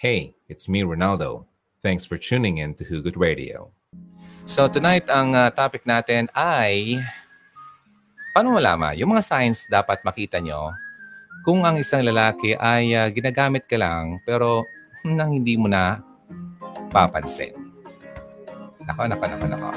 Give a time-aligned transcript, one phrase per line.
[0.00, 1.44] Hey, it's me, Ronaldo.
[1.84, 3.68] Thanks for tuning in to Hugot Radio.
[4.48, 6.96] So tonight, ang uh, topic natin ay
[8.32, 8.96] paano malaman?
[8.96, 10.72] Yung mga signs dapat makita nyo
[11.44, 14.64] kung ang isang lalaki ay uh, ginagamit ka lang pero
[15.04, 16.00] nang hindi mo na
[16.88, 17.52] papansin.
[18.88, 19.70] Nako, nako, nako, nako.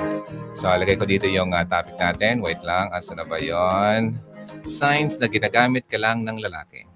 [0.55, 2.39] So, lagay ko dito yung uh, topic natin.
[2.39, 4.15] Wait lang, asa na ba yon?
[4.63, 6.87] Signs na ginagamit ka lang ng lalaki.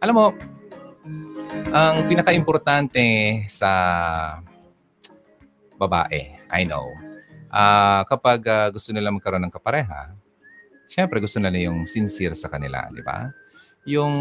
[0.00, 0.26] Alam mo,
[1.74, 3.04] ang pinaka-importante
[3.50, 3.70] sa
[5.74, 6.86] babae, I know,
[7.50, 10.14] uh, kapag uh, gusto nila magkaroon ng kapareha,
[10.86, 13.30] syempre gusto nila yung sincere sa kanila, di ba?
[13.84, 14.14] Yung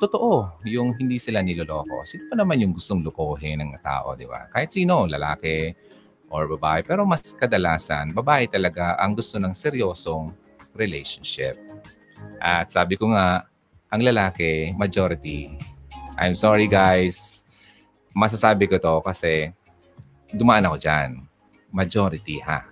[0.00, 2.08] totoo, yung hindi sila niloloko.
[2.08, 4.48] Sino pa naman yung gustong lukohin ng tao, di ba?
[4.48, 5.74] Kahit sino, lalaki
[6.32, 6.80] or babae.
[6.82, 10.32] Pero mas kadalasan, babae talaga ang gusto ng seryosong
[10.72, 11.60] relationship.
[12.40, 13.44] At sabi ko nga,
[13.92, 15.52] ang lalaki, majority,
[16.14, 17.42] I'm sorry guys,
[18.14, 19.50] masasabi ko to kasi
[20.30, 21.26] dumaan ako dyan.
[21.74, 22.62] Majority ha.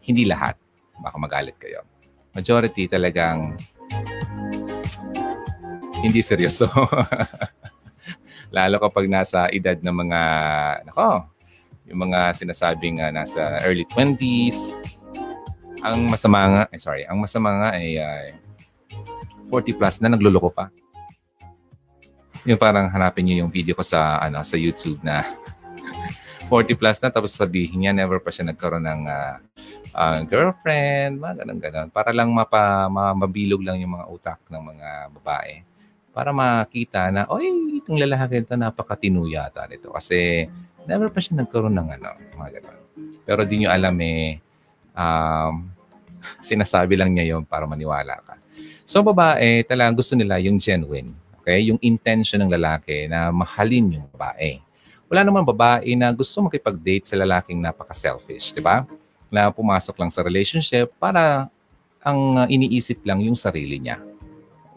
[0.00, 0.56] Hindi lahat.
[0.96, 1.84] Baka magalit kayo.
[2.32, 3.60] Majority talagang
[6.00, 6.72] hindi seryoso.
[8.56, 10.20] Lalo kapag nasa edad ng mga,
[10.88, 11.28] nako,
[11.88, 14.72] yung mga sinasabing uh, nasa early 20s.
[15.84, 18.32] Ang masama nga, eh, sorry, ang masama nga ay uh,
[19.52, 20.72] 40 plus na nagluloko pa.
[22.48, 25.20] Yung parang hanapin niyo yung video ko sa ano sa YouTube na
[26.48, 29.36] 40 plus na tapos sabihin niya never pa siya nagkaroon ng uh,
[29.92, 31.88] uh, girlfriend, mga ganun ganun.
[31.92, 34.88] Para lang mapa, mabilog lang yung mga utak ng mga
[35.20, 35.68] babae
[36.18, 39.92] para makita na, oy, itong lalaki ito napakatinu yata nito.
[39.92, 40.48] Kasi
[40.88, 42.78] never pa siya nagkaroon ng ano, mga ganun.
[43.28, 44.40] Pero di nyo alam eh,
[44.96, 45.68] um,
[46.48, 48.34] sinasabi lang niya yon para maniwala ka.
[48.88, 51.27] So babae, talagang gusto nila yung genuine.
[51.48, 51.72] Okay?
[51.72, 54.60] Yung intention ng lalaki na mahalin yung babae.
[55.08, 58.84] Wala namang babae na gusto makipag-date sa lalaking napaka-selfish, di ba?
[59.32, 61.48] Na pumasok lang sa relationship para
[62.04, 63.96] ang iniisip lang yung sarili niya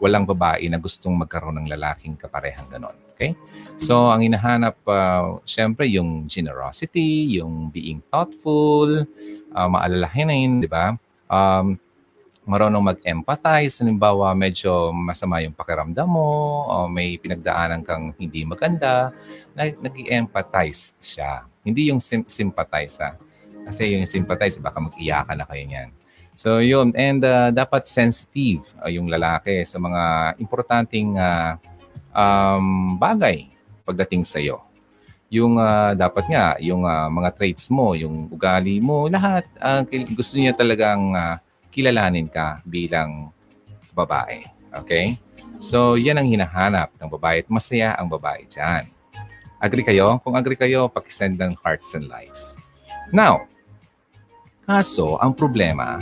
[0.02, 2.98] walang babae na gustong magkaroon ng lalaking kaparehang ganon.
[3.14, 3.38] Okay?
[3.78, 9.06] So, ang hinahanap, uh, syempre, yung generosity, yung being thoughtful,
[9.54, 10.98] uh, maalalahanin, di ba?
[11.30, 11.78] Um,
[12.42, 13.82] marunong mag-empathize.
[13.82, 19.14] Halimbawa, medyo masama yung pakiramdam mo, o may pinagdaanan kang hindi maganda,
[19.54, 21.46] nag-empathize siya.
[21.62, 23.14] Hindi yung sim- sympathize, ha?
[23.62, 25.90] Kasi yung sympathize, baka mag-iyakan na kayo niyan.
[26.32, 31.60] So yun, and uh, dapat sensitive uh, yung lalaki sa mga importanteng uh,
[32.10, 33.52] um, bagay
[33.84, 34.64] pagdating sa iyo.
[35.32, 39.84] Yung uh, dapat nga, yung uh, mga traits mo, yung ugali mo, lahat uh,
[40.16, 41.36] gusto niya talagang uh,
[41.72, 43.32] kilalanin ka bilang
[43.96, 44.44] babae.
[44.84, 45.16] Okay?
[45.58, 48.84] So, yan ang hinahanap ng babae at masaya ang babae dyan.
[49.56, 50.20] Agree kayo?
[50.20, 52.60] Kung agree kayo, pakisend ng hearts and likes.
[53.14, 53.46] Now,
[54.62, 55.98] Kaso, ang problema,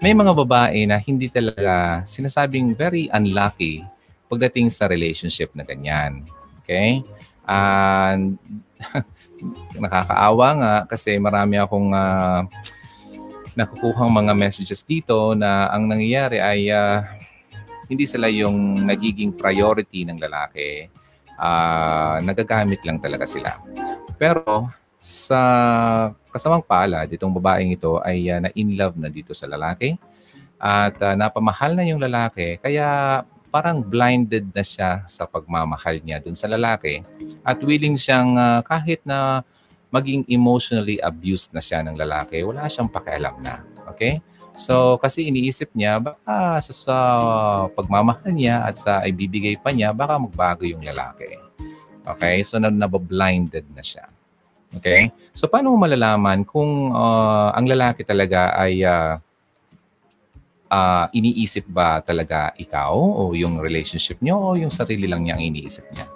[0.00, 3.84] may mga babae na hindi talaga sinasabing very unlucky
[4.24, 6.24] pagdating sa relationship na ganyan.
[6.64, 7.04] Okay?
[7.44, 8.40] And
[9.84, 12.48] nakakaawa nga kasi marami akong uh,
[13.58, 17.02] nakukuhang mga messages dito na ang nangyayari ay uh,
[17.90, 20.86] hindi sila yung nagiging priority ng lalaki.
[21.40, 23.58] Uh, nagagamit lang talaga sila.
[24.20, 24.68] Pero
[25.00, 25.40] sa
[26.28, 29.96] kasamang palad, itong babaeng ito ay uh, na-in love na dito sa lalaki
[30.60, 36.36] at uh, napamahal na yung lalaki kaya parang blinded na siya sa pagmamahal niya dun
[36.36, 37.00] sa lalaki
[37.42, 39.40] at willing siyang uh, kahit na
[39.90, 43.62] maging emotionally abused na siya ng lalaki, wala siyang pakialam na.
[43.94, 44.22] Okay?
[44.54, 46.96] So, kasi iniisip niya, baka sa, sa
[47.74, 51.36] pagmamahal niya at sa ibibigay pa niya, baka magbago yung lalaki.
[52.06, 52.46] Okay?
[52.46, 54.06] So, nabablinded na siya.
[54.76, 55.10] Okay?
[55.34, 59.18] So paano mo malalaman kung uh, ang lalaki talaga ay uh,
[60.70, 65.44] uh, iniisip ba talaga ikaw o yung relationship niyo o yung sarili lang niya ang
[65.50, 66.06] iniisip niya?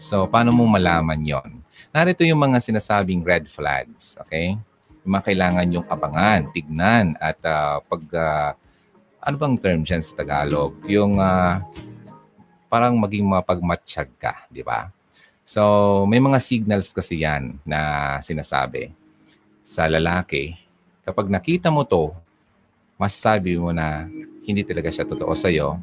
[0.00, 1.59] So paano mo malaman yon?
[1.90, 4.14] Narito yung mga sinasabing red flags.
[4.22, 4.54] Okay?
[5.02, 8.50] Yung mga kailangan yung abangan, tignan at uh, pag uh,
[9.20, 10.78] ano bang term dyan sa Tagalog?
[10.86, 11.58] Yung uh,
[12.70, 14.86] parang maging mapagmatsyag ka, di ba?
[15.42, 18.94] So, may mga signals kasi yan na sinasabi
[19.66, 20.54] sa lalaki.
[21.02, 22.14] Kapag nakita mo to,
[22.94, 24.06] masasabi mo na
[24.46, 25.74] hindi talaga siya totoo sa iyo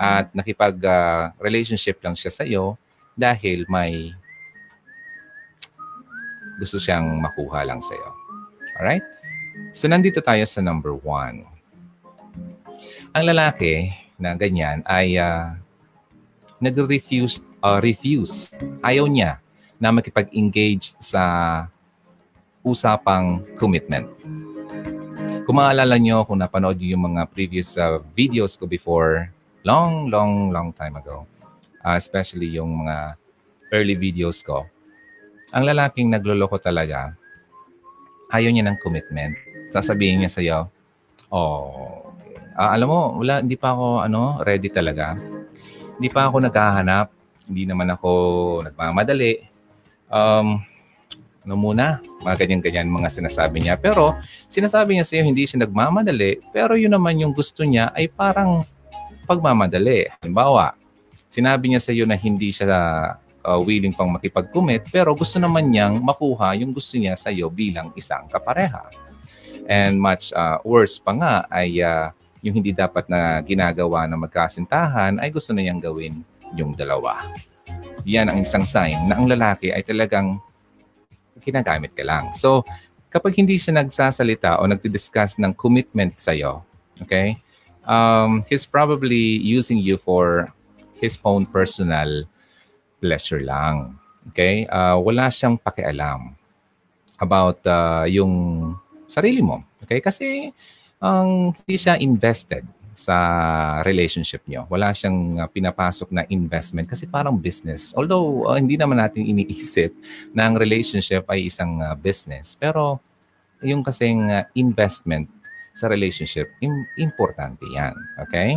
[0.00, 2.80] at nakipag-relationship uh, lang siya sa iyo
[3.12, 4.16] dahil may
[6.62, 8.10] gusto siyang makuha lang sa iyo.
[8.78, 9.02] Alright?
[9.74, 11.42] So, nandito tayo sa number one.
[13.12, 15.58] Ang lalaki na ganyan ay uh,
[16.62, 18.54] nag-refuse uh, refuse.
[18.80, 19.42] Ayaw niya
[19.82, 21.22] na makipag-engage sa
[22.62, 24.06] usapang commitment.
[25.42, 29.26] Kung maalala nyo, kung napanood nyo yung mga previous uh, videos ko before,
[29.66, 31.26] long, long, long time ago,
[31.82, 33.18] uh, especially yung mga
[33.74, 34.62] early videos ko,
[35.52, 37.12] ang lalaking nagloloko talaga,
[38.32, 39.36] ayaw niya ng commitment.
[39.72, 40.58] Sasabihin niya sa'yo,
[41.28, 42.08] oh,
[42.56, 45.16] uh, alam mo, wala, hindi pa ako ano, ready talaga.
[45.96, 47.06] Hindi pa ako naghahanap.
[47.48, 48.10] Hindi naman ako
[48.64, 49.44] nagmamadali.
[50.08, 50.64] Um,
[51.42, 53.74] ano muna, mga ganyan-ganyan mga sinasabi niya.
[53.76, 54.16] Pero
[54.46, 58.62] sinasabi niya sa iyo, hindi siya nagmamadali, pero yun naman yung gusto niya ay parang
[59.26, 60.06] pagmamadali.
[60.22, 60.78] Halimbawa,
[61.26, 62.66] sinabi niya sa iyo na hindi siya
[63.44, 67.90] uh, willing pang makipag-commit, pero gusto naman niyang makuha yung gusto niya sa iyo bilang
[67.94, 68.88] isang kapareha.
[69.70, 72.10] And much uh, worse pa nga ay uh,
[72.42, 76.26] yung hindi dapat na ginagawa ng magkasintahan ay gusto na niyang gawin
[76.58, 77.22] yung dalawa.
[78.02, 80.42] Yan ang isang sign na ang lalaki ay talagang
[81.42, 82.34] ginagamit ka lang.
[82.34, 82.66] So,
[83.10, 86.66] kapag hindi siya nagsasalita o nagdi-discuss ng commitment sa'yo,
[86.98, 87.38] okay,
[87.86, 90.50] um, he's probably using you for
[90.98, 92.26] his own personal
[93.02, 93.98] pleasure lang.
[94.30, 94.70] Okay?
[94.70, 96.38] Uh, wala siyang pakialam
[97.18, 98.32] about uh, yung
[99.10, 99.66] sarili mo.
[99.82, 99.98] Okay?
[99.98, 100.54] Kasi
[101.02, 102.62] ang um, hindi siya invested
[102.94, 103.16] sa
[103.82, 104.68] relationship niyo.
[104.70, 107.90] Wala siyang uh, pinapasok na investment kasi parang business.
[107.98, 109.90] Although uh, hindi naman natin iniisip
[110.30, 112.54] na ang relationship ay isang uh, business.
[112.54, 113.02] Pero
[113.64, 115.26] yung kasing uh, investment
[115.72, 117.96] sa relationship, im- importante yan.
[118.28, 118.54] Okay?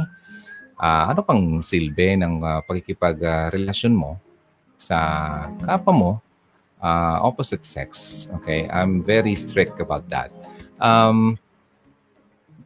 [0.76, 4.12] Uh, ano pang silbi ng uh, pagkikipag-relasyon uh, mo
[4.86, 4.98] sa
[5.66, 6.12] kapwa mo,
[6.78, 8.26] uh, opposite sex.
[8.42, 8.70] Okay?
[8.70, 10.30] I'm very strict about that.
[10.78, 11.42] Um,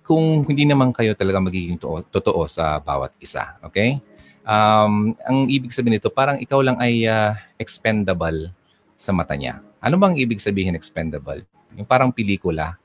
[0.03, 3.55] kung hindi naman kayo talaga magiging to- totoo sa bawat isa.
[3.71, 4.03] Okay?
[4.43, 8.51] Um, ang ibig sabihin nito, parang ikaw lang ay uh, expendable
[8.99, 9.61] sa mata niya.
[9.79, 11.45] Ano bang ibig sabihin expendable?
[11.77, 12.75] Yung parang pelikula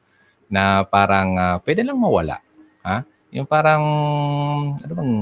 [0.46, 2.38] na parang uh, pwede lang mawala.
[2.84, 3.02] Ha?
[3.34, 3.82] Yung parang,
[4.78, 5.12] ano bang,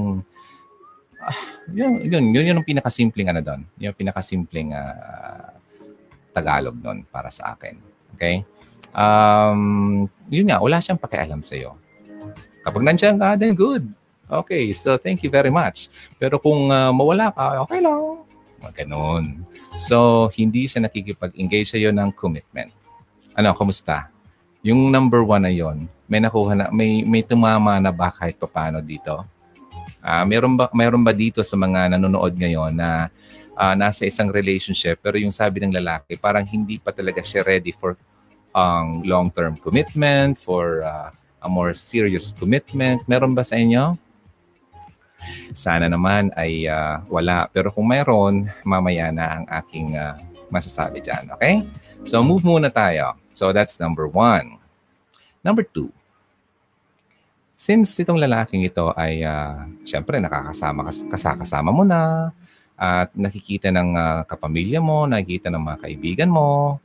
[1.23, 1.37] uh,
[1.71, 3.61] yun, yun, yun, yun yung pinakasimpleng ano doon.
[3.79, 5.55] Yung pinakasimpleng uh,
[6.35, 7.77] Tagalog doon para sa akin.
[8.17, 8.43] Okay?
[8.93, 11.79] Um, yun nga, wala siyang pakialam sa'yo.
[12.63, 13.87] Kapag nandiyan ka, then good.
[14.29, 15.91] Okay, so thank you very much.
[16.17, 18.23] Pero kung uh, mawala ka, okay lang.
[18.71, 19.43] Ganun.
[19.75, 22.71] So, hindi siya nakikipag-engage sa'yo ng commitment.
[23.35, 24.07] Ano, kumusta?
[24.63, 28.79] Yung number one na yon, may nakuha na, may, may tumama na ba kahit paano
[28.79, 29.27] dito?
[30.03, 33.07] Uh, meron, ba, meron ba dito sa mga nanonood ngayon na
[33.55, 37.71] uh, nasa isang relationship pero yung sabi ng lalaki parang hindi pa talaga siya ready
[37.71, 37.95] for
[38.51, 41.09] um, long-term commitment, for uh,
[41.43, 43.03] a more serious commitment?
[43.09, 43.97] Meron ba sa inyo?
[45.55, 47.47] Sana naman ay uh, wala.
[47.51, 50.19] Pero kung mayroon, mamaya na ang aking uh,
[50.51, 51.31] masasabi dyan.
[51.35, 51.63] Okay?
[52.03, 53.15] So move muna tayo.
[53.33, 54.59] So that's number one.
[55.41, 55.91] Number two.
[57.63, 62.27] Since itong lalaking ito ay uh, syempre nakakasama kasakasama mo na
[62.75, 66.75] at nakikita ng uh, kapamilya mo, nakikita ng mga kaibigan mo,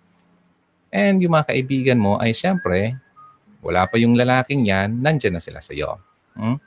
[0.95, 2.95] and yung mga kaibigan mo ay syempre
[3.59, 5.99] wala pa yung lalaking yan, nandyan na sila sa iyo.
[6.39, 6.63] Hmm?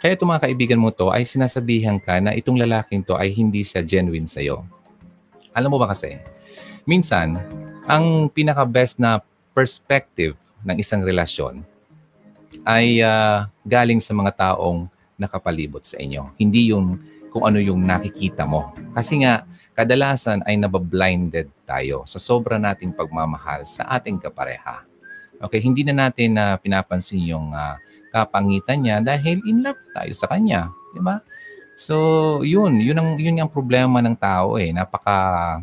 [0.00, 3.60] Kaya itong mga kaibigan mo to ay sinasabihan ka na itong lalaking to ay hindi
[3.60, 4.64] siya genuine sa iyo.
[5.52, 6.16] Alam mo ba kasi,
[6.88, 7.36] minsan,
[7.84, 9.20] ang pinaka-best na
[9.52, 10.32] perspective
[10.64, 11.60] ng isang relasyon
[12.64, 14.88] ay uh, galing sa mga taong
[15.18, 16.30] nakapalibot sa inyo.
[16.38, 16.98] Hindi yung
[17.28, 18.72] kung ano yung nakikita mo.
[18.96, 19.44] Kasi nga,
[19.76, 24.82] kadalasan ay nabablinded tayo sa sobra nating pagmamahal sa ating kapareha.
[25.38, 27.78] Okay, hindi na natin na uh, pinapansin yung uh,
[28.10, 31.22] kapangitan niya dahil in love tayo sa kanya, di ba?
[31.78, 34.74] So, yun, yun ang yun ang problema ng tao eh.
[34.74, 35.62] Napaka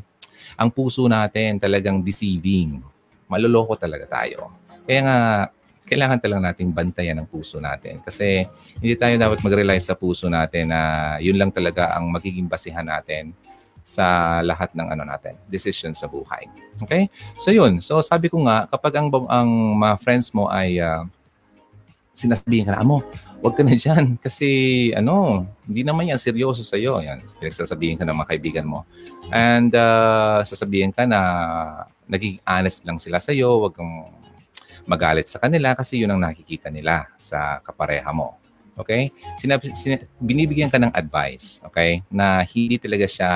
[0.55, 2.79] ang puso natin talagang deceiving.
[3.27, 4.55] Maloloko talaga tayo.
[4.87, 5.17] Kaya nga
[5.85, 8.43] kailangan talaga nating bantayan ang puso natin kasi
[8.81, 13.31] hindi tayo dapat mag-rely sa puso natin na yun lang talaga ang magiging basihan natin
[13.85, 16.49] sa lahat ng ano natin, decision sa buhay.
[16.81, 17.05] Okay?
[17.37, 17.77] So yun.
[17.85, 21.05] So sabi ko nga, kapag ang, ang mga friends mo ay uh,
[22.17, 23.05] sinasabihin ka na, amo,
[23.45, 26.97] wag ka na dyan kasi ano, hindi naman yan seryoso sa iyo.
[26.97, 28.89] Yan, pinagsasabihin ka ng mga kaibigan mo.
[29.29, 31.21] And uh, sasabihin ka na
[32.09, 34.24] naging honest lang sila sa iyo, wag kang
[34.85, 38.37] magalit sa kanila kasi yun ang nakikita nila sa kapareha mo.
[38.77, 39.09] Okay?
[39.41, 42.05] Sinab- sin- binibigyan ka ng advice, okay?
[42.11, 43.31] Na hindi talaga siya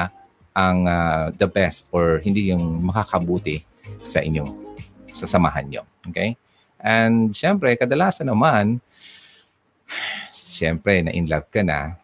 [0.53, 3.63] ang uh, the best or hindi yung makakabuti
[4.03, 4.51] sa inyong
[5.09, 5.83] sasamahan nyo.
[6.11, 6.37] Okay?
[6.79, 8.79] And syempre, kadalasan naman,
[10.31, 11.97] syempre, na in love ka na,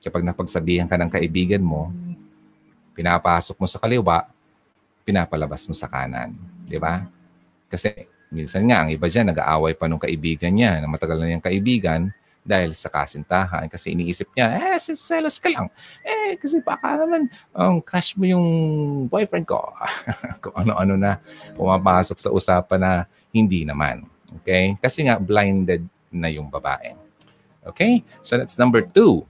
[0.00, 1.92] kapag napagsabihan ka ng kaibigan mo,
[2.96, 4.28] pinapasok mo sa kaliwa,
[5.04, 6.36] pinapalabas mo sa kanan.
[6.64, 7.04] Di ba?
[7.68, 7.92] Kasi
[8.30, 12.14] minsan nga, ang iba dyan, nag-aaway pa nung kaibigan niya, na matagal na niyang kaibigan,
[12.40, 15.68] dahil sa kasintahan kasi iniisip niya, eh, selos ka lang.
[16.00, 18.46] Eh, kasi baka naman um, crush mo yung
[19.06, 19.60] boyfriend ko.
[20.42, 21.20] Kung ano-ano na
[21.54, 22.92] pumapasok sa usapan na
[23.30, 24.08] hindi naman.
[24.40, 24.74] Okay?
[24.80, 26.96] Kasi nga, blinded na yung babae.
[27.70, 28.00] Okay?
[28.24, 29.28] So that's number two.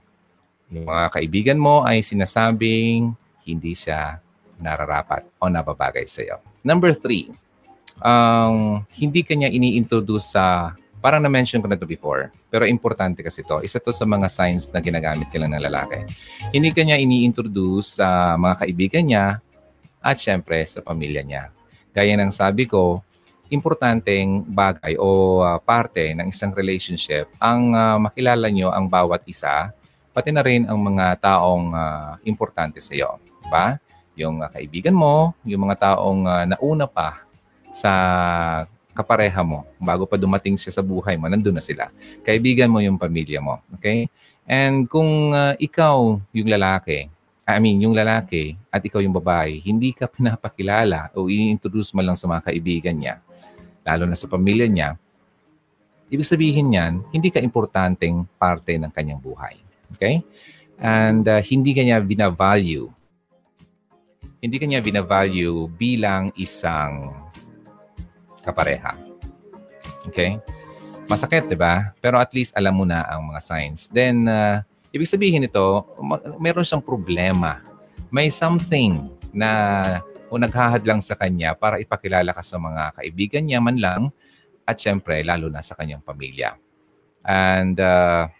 [0.71, 3.11] Yung mga kaibigan mo ay sinasabing
[3.43, 4.23] hindi siya
[4.63, 6.39] nararapat o nababagay sa iyo.
[6.63, 7.33] Number three,
[8.01, 13.65] um, hindi kanya ini-introduce sa Parang na-mention ko na to before, pero importante kasi to.
[13.65, 16.05] Isa to sa mga signs na ginagamit ka lang ng lalaki.
[16.53, 19.27] Hindi kanya ini-introduce sa mga kaibigan niya
[20.05, 21.49] at syempre sa pamilya niya.
[21.97, 23.01] Gaya ng sabi ko,
[23.49, 29.73] importanteng bagay o uh, parte ng isang relationship ang uh, makilala nyo ang bawat isa,
[30.13, 33.17] pati na rin ang mga taong uh, importante sa iyo.
[33.41, 33.81] Diba?
[34.21, 37.30] Yung uh, kaibigan mo, yung mga taong uh, nauna pa
[37.71, 41.89] sa kapareha mo, bago pa dumating siya sa buhay mo, nandun na sila.
[42.27, 43.63] Kaibigan mo yung pamilya mo.
[43.79, 44.11] Okay?
[44.45, 47.07] And kung uh, ikaw yung lalaki,
[47.47, 52.15] I mean, yung lalaki at ikaw yung babae, hindi ka pinapakilala o i-introduce mo lang
[52.15, 53.19] sa mga kaibigan niya,
[53.83, 54.95] lalo na sa pamilya niya,
[56.11, 59.55] ibig sabihin niyan, hindi ka importanteng parte ng kanyang buhay.
[59.97, 60.23] Okay?
[60.79, 62.91] And uh, hindi kanya binavalue.
[64.41, 67.13] Hindi kanya binavalue bilang isang
[68.51, 68.99] kapareha.
[70.11, 70.43] Okay?
[71.07, 71.95] Masakit, di ba?
[71.99, 73.87] Pero at least alam mo na ang mga signs.
[73.91, 75.87] Then, uh, ibig sabihin ito,
[76.39, 77.63] meron siyang problema.
[78.11, 79.51] May something na
[80.31, 84.03] o naghahadlang sa kanya para ipakilala ka sa mga kaibigan niya man lang
[84.63, 86.55] at syempre lalo na sa kanyang pamilya.
[87.27, 88.31] And uh,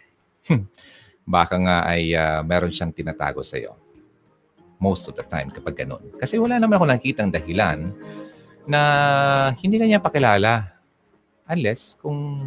[1.35, 3.75] baka nga ay uh, meron siyang tinatago sa iyo.
[4.81, 6.01] Most of the time kapag ganun.
[6.17, 7.91] Kasi wala naman ako nakitang dahilan
[8.65, 8.81] na
[9.57, 10.69] hindi ka niya pakilala.
[11.49, 12.39] Unless kung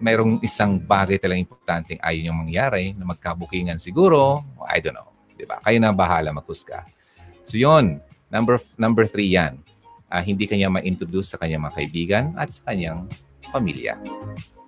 [0.00, 5.08] mayroong isang bagay talagang importanteng ayaw niyang mangyari na magkabukingan siguro, I don't know.
[5.44, 5.60] Ba?
[5.60, 6.88] Kayo na bahala maghusga.
[7.44, 8.00] So yun,
[8.32, 9.60] number, number three yan.
[10.08, 13.04] Uh, hindi kanya ma-introduce sa kanyang mga kaibigan at sa kanyang
[13.52, 14.00] pamilya.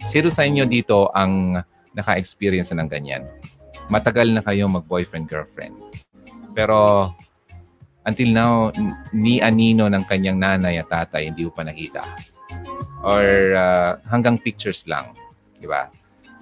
[0.05, 1.63] Sino sa inyo dito ang
[1.97, 3.25] naka-experience ng ganyan?
[3.89, 5.73] Matagal na kayo mag-boyfriend-girlfriend.
[6.53, 7.11] Pero
[8.09, 8.53] until now,
[9.13, 12.01] ni anino ng kanyang nanay at tatay, hindi ko pa nakita.
[13.05, 15.13] Or uh, hanggang pictures lang.
[15.61, 15.93] Di ba?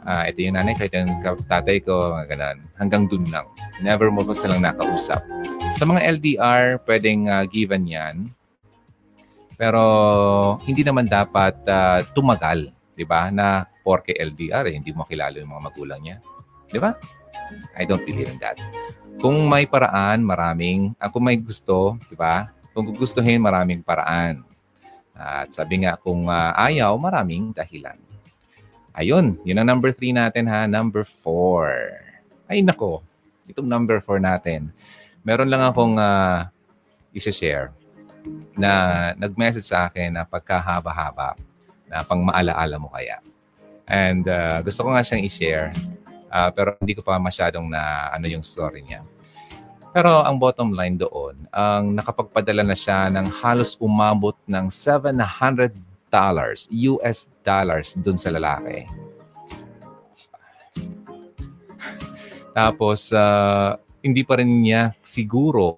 [0.06, 1.18] Uh, ito yung nanay, kahit yung
[1.50, 2.62] tatay ko, ganun.
[2.78, 3.50] Hanggang dun lang.
[3.82, 5.18] Never mo pa silang nakausap.
[5.74, 8.30] Sa mga LDR, pwedeng uh, given yan.
[9.58, 9.82] Pero
[10.62, 13.32] hindi naman dapat uh, tumagal, 'di ba?
[13.32, 16.20] Na porke LDR eh, hindi mo kilala yung mga magulang niya.
[16.68, 16.92] 'Di ba?
[17.72, 18.60] I don't believe in that.
[19.16, 20.92] Kung may paraan, maraming.
[21.00, 22.52] Uh, kung may gusto, di ba?
[22.76, 24.44] Kung gugustuhin, maraming paraan.
[25.16, 27.96] At sabi nga, kung uh, ayaw, maraming dahilan.
[28.92, 30.68] Ayun, yun ang number three natin ha.
[30.68, 31.68] Number four.
[32.48, 33.00] Ay nako,
[33.48, 34.72] itong number four natin.
[35.24, 36.48] Meron lang akong uh,
[37.12, 37.72] isa-share
[38.56, 41.36] na nag-message sa akin na pagkahaba-haba
[41.88, 43.20] na pang maalaala mo kaya.
[43.88, 45.72] And uh, gusto ko nga siyang i-share
[46.26, 49.02] Uh, pero hindi ko pa masyadong na ano yung story niya.
[49.96, 55.72] Pero ang bottom line doon, ang nakapagpadala na siya ng halos umabot ng 700
[56.12, 58.84] dollars, US dollars doon sa lalaki.
[62.56, 65.76] Tapos, uh, hindi pa rin niya siguro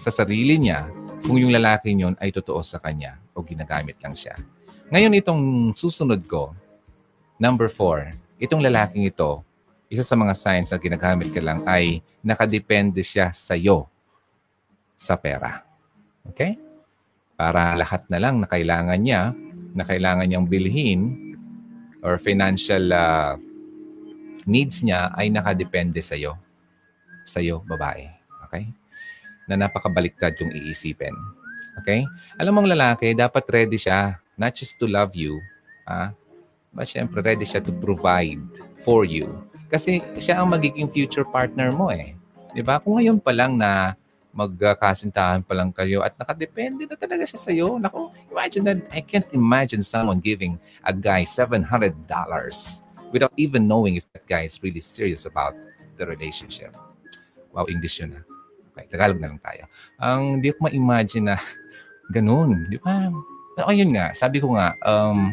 [0.00, 0.90] sa sarili niya
[1.22, 4.34] kung yung lalaki niyon ay totoo sa kanya o ginagamit lang siya.
[4.90, 5.42] Ngayon itong
[5.78, 6.52] susunod ko,
[7.38, 8.12] number four,
[8.44, 9.40] itong lalaking ito,
[9.88, 13.88] isa sa mga signs na ginagamit ka lang ay nakadepende siya sa iyo
[14.94, 15.64] sa pera.
[16.28, 16.56] Okay?
[17.34, 19.32] Para lahat na lang na kailangan niya,
[19.74, 21.34] na kailangan niyang bilhin
[22.04, 23.34] or financial uh,
[24.46, 26.38] needs niya ay nakadepende sa iyo.
[27.24, 28.08] Sa iyo, babae.
[28.48, 28.70] Okay?
[29.50, 31.12] Na napakabaliktad yung iisipin.
[31.82, 32.06] Okay?
[32.38, 35.38] Alam mong lalaki, dapat ready siya not just to love you,
[35.86, 36.10] ah,
[36.74, 38.42] mas syempre ready siya to provide
[38.82, 39.30] for you.
[39.70, 42.18] Kasi siya ang magiging future partner mo eh.
[42.52, 42.82] 'Di ba?
[42.82, 43.94] Kung ngayon pa lang na
[44.34, 47.78] magkasintahan pa lang kayo at nakadepende na talaga siya sa iyo.
[47.78, 48.78] Nako, imagine that.
[48.90, 51.70] I can't imagine someone giving a guy $700
[53.14, 55.54] without even knowing if that guy is really serious about
[55.94, 56.74] the relationship.
[57.54, 58.22] Wow, English yun ha.
[58.74, 59.70] Okay, Tagalog na lang tayo.
[60.02, 61.38] Ang um, di ko ma-imagine na
[62.14, 62.66] ganun.
[62.66, 63.06] Di ba?
[63.70, 65.30] Ayun nga, sabi ko nga, um,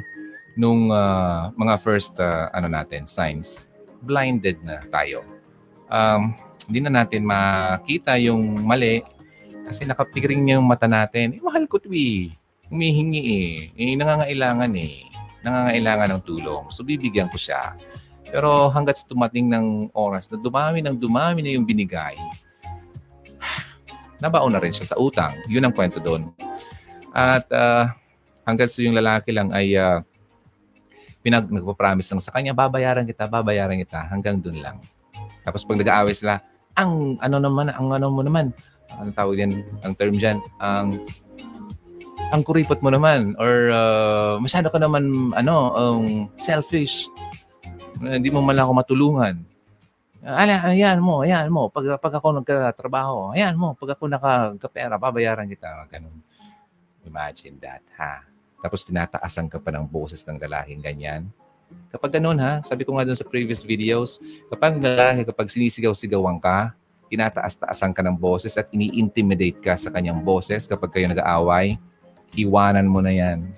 [0.60, 3.72] nung uh, mga first uh, ano natin signs
[4.04, 5.24] blinded na tayo
[5.92, 6.36] um,
[6.68, 9.04] hindi na natin makita yung mali
[9.62, 11.38] Kasi nakapiring niya yung mata natin.
[11.38, 12.34] Eh, mahal ko to eh.
[12.68, 13.52] Humihingi eh.
[13.78, 15.08] Eh, nangangailangan eh.
[15.48, 16.68] Nangangailangan ng tulong.
[16.74, 17.78] So, bibigyan ko siya.
[18.28, 22.16] Pero hanggat tumating ng oras na dumami ng dumami na yung binigay,
[24.24, 25.36] nabaon na rin siya sa utang.
[25.48, 26.32] Yun ang kwento doon.
[27.12, 27.92] At uh,
[28.44, 30.00] hanggat yung lalaki lang ay uh,
[31.22, 34.78] pinag nagpo-promise lang sa kanya, babayaran kita, babayaran kita, hanggang doon lang.
[35.46, 36.42] Tapos pag nag-aaway sila,
[36.76, 38.50] ang ano naman, ang ano mo naman,
[38.92, 40.98] ano tawag yan, ang term dyan, ang
[42.32, 46.06] ang kuripot mo naman or uh, masyado ka naman ano um,
[46.40, 47.12] selfish
[48.00, 49.36] hindi mo man ako matulungan.
[50.22, 51.70] Ala, ayan mo, ayan mo.
[51.74, 53.74] Pag, pag ako nagkatrabaho, ayan mo.
[53.74, 55.90] Pag ako nakagapera, babayaran kita.
[55.90, 56.22] Ganun.
[57.06, 58.22] Imagine that, ha?
[58.62, 61.28] Tapos tinataasan ka pa ng boses ng lalaking ganyan.
[61.92, 62.62] Kapag ganun, ha?
[62.62, 66.78] Sabi ko nga dun sa previous videos, kapag lalaki, kapag sinisigaw-sigawan ka,
[67.12, 71.76] tinataas-taasan ka ng boses at ini-intimidate ka sa kanyang boses kapag kayo nag-aaway,
[72.38, 73.52] iwanan mo na yan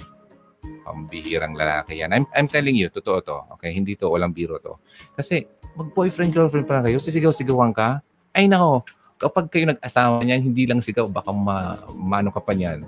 [0.83, 2.11] pambihirang lalaki yan.
[2.11, 3.37] I'm, I'm telling you, totoo to.
[3.57, 4.75] Okay, hindi to, walang biro to.
[5.15, 5.47] Kasi
[5.79, 8.03] mag-boyfriend, girlfriend pa kayo, sisigaw-sigawan ka,
[8.35, 8.83] ay nako,
[9.17, 12.83] kapag kayo nag-asawa niyan, hindi lang sigaw, baka ma, maano ka pa niyan.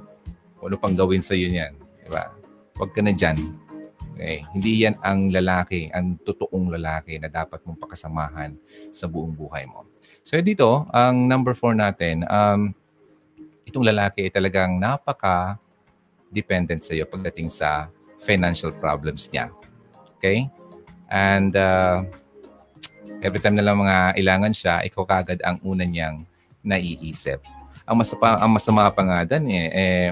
[0.59, 1.84] Ano pang gawin sa iyo niyan.
[2.05, 2.29] Diba?
[2.77, 3.35] Huwag ka na dyan.
[4.15, 4.45] Okay?
[4.53, 8.55] Hindi yan ang lalaki, ang totoong lalaki na dapat mong pakasamahan
[8.93, 9.83] sa buong buhay mo.
[10.23, 12.71] So dito, ang number four natin, um,
[13.67, 15.57] itong lalaki ay talagang napaka
[16.31, 17.89] dependent sa iyo pagdating sa
[18.23, 19.51] financial problems niya.
[20.17, 20.49] Okay?
[21.11, 22.05] And uh,
[23.21, 26.25] every time na lang mga ilangan siya, ikaw kagad ang una niyang
[26.65, 27.43] naiisip.
[27.85, 30.07] Ang masama, ang masama pa nga dan eh, eh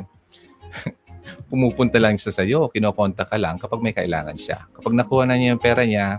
[1.53, 4.65] pumupunta lang siya sa iyo, kinokontak ka lang kapag may kailangan siya.
[4.73, 6.17] Kapag nakuha na niya yung pera niya,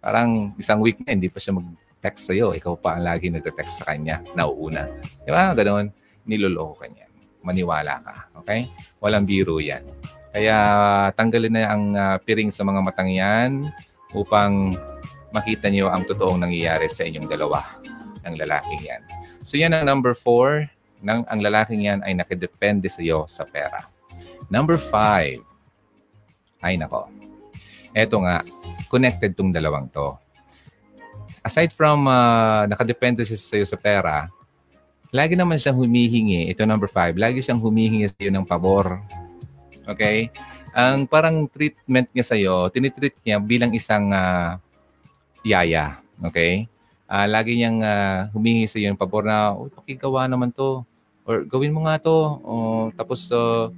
[0.00, 3.84] parang isang week na hindi pa siya mag-text sa iyo, ikaw pa ang lagi nagte-text
[3.84, 4.88] sa kanya, nauuna.
[5.20, 5.52] Di ba?
[5.52, 5.92] Ganoon,
[6.24, 7.04] niloloko ka niya
[7.46, 8.14] maniwala ka.
[8.42, 8.66] Okay?
[8.98, 9.86] Walang biro yan.
[10.34, 10.58] Kaya
[11.14, 13.70] tanggalin na ang uh, piring sa mga matang yan
[14.12, 14.74] upang
[15.30, 17.62] makita niyo ang totoong nangyayari sa inyong dalawa
[18.26, 19.02] ng lalaking yan.
[19.46, 20.66] So yan ang number four.
[21.00, 23.95] Nang ang lalaking yan ay nakidepende sa iyo sa pera.
[24.46, 25.42] Number five.
[26.62, 27.10] Ay nako.
[27.96, 28.44] Eto nga,
[28.92, 30.14] connected tong dalawang to.
[31.40, 34.26] Aside from uh, nakadepende siya sa iyo sa pera,
[35.14, 36.50] lagi naman siyang humihingi.
[36.50, 37.14] Ito number five.
[37.14, 38.98] Lagi siyang humihingi sa iyo ng pabor.
[39.86, 40.28] Okay?
[40.76, 44.58] Ang parang treatment niya sa iyo, tinitreat niya bilang isang uh,
[45.46, 46.02] yaya.
[46.28, 46.66] Okay?
[47.06, 50.82] Uh, lagi niyang uh, humingi sa iyo ng pabor na, oh, pakigawa naman to.
[51.24, 52.16] Or gawin mo nga to.
[52.42, 52.52] O,
[52.92, 53.70] tapos, uh,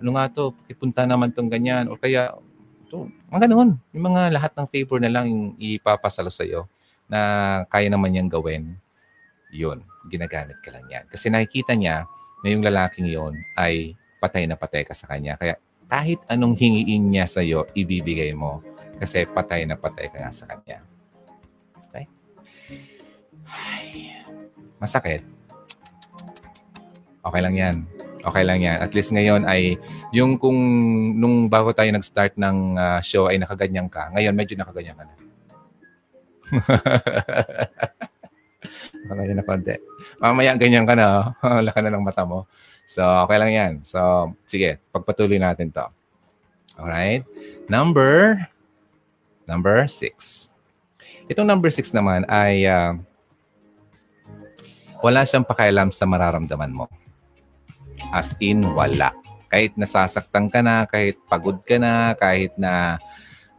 [0.00, 1.86] ano nga to, pakipunta naman tong ganyan.
[1.90, 2.34] Or kaya,
[2.90, 3.76] to, mga ganun.
[3.94, 6.66] Yung mga lahat ng favor na lang yung ipapasalo sa iyo
[7.10, 8.78] na kaya naman niyang gawin.
[9.54, 11.04] Yun ginagamit ka lang yan.
[11.08, 12.04] Kasi nakikita niya
[12.44, 15.36] na yung lalaking yon ay patay na patay ka sa kanya.
[15.40, 15.56] Kaya
[15.88, 18.60] kahit anong hingiin niya sa iyo, ibibigay mo.
[19.00, 20.80] Kasi patay na patay ka nga sa kanya.
[21.90, 22.04] Okay?
[23.48, 24.12] Ay,
[24.80, 25.22] masakit.
[27.24, 27.76] Okay lang yan.
[28.24, 28.80] Okay lang yan.
[28.80, 29.76] At least ngayon ay
[30.08, 30.56] yung kung
[31.20, 34.08] nung bago tayo nag-start ng uh, show ay nakaganyan ka.
[34.16, 35.14] Ngayon medyo nakaganyan ka na.
[39.04, 39.76] nakaganyan na konti.
[40.16, 41.60] Mamaya ganyan ka na, oh.
[41.68, 42.48] laka na ng mata mo.
[42.88, 43.72] So, okay lang yan.
[43.84, 45.84] So, sige, pagpatuloy natin to.
[46.80, 47.28] Alright?
[47.68, 48.40] Number,
[49.44, 50.48] number six.
[51.28, 52.96] Itong number six naman ay uh,
[55.04, 56.88] wala siyang pakialam sa mararamdaman mo.
[58.14, 59.14] As in, wala.
[59.50, 62.98] Kahit nasasaktan ka na, kahit pagod ka na, kahit na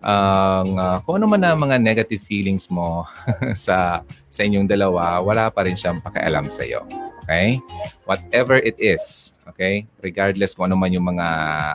[0.06, 3.10] ang uh, kung ano man ang mga negative feelings mo
[3.65, 6.86] sa sa inyong dalawa, wala pa rin siyang pakialam sa iyo.
[7.26, 7.58] Okay?
[8.06, 9.89] Whatever it is, okay?
[10.06, 11.26] Regardless kung ano man yung mga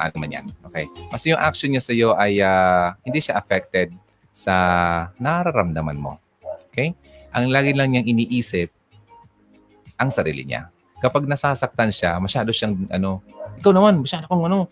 [0.06, 0.46] ano man yan.
[0.70, 0.86] Okay?
[1.10, 3.90] Mas yung action niya sa iyo ay uh, hindi siya affected
[4.30, 4.54] sa
[5.18, 6.22] nararamdaman mo.
[6.70, 6.94] Okay?
[7.34, 8.70] Ang lagi lang niyang iniisip
[9.98, 10.70] ang sarili niya.
[11.00, 13.24] Kapag nasasaktan siya, masyado siyang ano,
[13.56, 14.68] ikaw naman, masyado kang ano,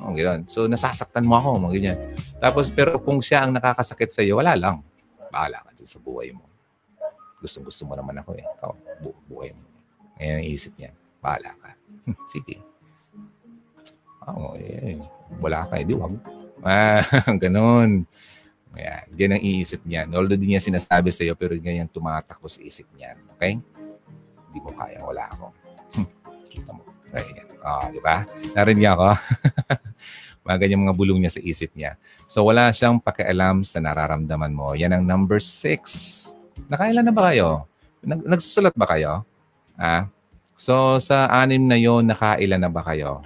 [0.00, 0.48] Oh, gano'n.
[0.48, 1.98] So, nasasaktan mo ako, mga ganyan.
[2.40, 4.80] Tapos, pero kung siya ang nakakasakit sa iyo, wala lang.
[5.28, 6.48] Bahala ka sa buhay mo.
[7.44, 8.44] Gusto-gusto mo naman ako eh.
[8.46, 9.62] Ikaw, bu- buhay mo.
[10.16, 10.90] Ngayon ang isip niya,
[11.20, 11.70] bahala ka.
[12.30, 12.56] Sige.
[14.26, 14.96] Oh, eh,
[15.42, 16.14] wala ka, eh, wag.
[16.62, 17.02] Ah,
[17.42, 18.06] ganun.
[18.72, 20.08] Ayan, yan ang iisip niya.
[20.08, 23.18] Although di niya sinasabi sa iyo, pero ganyan tumatakbo sa isip niya.
[23.36, 23.60] Okay?
[24.48, 25.52] Hindi mo kaya, wala ako.
[26.52, 26.84] Kita mo.
[27.16, 27.48] Ayan.
[27.64, 28.28] Oh, di ba?
[28.52, 29.16] Narinig ako.
[30.44, 31.96] mga ganyan mga bulong niya sa isip niya.
[32.28, 34.76] So wala siyang pakialam sa nararamdaman mo.
[34.76, 36.28] Yan ang number six.
[36.68, 37.64] Nakailan na ba kayo?
[38.02, 39.22] Nag- nagsusulat ba kayo?
[39.78, 40.10] Ah?
[40.62, 43.24] So, sa anim na yon nakailan na ba kayo?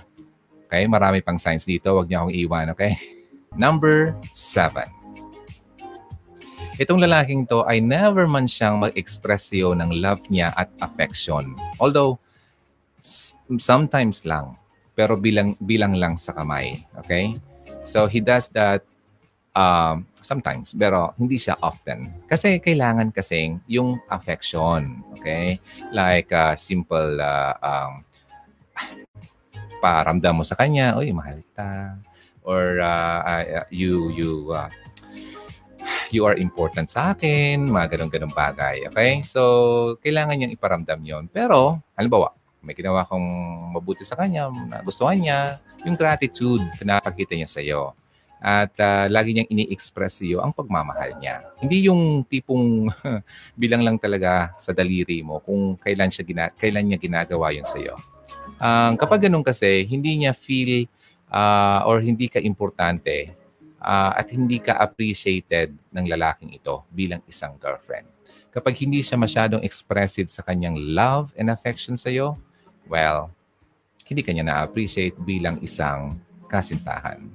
[0.69, 1.93] Okay, marami pang signs dito.
[1.93, 2.97] Huwag niyo akong iwan, okay?
[3.61, 4.89] Number seven.
[6.77, 11.57] Itong lalaking to ay never man siyang mag-express ng love niya at affection.
[11.81, 12.21] Although,
[13.57, 14.59] sometimes lang.
[14.97, 16.81] Pero bilang, bilang lang sa kamay.
[17.05, 17.37] Okay?
[17.85, 18.83] So, he does that
[19.57, 22.27] um, sometimes, pero hindi siya often.
[22.29, 25.07] Kasi kailangan kasing yung affection.
[25.17, 25.61] Okay?
[25.93, 27.93] Like uh, simple uh, um,
[29.79, 31.97] paramdam mo sa kanya, oy, mahal kita.
[32.47, 34.71] Or uh, uh, you, you, uh,
[36.15, 38.87] you are important sa akin, mga ganun-ganun bagay.
[38.89, 39.21] Okay?
[39.27, 42.35] So, kailangan niyang iparamdam yon Pero, halimbawa,
[42.67, 43.23] may ginawa kong
[43.71, 47.95] mabuti sa kanya, nagustuhan niya, yung gratitude na napakita niya sa iyo.
[48.43, 51.47] At uh, lagi niyang ini-express iyo ang pagmamahal niya.
[51.63, 52.91] Hindi yung tipong
[53.63, 57.79] bilang lang talaga sa daliri mo kung kailan, siya gina- kailan niya ginagawa yun sa
[57.79, 57.95] iyo.
[58.59, 60.91] Uh, kapag ganun kasi, hindi niya feel
[61.31, 63.33] uh, or hindi ka importante
[63.81, 68.11] uh, at hindi ka appreciated ng lalaking ito bilang isang girlfriend.
[68.53, 72.41] Kapag hindi siya masyadong expressive sa kanyang love and affection sa iyo,
[72.87, 73.31] well,
[74.07, 77.27] hindi kanya na-appreciate bilang isang kasintahan.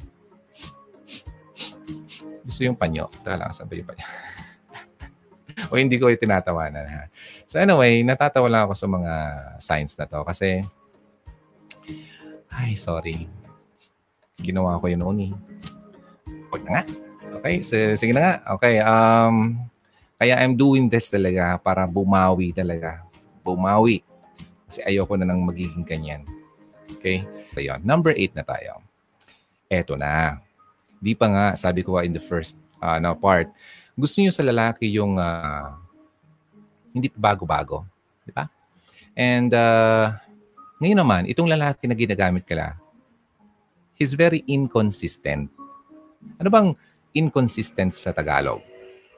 [2.47, 3.11] Gusto yung panyo.
[3.21, 4.05] Teka lang, saan ba yung panyo?
[5.69, 6.87] o hindi ko itinatawanan.
[6.87, 7.03] Ha?
[7.45, 9.13] So anyway, natatawa lang ako sa mga
[9.59, 10.63] signs na to kasi
[12.51, 13.31] ay, sorry.
[14.35, 15.33] Ginawa ko yun noon eh.
[16.51, 16.83] Huwag na nga.
[17.41, 18.33] Okay, so, sige na nga.
[18.59, 19.55] Okay, um,
[20.19, 23.01] kaya I'm doing this talaga para bumawi talaga.
[23.41, 24.03] Bumawi.
[24.71, 26.23] Kasi ayoko na nang magiging ganyan.
[26.95, 27.27] Okay?
[27.51, 27.83] So yun.
[27.83, 28.79] Number eight na tayo.
[29.67, 30.39] Eto na.
[31.03, 33.51] Di pa nga, sabi ko in the first uh, na part,
[33.99, 35.75] gusto niyo sa lalaki yung uh,
[36.95, 37.83] hindi bago-bago.
[38.23, 38.47] Di ba?
[39.11, 40.15] And uh,
[40.79, 42.79] ngayon naman, itong lalaki na ginagamit ka la,
[43.99, 45.51] he's very inconsistent.
[46.39, 46.69] Ano bang
[47.11, 48.63] inconsistent sa Tagalog?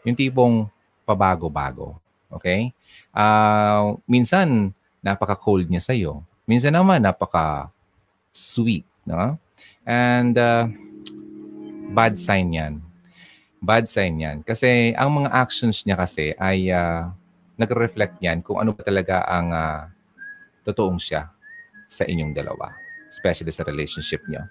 [0.01, 0.65] Yung tipong
[1.05, 1.93] pabago-bago.
[2.33, 2.73] Okay?
[3.13, 6.23] Uh, minsan, napaka-cold niya sa'yo.
[6.47, 8.87] Minsan naman, napaka-sweet.
[9.03, 9.35] No?
[9.83, 10.71] And uh,
[11.91, 12.79] bad sign yan.
[13.59, 14.37] Bad sign yan.
[14.47, 17.11] Kasi ang mga actions niya kasi ay uh,
[17.59, 19.87] nagre-reflect yan kung ano ba talaga ang uh,
[20.63, 21.27] totoong siya
[21.91, 22.71] sa inyong dalawa.
[23.11, 24.41] Especially sa relationship niyo.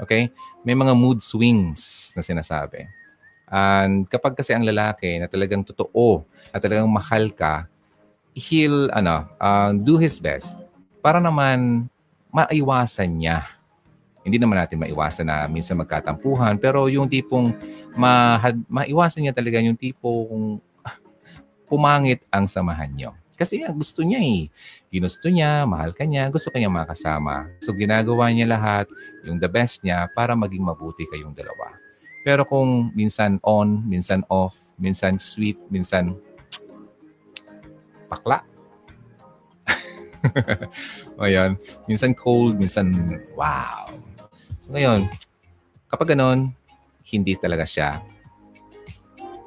[0.00, 0.32] Okay?
[0.64, 2.88] May mga mood swings na sinasabi.
[3.48, 7.64] And kapag kasi ang lalaki na talagang totoo at talagang mahal ka,
[8.38, 10.54] he'll ano, uh, do his best
[11.02, 11.90] para naman
[12.30, 13.42] maiwasan niya.
[14.22, 17.50] Hindi naman natin maiwasan na minsan magkatampuhan, pero yung tipong
[17.98, 18.38] ma
[18.70, 20.62] maiwasan niya talaga yung tipong
[21.70, 23.10] pumangit ang samahan niyo.
[23.38, 24.50] Kasi nga gusto niya eh.
[24.90, 27.46] Ginusto niya, mahal ka niya, gusto kanya makasama.
[27.62, 28.90] So ginagawa niya lahat,
[29.22, 31.78] yung the best niya para maging mabuti kayong dalawa.
[32.26, 36.18] Pero kung minsan on, minsan off, minsan sweet, minsan
[38.08, 38.42] pakla.
[41.20, 41.54] o yan.
[41.86, 42.90] Minsan cold, minsan
[43.38, 43.92] wow.
[44.64, 45.06] So ngayon,
[45.92, 46.56] kapag ganon,
[47.06, 48.02] hindi talaga siya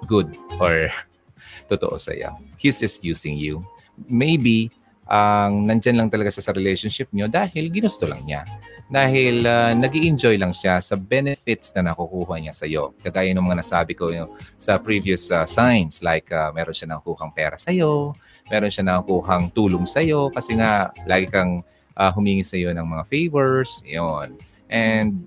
[0.08, 0.90] good or
[1.72, 2.32] totoo sa iyo.
[2.56, 3.66] He's just using you
[4.08, 4.72] maybe
[5.12, 8.48] ang um, nandyan lang talaga siya sa relationship niyo dahil ginusto lang niya.
[8.88, 12.96] Dahil uh, nag enjoy lang siya sa benefits na nakukuha niya sa iyo.
[13.04, 17.36] Kagaya ng mga nasabi ko know, sa previous uh, signs like uh, meron siya nakukuhang
[17.36, 18.16] pera sa iyo,
[18.52, 21.64] meron siya nakukuhang tulong sa iyo kasi nga lagi kang
[21.96, 24.36] uh, humingi sa iyo ng mga favors, yon.
[24.68, 25.24] And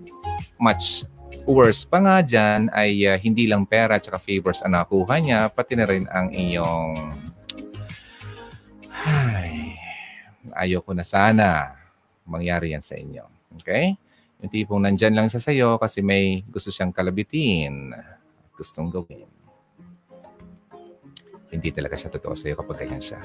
[0.61, 1.03] much
[1.49, 5.73] worse pa nga dyan ay uh, hindi lang pera at favors ang nakuha niya, pati
[5.73, 6.93] na rin ang iyong
[9.05, 9.77] ay,
[10.57, 11.77] ayoko na sana
[12.25, 13.25] mangyari yan sa inyo.
[13.61, 13.93] Okay?
[14.41, 17.93] Yung tipong nandyan lang siya sa'yo kasi may gusto siyang kalabitin.
[18.57, 19.34] Gustong gawin.
[21.55, 23.23] Hindi talaga siya totoo sa'yo kapag ganyan siya.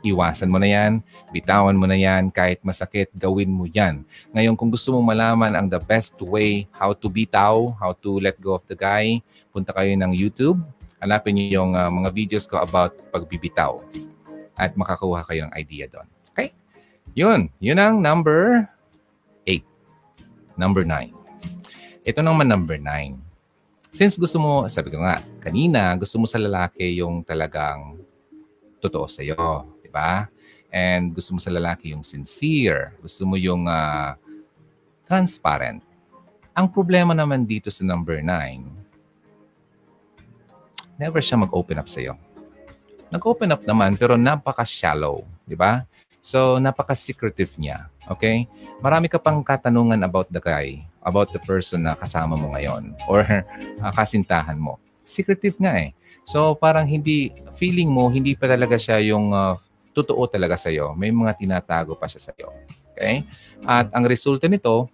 [0.00, 4.00] Iwasan mo na yan, bitawan mo na yan, kahit masakit, gawin mo yan.
[4.32, 8.40] Ngayon, kung gusto mong malaman ang the best way how to bitaw, how to let
[8.40, 9.20] go of the guy,
[9.52, 10.56] punta kayo ng YouTube,
[11.04, 13.76] hanapin niyo yung uh, mga videos ko about pagbibitaw
[14.56, 16.08] at makakuha kayo ng idea doon.
[16.32, 16.56] Okay?
[17.12, 17.52] Yun.
[17.60, 18.68] Yun ang number
[19.44, 19.60] 8.
[20.56, 21.12] Number 9.
[22.08, 23.20] Ito naman number 9.
[23.92, 27.96] Since gusto mo, sabi ko nga, kanina, gusto mo sa lalaki yung talagang
[28.78, 30.28] totoo sa iyo, di ba?
[30.70, 32.94] And gusto mo sa lalaki yung sincere.
[33.02, 34.14] Gusto mo yung uh,
[35.08, 35.82] transparent.
[36.54, 42.20] Ang problema naman dito sa number 9, never siya mag-open up sa iyo
[43.10, 45.84] nag-open up naman pero napaka-shallow, di ba?
[46.22, 47.90] So, napaka-secretive niya.
[48.06, 48.46] Okay?
[48.80, 53.26] Marami ka pang katanungan about the guy, about the person na kasama mo ngayon or
[53.82, 54.78] uh, kasintahan mo.
[55.10, 55.90] Secretive nga eh.
[56.22, 59.58] So, parang hindi, feeling mo, hindi pa talaga siya yung uh,
[59.90, 60.94] totoo talaga sa'yo.
[60.94, 62.54] May mga tinatago pa siya sa'yo.
[62.94, 63.26] Okay?
[63.66, 64.86] At ang resulta nito,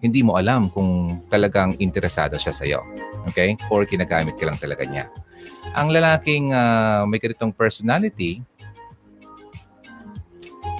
[0.00, 2.80] hindi mo alam kung talagang interesado siya sa'yo.
[3.28, 3.60] Okay?
[3.68, 5.12] Or kinagamit ka lang talaga niya.
[5.76, 8.40] Ang lalaking uh, may ganitong personality,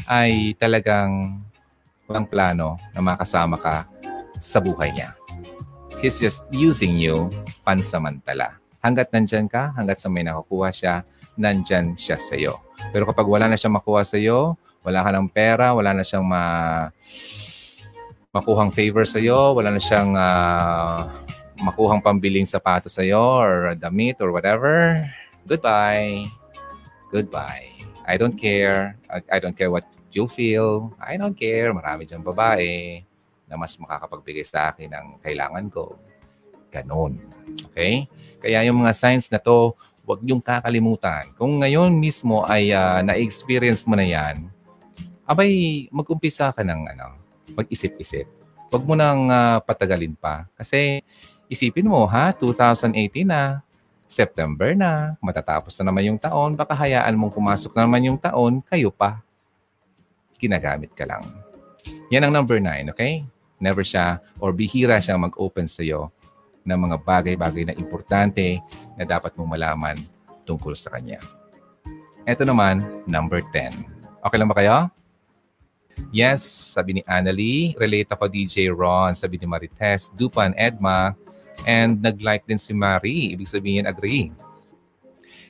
[0.05, 1.41] ay talagang
[2.05, 3.89] walang plano na makasama ka
[4.37, 5.17] sa buhay niya.
[6.05, 7.33] He's just using you
[7.65, 8.61] pansamantala.
[8.85, 11.01] Hanggat nandyan ka, hanggat sa may nakukuha siya,
[11.41, 12.61] nandyan siya sa iyo.
[12.93, 14.53] Pero kapag wala na siyang makuha sa iyo,
[14.85, 16.45] wala ka ng pera, wala na siyang ma
[18.37, 21.09] makuhang favor sa iyo, wala na siyang uh,
[21.65, 25.01] makuhang pambiling sapatos sa iyo or damit or whatever,
[25.49, 26.29] goodbye.
[27.09, 27.73] Goodbye.
[28.05, 29.01] I don't care.
[29.09, 30.93] I, don't care what you feel.
[31.01, 31.73] I don't care.
[31.73, 33.09] Marami dyan babae
[33.55, 35.95] na mas makakapagbigay sa akin ng kailangan ko.
[36.75, 37.23] Ganon.
[37.71, 38.11] Okay?
[38.43, 41.31] Kaya yung mga signs na to, huwag niyong kakalimutan.
[41.39, 44.51] Kung ngayon mismo ay uh, na-experience mo na yan,
[45.23, 47.15] abay, mag-umpisa ka ng ano,
[47.55, 48.27] mag-isip-isip.
[48.75, 50.51] Huwag mo nang uh, patagalin pa.
[50.59, 51.07] Kasi
[51.47, 53.63] isipin mo ha, 2018 na,
[54.05, 58.61] September na, matatapos na naman yung taon, baka hayaan mong pumasok na naman yung taon,
[58.67, 59.23] kayo pa.
[60.37, 61.25] Ginagamit ka lang.
[62.13, 63.25] Yan ang number nine, okay?
[63.65, 66.13] Never siya or bihira siyang mag-open sa iyo
[66.69, 68.61] ng mga bagay-bagay na importante
[69.01, 69.97] na dapat mong malaman
[70.45, 71.17] tungkol sa kanya.
[72.29, 73.73] Ito naman, number 10.
[74.21, 74.93] Okay lang ba kayo?
[76.13, 77.73] Yes, sabi ni Annalie.
[77.81, 81.17] Relate ako DJ Ron, sabi ni Marites, Dupan, Edma,
[81.63, 83.39] And nag-like din si Marie.
[83.39, 84.35] Ibig sabihin, agree.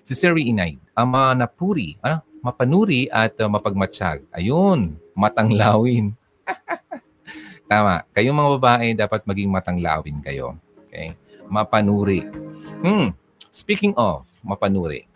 [0.04, 2.20] Si Siri Inay, ama na puri, ano?
[2.44, 4.20] mapanuri at uh, mapagmatsyag.
[4.36, 6.12] Ayun, matanglawin.
[7.64, 8.04] Tama.
[8.12, 10.56] Kayong mga babae, dapat maging matanglawin kayo.
[10.88, 11.16] Okay?
[11.48, 12.28] Mapanuri.
[12.84, 13.16] Hmm.
[13.54, 15.06] Speaking of mapanuri,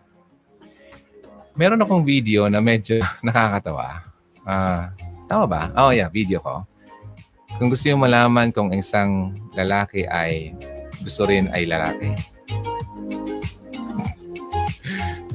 [1.58, 4.06] meron akong video na medyo nakakatawa.
[4.48, 4.88] Uh,
[5.28, 5.62] tama ba?
[5.76, 6.64] Oh yeah, video ko.
[7.58, 10.54] Kung gusto niyo malaman kung isang lalaki ay
[11.02, 12.14] gusto rin ay lalaki.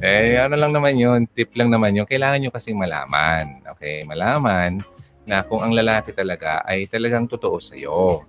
[0.02, 2.08] eh, ano lang naman yun, tip lang naman yun.
[2.08, 3.60] Kailangan nyo kasing malaman.
[3.76, 4.80] Okay, malaman
[5.24, 8.24] na kung ang lalaki talaga ay talagang totoo sa iyo.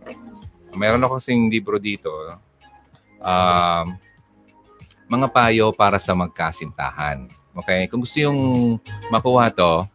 [0.76, 2.12] Meron ako kasing libro dito,
[3.20, 3.86] um,
[5.08, 7.28] mga payo para sa magkasintahan.
[7.56, 8.40] Okay, kung gusto yung
[9.08, 9.88] makuha to,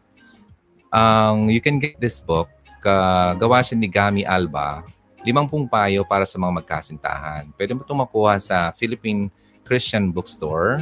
[0.89, 2.49] um, you can get this book.
[2.81, 4.81] Uh, gawa siya ni Gami Alba
[5.21, 7.53] limampung payo para sa mga magkasintahan.
[7.53, 9.29] Pwede mo itong makuha sa Philippine
[9.61, 10.81] Christian Bookstore.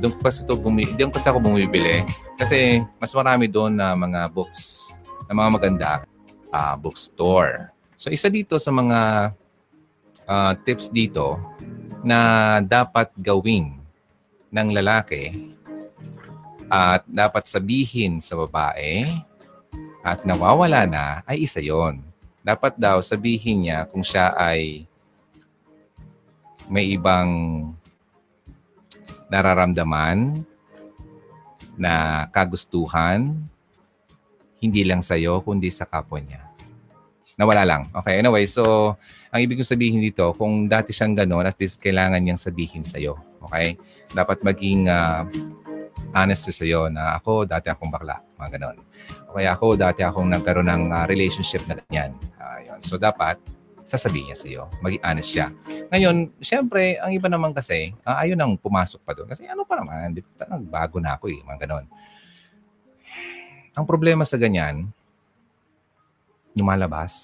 [0.00, 2.04] Doon kasi, ito bumi- doon kasi ako bumibili.
[2.40, 4.92] Kasi mas marami doon na mga books,
[5.28, 5.90] na mga maganda
[6.48, 7.68] uh, bookstore.
[8.00, 9.30] So isa dito sa mga
[10.24, 11.36] uh, tips dito
[12.00, 13.76] na dapat gawin
[14.48, 15.52] ng lalaki
[16.72, 19.12] at dapat sabihin sa babae
[20.00, 22.00] at nawawala na ay isa yon
[22.40, 24.88] dapat daw sabihin niya kung siya ay
[26.68, 27.28] may ibang
[29.28, 30.44] nararamdaman
[31.76, 33.36] na kagustuhan,
[34.58, 36.42] hindi lang sa iyo, kundi sa kapwa niya.
[37.38, 37.82] Nawala lang.
[37.94, 38.94] Okay, anyway, so
[39.30, 42.98] ang ibig kong sabihin dito, kung dati siyang gano'n, at least kailangan niyang sabihin sa
[42.98, 43.14] iyo.
[43.46, 43.78] Okay?
[44.10, 45.22] Dapat maging uh,
[46.16, 48.18] honest sa iyo na ako, dati akong bakla.
[48.42, 48.76] Mga gano'n.
[49.30, 52.16] O kaya ako, dati akong nagkaroon ng uh, relationship na ganyan.
[52.40, 52.58] Uh.
[52.82, 53.38] So dapat,
[53.88, 54.62] sasabihin niya sa iyo.
[54.84, 55.46] Maging honest siya.
[55.88, 59.28] Ngayon, syempre, ang iba naman kasi, uh, ayaw nang pumasok pa doon.
[59.30, 61.84] Kasi ano pa naman, di ba, bago na ako eh, mga ganon.
[63.78, 64.90] Ang problema sa ganyan,
[66.58, 67.14] lumalabas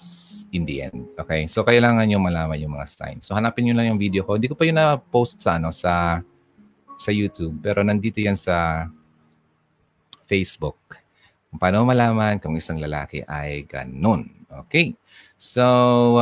[0.55, 1.03] in the end.
[1.19, 1.51] Okay?
[1.51, 3.27] So, kailangan nyo malaman yung mga signs.
[3.27, 4.39] So, hanapin nyo lang yung video ko.
[4.39, 6.23] Hindi ko pa yun na-post sa, ano, sa,
[6.95, 7.59] sa YouTube.
[7.59, 8.87] Pero nandito yan sa
[10.23, 10.79] Facebook.
[11.51, 14.47] Kung paano malaman kung isang lalaki ay ganun.
[14.65, 14.95] Okay.
[15.35, 15.63] So,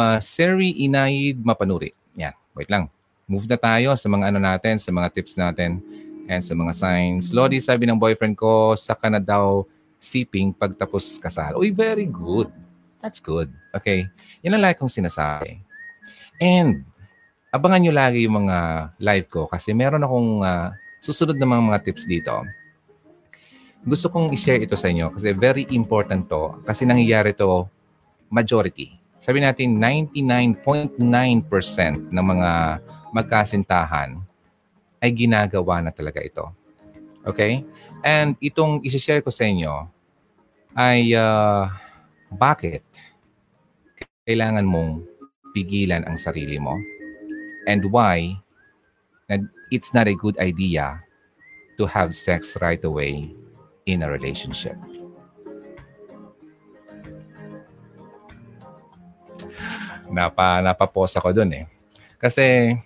[0.01, 1.93] uh, Seri Inaid Mapanuri.
[2.17, 2.33] Yan.
[2.57, 2.89] Wait lang.
[3.29, 5.77] Move na tayo sa mga ano natin, sa mga tips natin,
[6.25, 7.29] and sa mga signs.
[7.29, 9.65] Lodi, sabi ng boyfriend ko, saka na daw
[10.03, 11.55] siping pagtapos kasal.
[11.55, 12.51] Uy, very good.
[12.99, 13.47] That's good.
[13.71, 14.11] Okay.
[14.43, 15.63] Yan ang lagi kong sinasabi.
[16.43, 16.83] And,
[17.55, 18.57] abangan nyo lagi yung mga
[18.99, 22.43] live ko kasi meron akong uh, susunod na mga, mga tips dito
[23.83, 27.67] gusto kong i-share ito sa inyo kasi very important to kasi nangyayari to
[28.31, 28.95] majority.
[29.19, 30.99] Sabi natin 99.9%
[32.11, 32.51] ng mga
[33.11, 34.19] magkasintahan
[35.03, 36.47] ay ginagawa na talaga ito.
[37.27, 37.63] Okay?
[38.03, 39.87] And itong i-share ko sa inyo,
[40.75, 41.71] ay uh,
[42.35, 42.83] bakit
[44.27, 45.07] kailangan mong
[45.55, 46.75] pigilan ang sarili mo
[47.69, 48.35] and why
[49.69, 50.99] it's not a good idea
[51.77, 53.31] to have sex right away
[53.85, 54.77] in a relationship.
[60.13, 61.65] Napa, napaposa ko dun eh.
[62.21, 62.77] Kasi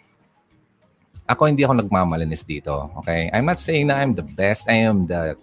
[1.27, 2.89] ako hindi ako nagmamalinis dito.
[3.03, 3.27] Okay?
[3.35, 4.65] I'm not saying na I'm the best.
[4.71, 5.35] I am the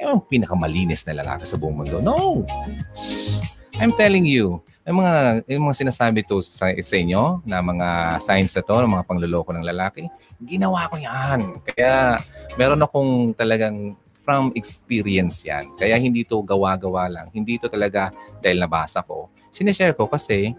[0.00, 2.00] I am pinakamalinis na lalaki sa buong mundo.
[2.00, 2.44] No!
[3.80, 8.52] I'm telling you, yung mga, yung mga sinasabi to sa, sa inyo na mga signs
[8.56, 10.08] na to, ng mga pangluloko ng lalaki,
[10.44, 11.56] ginawa ko yan.
[11.68, 12.16] Kaya
[12.56, 15.68] meron akong talagang from experience yan.
[15.76, 17.26] Kaya hindi to gawa-gawa lang.
[17.32, 19.28] Hindi to talaga dahil nabasa ko.
[19.52, 20.56] Sinishare ko kasi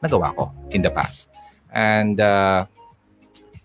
[0.00, 1.32] nagawa ko in the past.
[1.72, 2.68] And uh,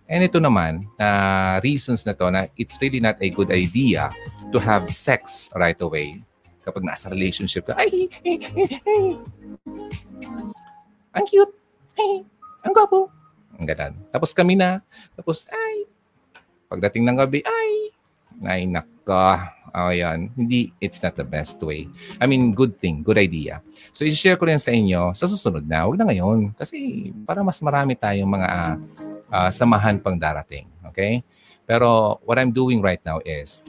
[0.09, 4.09] And ito naman, na uh, reasons na to na it's really not a good idea
[4.49, 6.17] to have sex right away
[6.65, 7.77] kapag nasa relationship ka.
[7.77, 9.03] Ay, ay, ay, ay.
[11.13, 11.53] Ang cute.
[11.93, 12.25] Ay,
[12.65, 13.13] ang gwapo.
[13.61, 13.93] Ang ganun.
[14.09, 14.81] Tapos kami na.
[15.13, 15.85] Tapos, ay.
[16.69, 17.93] Pagdating ng gabi, ay.
[18.45, 19.53] Ay, naka.
[19.73, 20.33] Oh, yan.
[20.33, 21.85] Hindi, it's not the best way.
[22.17, 23.61] I mean, good thing, good idea.
[23.93, 25.85] So, i-share ko rin sa inyo sa susunod na.
[25.85, 26.57] Huwag na ngayon.
[26.57, 28.75] Kasi para mas marami tayong mga uh,
[29.33, 30.69] uh, samahan pang darating.
[30.93, 31.21] Okay?
[31.69, 33.61] Pero what I'm doing right now is,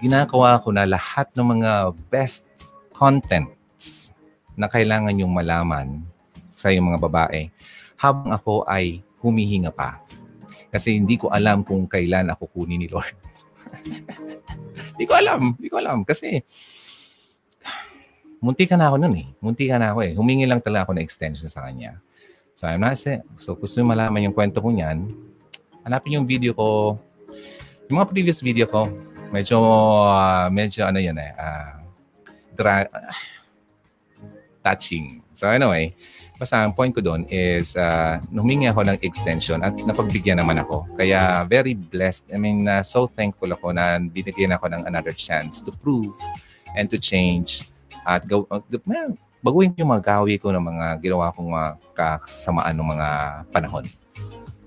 [0.00, 1.72] ginagawa ko na lahat ng mga
[2.08, 2.48] best
[2.96, 4.10] contents
[4.58, 6.02] na kailangan yung malaman
[6.58, 7.46] sa yung mga babae
[7.98, 10.02] habang ako ay humihinga pa.
[10.70, 13.14] Kasi hindi ko alam kung kailan ako kunin ni Lord.
[14.98, 15.54] Hindi ko alam.
[15.54, 15.98] Hindi ko alam.
[16.02, 16.42] Kasi
[18.42, 19.26] munti ka na ako nun eh.
[19.38, 20.12] Munti ka na ako eh.
[20.18, 22.02] Humingi lang talaga ako ng extension sa kanya.
[22.58, 25.14] So, I'm not saying, so gusto nyo malaman yung kwento ko niyan,
[25.86, 26.98] hanapin yung video ko,
[27.86, 28.90] yung mga previous video ko,
[29.30, 31.78] medyo, uh, medyo ano yan eh, uh,
[32.58, 33.14] dra- uh,
[34.66, 35.22] touching.
[35.38, 35.94] So anyway,
[36.34, 40.82] basta ang point ko doon is uh, humingi ako ng extension at napagbigyan naman ako.
[40.98, 42.26] Kaya very blessed.
[42.34, 46.10] I mean, uh, so thankful ako na binigyan ako ng another chance to prove
[46.74, 47.70] and to change
[48.02, 48.58] at go, uh,
[49.42, 53.08] baguhin yung mga gawi ko ng mga ginawa kong mga kasamaan ng mga
[53.54, 53.86] panahon.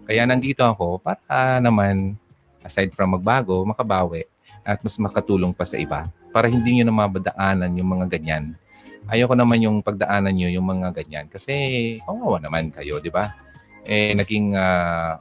[0.08, 2.16] Kaya nandito ako para naman,
[2.64, 4.28] aside from magbago, makabawi
[4.64, 8.56] at mas makatulong pa sa iba para hindi nyo na mabadaanan yung mga ganyan.
[9.10, 13.34] Ayoko naman yung pagdaanan nyo yung mga ganyan kasi kawawa naman kayo, di ba?
[13.84, 15.18] Eh, naging uh,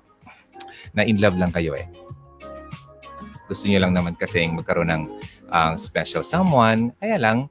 [0.92, 1.88] na in love lang kayo eh.
[3.50, 5.04] Gusto niyo lang naman kasi magkaroon ng
[5.50, 6.94] uh, special someone.
[7.02, 7.50] Kaya lang,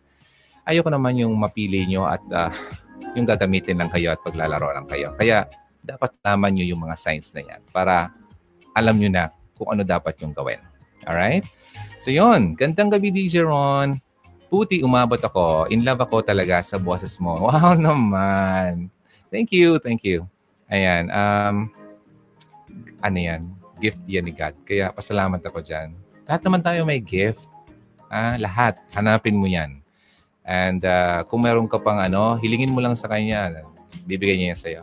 [0.69, 2.53] ayoko naman yung mapili nyo at uh,
[3.17, 5.09] yung gagamitin lang kayo at paglalaro lang kayo.
[5.17, 5.49] Kaya
[5.81, 8.13] dapat laman nyo yung mga signs na yan para
[8.77, 10.61] alam nyo na kung ano dapat yung gawin.
[11.09, 11.43] Alright?
[11.97, 13.97] So yun, gandang gabi DJ Ron.
[14.49, 15.69] Puti, umabot ako.
[15.69, 17.37] In love ako talaga sa boses mo.
[17.49, 18.93] Wow naman.
[19.29, 20.25] Thank you, thank you.
[20.69, 21.69] Ayan, um,
[23.01, 23.41] ano yan?
[23.81, 24.53] Gift yan ni God.
[24.65, 25.93] Kaya pasalamat ako dyan.
[26.29, 27.45] Lahat naman tayo may gift.
[28.09, 28.77] Ah, lahat.
[28.93, 29.78] Hanapin mo yan.
[30.49, 33.61] And uh, kung meron ka pang ano, hilingin mo lang sa kanya,
[34.09, 34.81] bibigay niya yan sa'yo.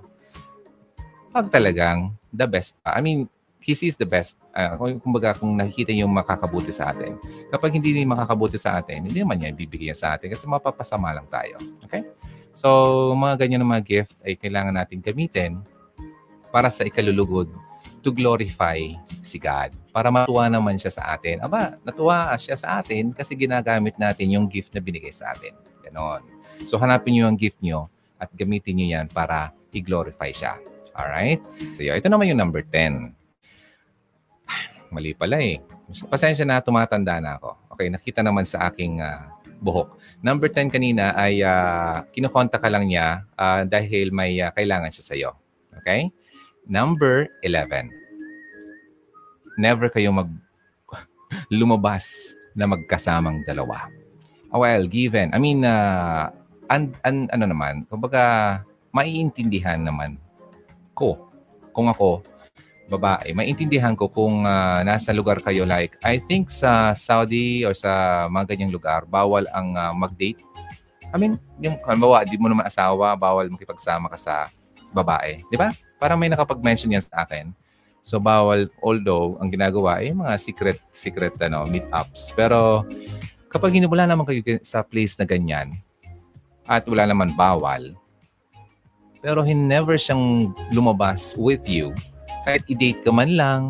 [1.34, 2.94] Pag talagang the best pa.
[2.94, 3.26] I mean,
[3.58, 4.38] he sees the best.
[4.54, 7.18] Uh, kumbaga, kung nakikita niyo yung makakabuti sa atin.
[7.50, 11.26] Kapag hindi niya makakabuti sa atin, hindi naman niya ibibigay sa atin kasi mapapasama lang
[11.26, 11.58] tayo.
[11.82, 12.06] Okay?
[12.54, 15.58] So, mga ganyan ng mga gift ay kailangan natin gamitin
[16.54, 17.50] para sa ikalulugod
[18.06, 18.78] to glorify
[19.26, 19.74] si God.
[19.90, 21.42] Para matuwa naman siya sa atin.
[21.42, 25.50] Aba, natuwa siya sa atin kasi ginagamit natin yung gift na binigay sa atin.
[25.82, 26.22] Ganon.
[26.70, 27.90] So hanapin niyo yung gift niyo
[28.22, 30.54] at gamitin niyo yan para i-glorify siya.
[30.94, 31.42] Alright?
[31.74, 33.10] So ito naman yung number 10.
[34.94, 35.58] Mali pala eh.
[36.06, 37.74] Pasensya na, tumatanda na ako.
[37.74, 39.98] Okay, nakita naman sa aking uh, buhok.
[40.22, 45.04] Number 10 kanina ay uh, kinukonta ka lang niya uh, dahil may uh, kailangan siya
[45.04, 45.34] sa iyo.
[45.82, 46.14] Okay?
[46.66, 47.94] Number 11.
[49.54, 50.26] Never kayo mag
[51.58, 53.86] lumabas na magkasamang dalawa.
[54.50, 56.32] Well, given, I mean, uh,
[56.66, 58.58] an, an, ano naman, kumbaga,
[58.90, 60.18] maiintindihan naman
[60.96, 61.30] ko,
[61.70, 62.24] kung ako,
[62.90, 68.26] babae, maiintindihan ko kung uh, nasa lugar kayo like, I think sa Saudi or sa
[68.32, 70.40] mga ganyang lugar, bawal ang uh, mag-date.
[71.12, 74.34] I mean, yung, halimbawa, di mo naman asawa, bawal makipagsama ka sa
[74.90, 75.38] babae.
[75.52, 75.70] Di ba?
[75.96, 77.52] Parang may nakapag-mention yan sa akin.
[78.06, 82.30] So bawal, although ang ginagawa ay mga secret, secret ano, meetups.
[82.38, 82.86] Pero
[83.50, 85.74] kapag hindi wala naman kayo sa place na ganyan
[86.68, 87.96] at wala naman bawal,
[89.18, 91.90] pero never siyang lumabas with you,
[92.46, 93.62] kahit i-date ka man lang,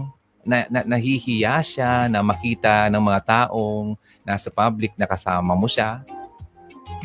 [0.46, 6.04] na, na, nahihiya siya na makita ng mga taong nasa public na kasama mo siya,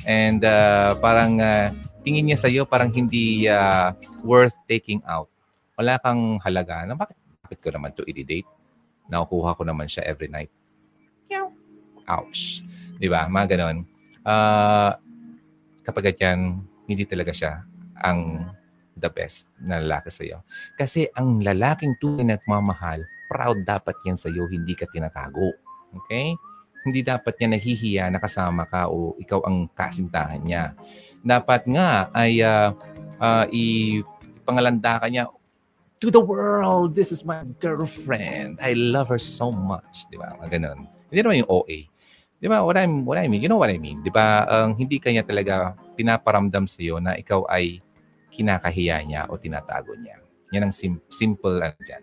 [0.06, 1.70] And uh, parang uh,
[2.02, 3.94] tingin niya sa'yo parang hindi uh,
[4.26, 5.30] worth taking out.
[5.78, 6.86] Wala kang halaga.
[6.86, 8.50] Na bakit, bakit ko naman to i-date?
[9.10, 10.52] Nakukuha ko naman siya every night.
[12.12, 12.66] Ouch.
[13.00, 13.26] Di ba?
[13.32, 13.88] Mga ganon.
[14.22, 14.94] Uh,
[15.86, 17.64] kapag ganyan, hindi talaga siya
[18.04, 18.52] ang
[19.00, 20.44] the best na lalaki sa'yo.
[20.76, 25.56] Kasi ang lalaking tunay na nagmamahal, proud dapat yan sa'yo, hindi ka tinatago.
[26.04, 26.36] Okay?
[26.84, 30.74] Hindi dapat niya nahihiya na kasama ka o ikaw ang kasintahan niya.
[31.22, 32.74] Dapat nga ay uh,
[33.22, 35.30] uh, ipangalanda ka niya,
[36.02, 38.58] to the world, this is my girlfriend.
[38.58, 40.10] I love her so much.
[40.10, 40.34] Di ba?
[40.50, 40.90] Ganun.
[41.14, 41.78] Hindi naman yung OA.
[42.42, 42.66] Di ba?
[42.66, 44.02] What, I'm, what I mean, you know what I mean?
[44.02, 44.50] Di ba?
[44.50, 47.86] Um, hindi kanya talaga pinaparamdam sa iyo na ikaw ay
[48.34, 50.18] kinakahiya niya o tinatago niya.
[50.58, 52.02] Yan ang sim- simple ano dyan,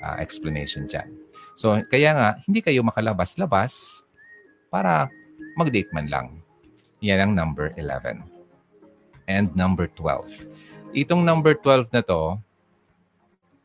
[0.00, 1.12] uh, explanation dyan.
[1.54, 4.02] So, kaya nga, hindi kayo makalabas-labas
[4.72, 5.12] para
[5.60, 6.26] mag-date man lang.
[7.04, 8.33] Yan ang number 11.
[9.24, 10.48] And number 12.
[10.94, 12.38] Itong number 12 na to,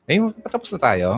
[0.10, 1.10] ay, patapos na tayo.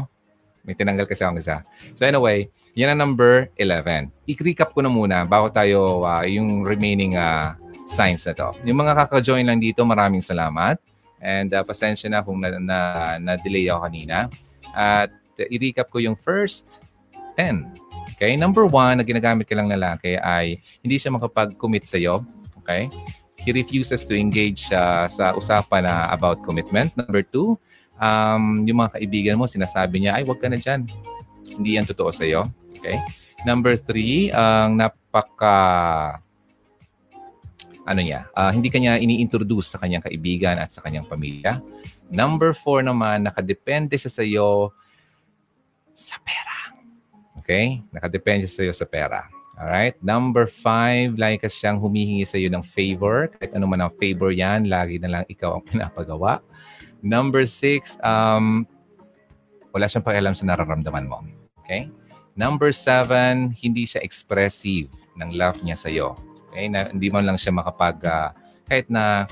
[0.62, 1.64] May tinanggal kasi akong isa.
[1.96, 4.12] So anyway, yan ang number 11.
[4.30, 7.56] I-recap ko na muna bago tayo uh, yung remaining uh,
[7.88, 8.52] signs na to.
[8.68, 10.78] Yung mga kaka-join lang dito, maraming salamat.
[11.18, 12.78] And uh, pasensya na kung na, na,
[13.18, 14.18] na-delay ako kanina.
[14.76, 16.84] At uh, i-recap ko yung first
[17.40, 17.66] 10.
[18.20, 18.38] Okay?
[18.38, 22.22] Number one na ginagamit ka lang lalaki ay hindi siya makapag-commit sa'yo.
[22.62, 22.92] Okay?
[23.42, 26.94] He refuses to engage uh, sa usapan na uh, about commitment.
[26.94, 27.58] Number two,
[27.98, 30.86] um, yung mga kaibigan mo, sinasabi niya, ay, wag ka na dyan.
[31.58, 32.46] Hindi yan totoo sa'yo.
[32.78, 33.02] Okay?
[33.42, 35.58] Number three, ang uh, napaka
[37.82, 41.58] ano niya, uh, hindi kanya ini-introduce sa kanyang kaibigan at sa kanyang pamilya.
[42.14, 44.70] Number four naman, nakadepende siya sa iyo
[45.98, 46.78] sa pera.
[47.42, 47.82] Okay?
[47.90, 49.41] Nakadepende siya sa sa pera.
[49.62, 49.94] Alright?
[50.02, 53.30] Number five, lagi ka siyang humihingi sa iyo ng favor.
[53.30, 56.42] Kahit ano man ang favor yan, lagi na lang ikaw ang pinapagawa.
[57.06, 58.66] Number six, um,
[59.70, 61.22] wala siyang pakialam sa nararamdaman mo.
[61.62, 61.94] Okay?
[62.34, 64.90] Number seven, hindi siya expressive
[65.22, 66.18] ng love niya sa iyo.
[66.50, 66.66] Okay?
[66.66, 68.34] Na, hindi man lang siya makapag, uh,
[68.66, 69.30] kahit na,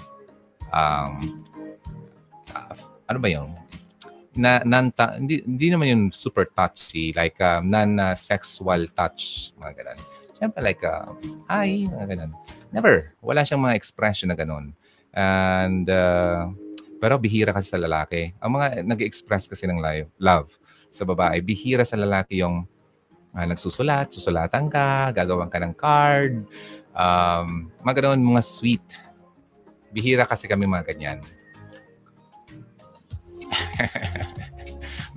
[0.70, 1.42] um,
[2.54, 2.74] uh,
[3.10, 3.50] ano ba yun?
[4.38, 10.19] Na, non hindi, hindi naman yung super touchy, like uh, non-sexual touch, mga ganun.
[10.40, 11.12] Siyempre like, uh,
[11.52, 12.32] hi, mga ganun.
[12.72, 13.12] Never.
[13.20, 14.72] Wala siyang mga expression na ganun.
[15.12, 16.48] And, uh,
[17.04, 18.32] pero bihira kasi sa lalaki.
[18.40, 19.84] Ang mga nag-express kasi ng
[20.20, 20.48] love
[20.90, 22.64] sa babae, bihira sa lalaki yung
[23.36, 26.48] uh, nagsusulat, susulatan ka, gagawan ka ng card,
[26.96, 28.86] um, mga ganoon, mga sweet.
[29.92, 31.20] Bihira kasi kami mga ganyan.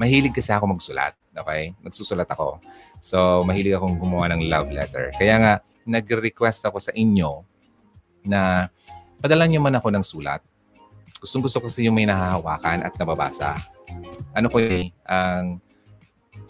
[0.00, 1.14] mahilig kasi ako magsulat.
[1.32, 1.74] Okay?
[1.84, 2.58] Nagsusulat ako.
[3.02, 5.10] So, mahilig akong gumawa ng love letter.
[5.18, 7.42] Kaya nga, nag-request ako sa inyo
[8.22, 8.70] na
[9.18, 10.38] padala niyo man ako ng sulat
[11.22, 13.54] Gustong gusto kasi yung may nahahawakan at nababasa.
[14.34, 15.62] Ano ko eh, ang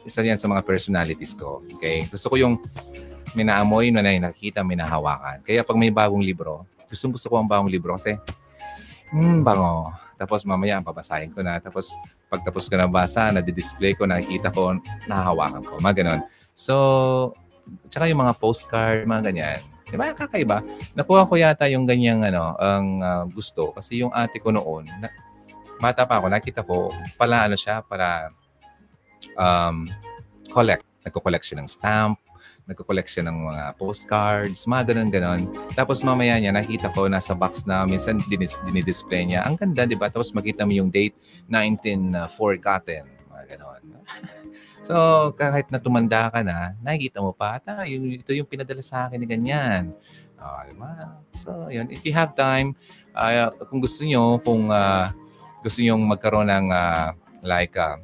[0.09, 1.61] isa yan sa mga personalities ko.
[1.77, 2.09] Okay?
[2.09, 2.57] Gusto ko yung
[3.37, 5.45] may naamoy na nakikita, may nahawakan.
[5.45, 8.17] Kaya pag may bagong libro, gustong gusto ko ang bagong libro kasi,
[9.13, 9.93] hmm, bango.
[10.17, 11.61] Tapos mamaya, babasahin ko na.
[11.61, 11.93] Tapos
[12.33, 14.73] pagtapos ko na basa, na-display ko, nakikita ko,
[15.05, 15.85] nahahawakan ko.
[15.85, 16.21] Mga ganon.
[16.55, 17.37] So,
[17.89, 19.61] tsaka yung mga postcard, mga ganyan.
[19.93, 20.17] Di ba?
[20.17, 20.65] Kakaiba.
[20.97, 23.77] Nakuha ko yata yung ganyang ano, ang uh, gusto.
[23.77, 25.13] Kasi yung ate ko noon, na,
[25.77, 26.89] bata pa ako, nakita ko,
[27.21, 28.33] pala ano siya, para
[29.37, 29.85] um,
[30.49, 30.87] collect.
[31.03, 32.17] Nagko-collect siya ng stamp,
[32.71, 35.51] nagko-collect siya ng mga postcards, mga ganun-ganon.
[35.75, 39.43] Tapos mamaya niya, nakita ko nasa box na minsan dinis, dinidisplay niya.
[39.45, 40.07] Ang ganda, di ba?
[40.07, 41.19] Tapos makita mo yung date,
[41.51, 43.05] 19 forgotten.
[43.29, 43.83] Mga ganon.
[44.83, 49.07] So, kahit na tumanda ka na, nakikita mo pa, ta, yung, ito yung pinadala sa
[49.07, 49.95] akin ni ganyan.
[50.43, 50.93] Oh, diba?
[51.31, 51.87] So, yun.
[51.95, 52.75] If you have time,
[53.15, 55.15] uh, kung gusto nyo, kung uh,
[55.63, 57.15] gusto nyo magkaroon ng uh,
[57.47, 58.03] like uh,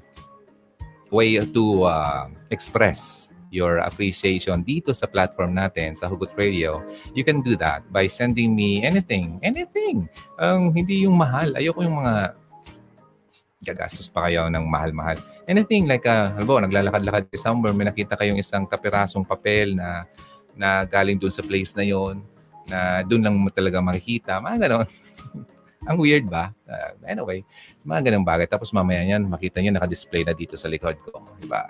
[1.10, 6.84] way to uh, express your appreciation dito sa platform natin sa Hugot Radio,
[7.16, 10.06] you can do that by sending me anything, anything.
[10.38, 11.56] Um, hindi yung mahal.
[11.58, 12.38] Ayoko yung mga
[13.58, 15.18] gagastos pa kayo ng mahal-mahal.
[15.50, 20.06] Anything like, uh, halimbawa, naglalakad-lakad kayo somewhere, may nakita kayong isang kapirasong papel na
[20.58, 22.22] na galing doon sa place na yon
[22.68, 24.38] na doon lang mo talaga makikita.
[24.38, 24.88] Mga ganon.
[25.88, 26.52] Ang weird ba?
[26.68, 27.40] Uh, anyway,
[27.86, 28.44] mga ganong bagay.
[28.50, 31.22] Tapos mamaya yan, makita nyo naka-display na dito sa likod ko.
[31.40, 31.64] Diba?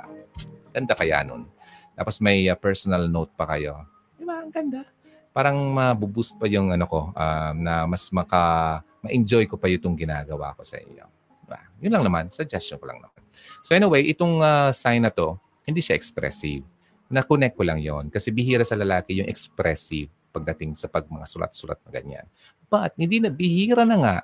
[0.75, 1.47] Ganda kaya nun.
[1.95, 3.85] Tapos may uh, personal note pa kayo.
[4.19, 4.43] Diba?
[4.43, 4.83] Ang ganda.
[5.31, 10.57] Parang mabuboost pa yung ano ko uh, na mas maka ma-enjoy ko pa itong ginagawa
[10.59, 11.07] ko sa iyo.
[11.49, 11.61] Diba?
[11.81, 12.25] Yun lang naman.
[12.29, 13.25] Suggestion ko lang naman.
[13.65, 16.61] So anyway, itong uh, sign na to, hindi siya expressive.
[17.09, 21.81] Na-connect ko lang yon Kasi bihira sa lalaki yung expressive pagdating sa pag mga sulat-sulat
[21.89, 22.27] na ganyan.
[22.69, 24.17] But hindi na, bihira na nga,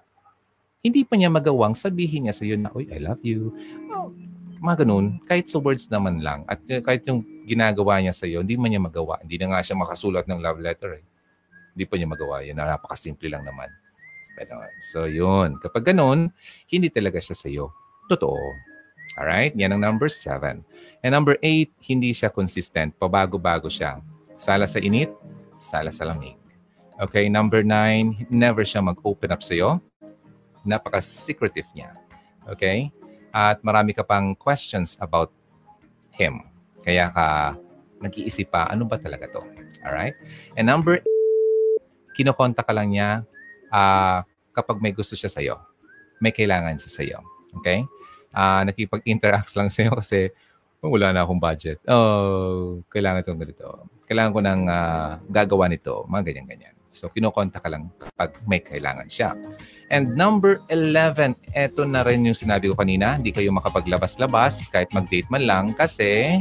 [0.84, 3.56] hindi pa niya magawang sabihin niya sa iyo na, Uy, I love you.
[3.88, 4.12] Oh,
[4.60, 8.44] mga ganun, kahit sa words naman lang, at uh, kahit yung ginagawa niya sa iyo,
[8.44, 9.16] hindi man niya magawa.
[9.24, 11.04] Hindi na nga siya makasulat ng love letter eh.
[11.72, 12.60] Hindi pa niya magawa yun.
[12.60, 13.72] Napakasimple lang naman.
[14.92, 15.56] So, yun.
[15.62, 16.30] Kapag ganun,
[16.68, 17.70] hindi talaga siya sa iyo.
[18.10, 18.38] Totoo.
[19.14, 19.54] Alright?
[19.54, 20.66] Yan ang number seven.
[21.06, 22.98] And number eight, hindi siya consistent.
[22.98, 24.02] Pabago-bago siya.
[24.34, 25.14] Sala sa init,
[25.56, 26.34] sala sa lamig.
[26.98, 29.82] Okay, number nine, never siya mag-open up sa'yo.
[30.62, 31.94] Napaka-secretive niya.
[32.46, 32.90] Okay?
[33.34, 35.30] At marami ka pang questions about
[36.14, 36.46] him.
[36.86, 37.26] Kaya ka
[38.02, 39.42] nag-iisip pa, ano ba talaga to?
[39.82, 40.14] Alright?
[40.54, 41.14] And number eight,
[42.14, 43.26] kinokonta ka lang niya
[43.74, 44.22] uh,
[44.54, 45.58] kapag may gusto siya sa'yo.
[46.22, 47.18] May kailangan siya sa'yo.
[47.58, 47.82] Okay?
[48.30, 50.30] Uh, nakipag-interact lang sa'yo kasi
[50.78, 51.82] oh, wala na akong budget.
[51.90, 53.90] Oh, kailangan itong ganito.
[54.06, 56.06] Kailangan ko ng uh, gagawa nito.
[56.06, 56.76] Mga ganyan-ganyan.
[56.94, 59.34] So, kinokonta ka lang kapag may kailangan siya.
[59.90, 65.26] And number 11, eto na rin yung sinabi ko kanina, hindi kayo makapaglabas-labas kahit mag-date
[65.26, 66.38] man lang kasi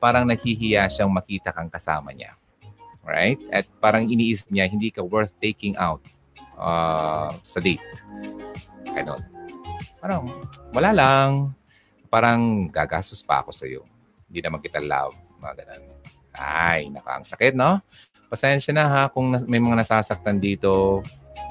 [0.00, 2.32] parang nahihiya siyang makita kang kasama niya.
[3.04, 3.36] Right?
[3.52, 6.00] At parang iniisip niya, hindi ka worth taking out
[6.58, 7.82] uh, sa date.
[8.92, 9.22] Ganon.
[10.02, 10.26] Parang,
[10.74, 11.30] wala lang.
[12.10, 13.86] Parang gagastos pa ako sa iyo.
[14.26, 15.14] Hindi naman kita love.
[15.38, 15.84] Mga ganun.
[16.38, 17.82] Ay, naka, ang sakit, no?
[18.28, 21.00] Pasensya na ha kung may mga nasasaktan dito.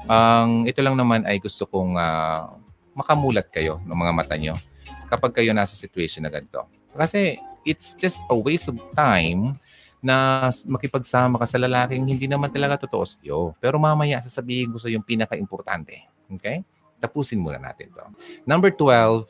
[0.06, 2.54] Ang um, ito lang naman ay gusto kong uh,
[2.94, 4.54] makamulat kayo ng mga mata nyo
[5.10, 6.64] kapag kayo nasa situation na ganito.
[6.94, 7.36] Kasi
[7.66, 9.58] it's just a waste of time
[9.98, 13.54] na makipagsama ka sa lalaking hindi naman talaga totoo sa iyo.
[13.58, 16.06] Pero mamaya sasabihin ko sa yung pinaka-importante.
[16.38, 16.62] Okay?
[17.02, 18.04] Tapusin muna natin to.
[18.46, 19.26] Number 12,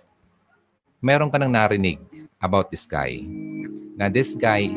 [1.00, 2.00] meron ka nang narinig
[2.40, 3.24] about this guy.
[3.96, 4.68] Na this guy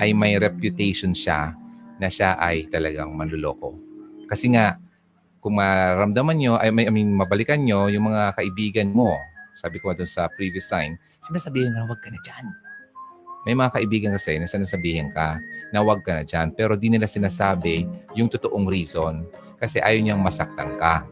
[0.00, 1.56] ay may reputation siya
[2.00, 3.76] na siya ay talagang manluloko.
[4.28, 4.80] Kasi nga,
[5.40, 9.16] kung maramdaman nyo, mean, I mean mabalikan nyo, yung mga kaibigan mo,
[9.60, 12.46] sabi ko doon sa previous sign, sinasabihin na huwag ka na dyan.
[13.48, 15.40] May mga kaibigan kasi na sinasabihin ka
[15.72, 19.24] na huwag ka na dyan, pero di nila sinasabi yung totoong reason
[19.56, 21.08] kasi ayaw niyang masaktan ka.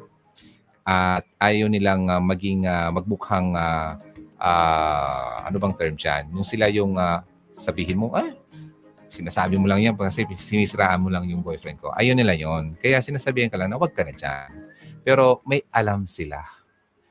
[0.89, 4.01] At ayaw nilang uh, maging uh, magmukhang uh,
[4.41, 6.25] uh, ano bang term dyan?
[6.33, 7.21] Yung sila yung uh,
[7.53, 8.29] sabihin mo, ah,
[9.09, 11.93] sinasabi mo lang yan kasi sinisiraan mo lang yung boyfriend ko.
[11.97, 12.77] Ayun nila yon.
[12.81, 14.49] Kaya sinasabihan ka lang na huwag ka na dyan.
[15.05, 16.45] Pero may alam sila.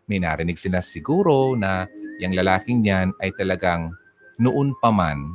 [0.08, 3.94] May narinig sila siguro na yung lalaking yan ay talagang
[4.38, 5.34] noon pa man,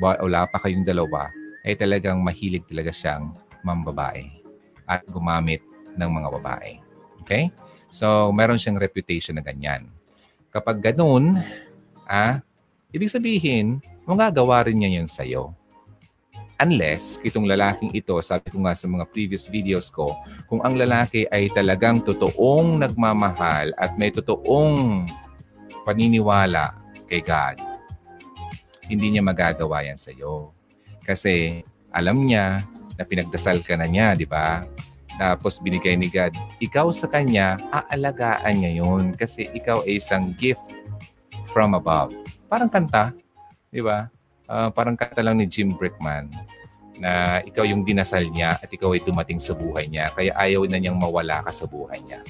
[0.00, 1.32] wala pa kayong dalawa,
[1.66, 3.34] ay talagang mahilig talaga siyang
[3.66, 4.28] mambabae
[4.86, 5.64] at gumamit
[5.98, 6.78] ng mga babae.
[7.24, 7.50] Okay?
[7.90, 9.90] So, meron siyang reputation na ganyan.
[10.52, 11.42] Kapag ganun,
[12.06, 12.38] ah,
[12.94, 15.50] ibig sabihin, magagawa rin niya yun sa'yo.
[16.56, 20.16] Unless, itong lalaking ito, sabi ko nga sa mga previous videos ko,
[20.48, 25.04] kung ang lalaki ay talagang totoong nagmamahal at may totoong
[25.84, 26.72] paniniwala
[27.12, 27.60] kay God,
[28.86, 30.54] hindi niya magagawa yan sa iyo.
[31.02, 31.62] Kasi
[31.94, 32.62] alam niya
[32.96, 34.64] na pinagdasal ka na niya, di ba?
[35.16, 40.76] Tapos binigay ni God, ikaw sa kanya, aalagaan niya yun kasi ikaw ay isang gift
[41.50, 42.12] from above.
[42.52, 43.16] Parang kanta,
[43.72, 44.12] di ba?
[44.50, 46.30] uh, parang kata lang ni Jim Brickman
[46.96, 50.08] na ikaw yung dinasal niya at ikaw ay dumating sa buhay niya.
[50.16, 52.24] Kaya ayaw na niyang mawala ka sa buhay niya.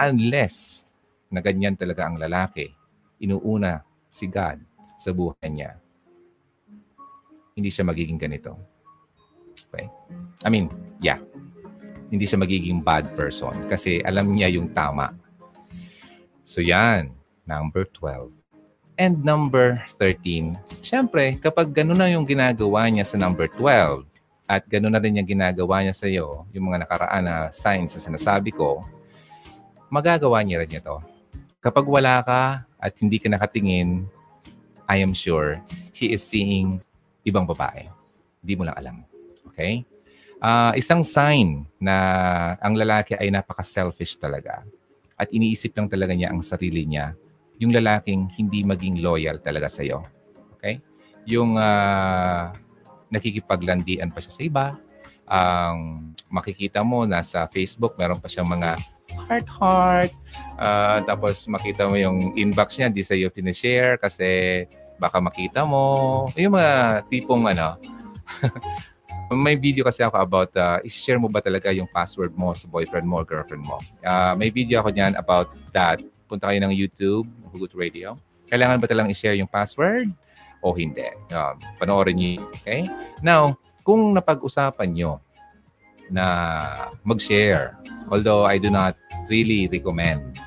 [0.00, 0.88] Unless
[1.28, 2.72] na ganyan talaga ang lalaki,
[3.20, 4.62] inuuna si God
[4.96, 5.76] sa buhay niya.
[7.56, 8.52] Hindi siya magiging ganito.
[9.72, 9.88] Okay?
[10.44, 10.68] I mean,
[11.00, 11.16] yeah.
[12.12, 15.16] Hindi siya magiging bad person kasi alam niya yung tama.
[16.44, 17.16] So yan,
[17.48, 18.30] number 12.
[19.00, 24.04] And number 13, syempre, kapag gano'n na yung ginagawa niya sa number 12,
[24.46, 28.00] at gano'n na rin yung ginagawa niya sa iyo, yung mga nakaraan na signs na
[28.00, 28.84] sinasabi ko,
[29.90, 31.02] magagawa niya rin ito.
[31.58, 34.06] Kapag wala ka at hindi ka nakatingin,
[34.86, 35.58] I am sure
[35.90, 36.78] he is seeing
[37.26, 37.90] ibang babae.
[38.40, 38.96] Hindi mo lang alam.
[39.50, 39.82] Okay?
[40.38, 41.96] Uh, isang sign na
[42.62, 44.62] ang lalaki ay napaka-selfish talaga
[45.18, 47.16] at iniisip lang talaga niya ang sarili niya
[47.56, 50.04] yung lalaking hindi maging loyal talaga sa iyo.
[50.56, 50.78] Okay?
[51.24, 52.52] Yung uh,
[53.08, 54.66] nakikipaglandian pa siya sa iba.
[55.26, 58.78] Ang um, makikita mo nasa Facebook, meron pa siyang mga
[59.26, 60.12] heart heart.
[60.60, 64.62] Uh, tapos makita mo yung inbox niya, di sa iyo pinashare kasi
[64.96, 66.26] baka makita mo.
[66.36, 67.76] Yung mga tipong ano,
[69.46, 73.06] may video kasi ako about uh, i-share mo ba talaga yung password mo sa boyfriend
[73.06, 73.78] mo or girlfriend mo.
[74.02, 76.00] Uh, may video ako niyan about that.
[76.26, 78.18] Punta kayo ng YouTube, Hugot Radio.
[78.50, 80.10] Kailangan ba talang i-share yung password
[80.62, 81.06] o hindi?
[81.34, 82.46] Um, panoorin niyo.
[82.62, 82.86] Okay?
[83.22, 85.22] Now, kung napag-usapan nyo
[86.10, 86.26] na
[87.02, 87.74] mag-share.
[88.10, 88.94] Although I do not
[89.26, 90.38] really recommend.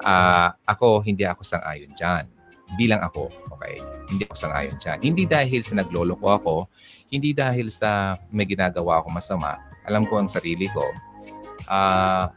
[0.00, 2.24] Uh, ako, hindi ako sang-ayon dyan.
[2.78, 3.28] Bilang ako,
[3.60, 3.76] okay?
[4.08, 4.98] Hindi ako sang-ayon dyan.
[5.04, 6.54] Hindi dahil sa nagloloko ako,
[7.12, 9.60] hindi dahil sa may ginagawa ako masama.
[9.84, 10.84] Alam ko ang sarili ko.
[11.68, 12.32] Uh,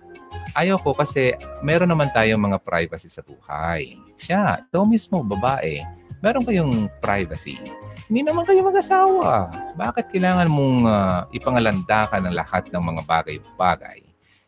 [0.59, 1.31] ayaw ko kasi
[1.63, 3.95] meron naman tayong mga privacy sa buhay.
[4.19, 5.79] Siya, ito mismo, babae,
[6.19, 7.55] meron kayong privacy.
[8.11, 9.47] Hindi naman kayo mag-asawa.
[9.79, 13.99] Bakit kailangan mong uh, ipangalanda ka ng lahat ng mga bagay-bagay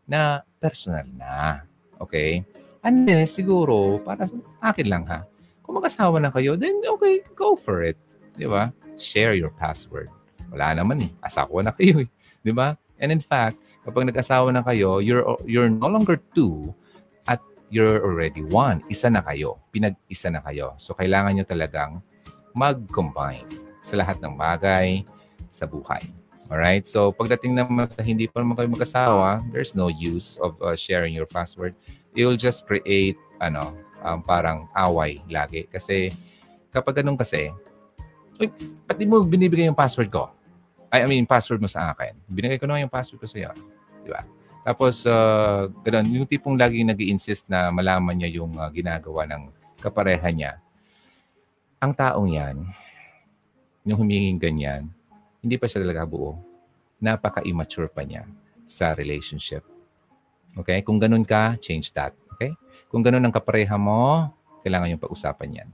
[0.05, 1.63] na personal na?
[2.03, 2.43] Okay?
[2.85, 5.25] Then, siguro, para sa akin lang ha,
[5.65, 7.97] kung mag-asawa na kayo, then okay, go for it.
[8.37, 8.69] Di ba?
[9.01, 10.13] Share your password.
[10.53, 11.11] Wala naman eh.
[11.25, 12.09] Asawa na kayo eh.
[12.45, 12.77] Di ba?
[13.01, 16.69] And in fact, kapag nag-asawa na kayo, you're, you're no longer two
[17.25, 17.41] at
[17.73, 18.85] you're already one.
[18.87, 19.57] Isa na kayo.
[19.73, 20.77] Pinag-isa na kayo.
[20.77, 21.99] So, kailangan nyo talagang
[22.53, 23.49] mag-combine
[23.81, 25.03] sa lahat ng bagay
[25.49, 26.05] sa buhay.
[26.47, 26.85] Alright?
[26.85, 31.11] So, pagdating naman sa hindi pa naman kayo mag-asawa, there's no use of uh, sharing
[31.11, 31.73] your password.
[32.13, 33.75] You'll just create, ano,
[34.05, 35.65] um, parang away lagi.
[35.65, 36.13] Kasi,
[36.69, 37.49] kapag ganun kasi,
[38.35, 38.51] Uy,
[38.83, 40.27] pati mo binibigay yung password ko?
[40.91, 42.15] I mean, password mo sa akin.
[42.27, 43.51] Binigay ko na yung password ko sa iyo.
[44.03, 44.27] Di ba?
[44.65, 49.53] Tapos, uh, ganun, yung tipong lagi nag insist na malaman niya yung uh, ginagawa ng
[49.79, 50.59] kapareha niya.
[51.79, 52.55] Ang taong yan,
[53.87, 54.89] yung huminging ganyan,
[55.39, 56.35] hindi pa siya talaga buo.
[56.99, 58.25] Napaka-immature pa niya
[58.65, 59.61] sa relationship.
[60.59, 60.81] Okay?
[60.81, 62.11] Kung ganun ka, change that.
[62.95, 64.31] Kung ganun ang kapareha mo,
[64.63, 65.69] kailangan yung pag-usapan yan.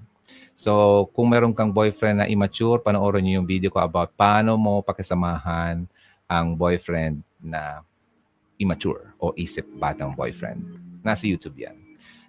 [0.57, 4.81] So, kung meron kang boyfriend na immature, panoorin niyo yung video ko about paano mo
[4.81, 5.85] pakisamahan
[6.25, 7.85] ang boyfriend na
[8.57, 10.65] immature o isip batang boyfriend.
[11.05, 11.77] Nasa YouTube yan.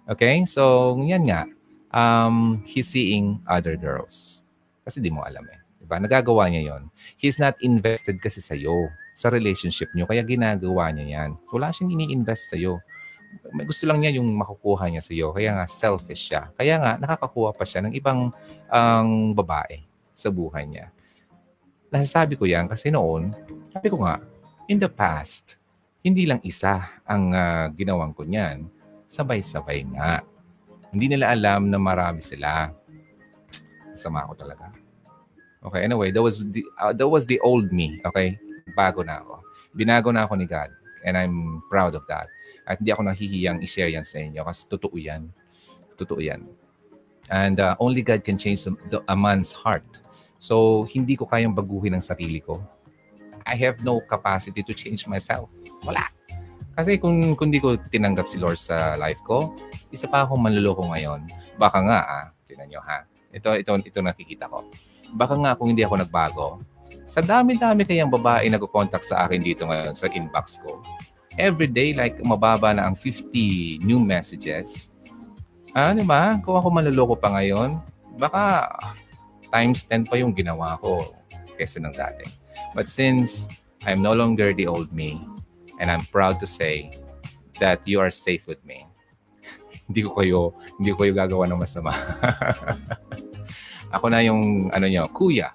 [0.05, 0.45] Okay?
[0.45, 1.49] So, yan nga.
[1.89, 4.45] Um, he's seeing other girls.
[4.85, 5.57] Kasi di mo alam eh.
[5.81, 5.97] Diba?
[5.97, 6.93] Nagagawa niya yon.
[7.17, 10.05] He's not invested kasi sa'yo, sa relationship niyo.
[10.05, 11.29] Kaya ginagawa niya yan.
[11.49, 12.77] Wala siyang ini-invest sa'yo.
[13.53, 15.33] May gusto lang niya yung makukuha niya sa iyo.
[15.33, 16.49] Kaya nga selfish siya.
[16.57, 18.33] Kaya nga nakakakuha pa siya ng ibang
[18.69, 20.89] ang um, babae sa buhay niya.
[21.93, 23.33] Nasasabi ko yan kasi noon,
[23.69, 24.17] sabi ko nga,
[24.65, 25.61] in the past,
[26.01, 28.65] hindi lang isa ang uh, ginawan ko niyan.
[29.07, 30.25] Sabay-sabay nga.
[30.89, 32.73] Hindi nila alam na marami sila.
[33.93, 34.73] Sama ako talaga.
[35.63, 38.01] Okay, anyway, that was the, uh, that was the old me.
[38.03, 38.35] Okay?
[38.75, 39.39] Bago na ako.
[39.71, 40.69] Binago na ako ni God.
[41.07, 42.27] And I'm proud of that.
[42.63, 45.27] At hindi ako nahihiyang i-share yan sa inyo kasi totoo yan.
[45.99, 46.47] Totoo yan.
[47.31, 49.85] And uh, only God can change the, a man's heart.
[50.43, 52.59] So, hindi ko kayang baguhin ang sarili ko.
[53.47, 55.51] I have no capacity to change myself.
[55.87, 56.03] Wala.
[56.73, 59.53] Kasi kung, kung di ko tinanggap si Lord sa life ko,
[59.93, 61.23] isa pa akong manluloko ngayon.
[61.55, 63.05] Baka nga, ah, tinan nyo ha.
[63.29, 64.67] Ito, ito, ito nakikita ko.
[65.13, 66.47] Baka nga kung hindi ako nagbago,
[67.05, 70.81] sa dami-dami kayang babae nagko-contact sa akin dito ngayon sa inbox ko,
[71.37, 74.93] every day like mababa na ang 50 new messages.
[75.73, 76.37] Ah, di ba?
[76.45, 77.81] Kung ako manluloko pa ngayon,
[78.21, 78.69] baka
[79.49, 81.01] times 10 pa yung ginawa ko
[81.57, 82.25] kesa ng dati.
[82.77, 83.49] But since
[83.85, 85.17] I'm no longer the old me,
[85.81, 86.93] and I'm proud to say
[87.57, 88.85] that you are safe with me,
[89.89, 90.39] hindi ko kayo,
[90.77, 91.93] hindi ko kayo gagawa ng masama.
[93.97, 95.53] Ako na yung, ano nyo, kuya.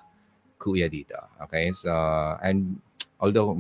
[0.59, 1.19] Kuya dito.
[1.47, 1.71] Okay?
[1.75, 1.91] So,
[2.43, 2.79] and
[3.19, 3.55] although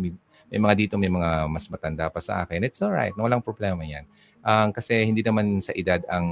[0.48, 3.12] may, mga dito, may mga mas matanda pa sa akin, it's alright.
[3.16, 4.08] Walang problema yan.
[4.40, 6.26] Um, kasi hindi naman sa edad ang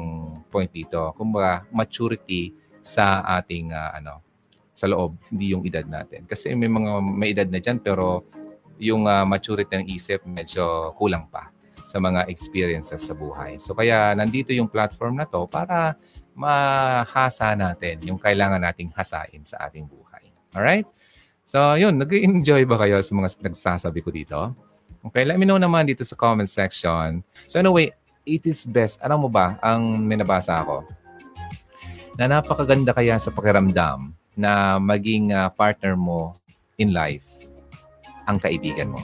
[0.49, 1.13] point dito.
[1.19, 4.25] Kumbaga, maturity sa ating uh, ano
[4.77, 6.29] sa loob, hindi yung edad natin.
[6.29, 8.29] Kasi may mga may edad na dyan, pero
[8.77, 11.49] yung uh, maturity ng isip medyo kulang pa
[11.87, 13.57] sa mga experiences sa buhay.
[13.57, 15.97] So kaya nandito yung platform na to para
[16.37, 20.29] mahasa natin yung kailangan nating hasain sa ating buhay.
[20.53, 20.85] Alright?
[21.47, 24.39] So yun, nag-enjoy ba kayo sa mga nagsasabi ko dito?
[25.07, 27.23] Okay, let me know naman dito sa comment section.
[27.47, 27.95] So anyway,
[28.27, 28.99] it is best.
[28.99, 30.83] Alam mo ba, ang minabasa ako,
[32.19, 36.35] na napakaganda kaya sa pakiramdam na maging uh, partner mo
[36.83, 37.25] in life
[38.27, 39.01] ang kaibigan mo.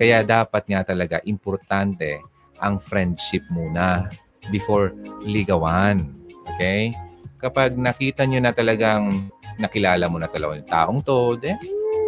[0.00, 2.24] Kaya dapat nga talaga importante
[2.56, 4.08] ang friendship muna
[4.48, 4.96] before
[5.28, 6.08] ligawan.
[6.56, 6.96] Okay?
[7.36, 9.28] Kapag nakita nyo na talagang
[9.60, 11.60] nakilala mo na talaga yung taong to, then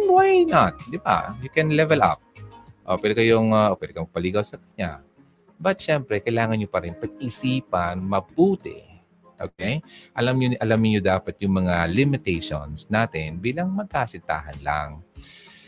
[0.09, 0.73] why not?
[0.89, 1.37] Di ba?
[1.39, 2.19] You can level up.
[2.83, 5.05] O, pwede kayong, uh, pwede kang paligaw sa kanya.
[5.61, 8.93] But syempre, kailangan nyo pa rin pag-isipan mabuti
[9.43, 9.83] Okay?
[10.15, 15.03] Alam niyo alam niyo dapat yung mga limitations natin bilang magkasitahan lang.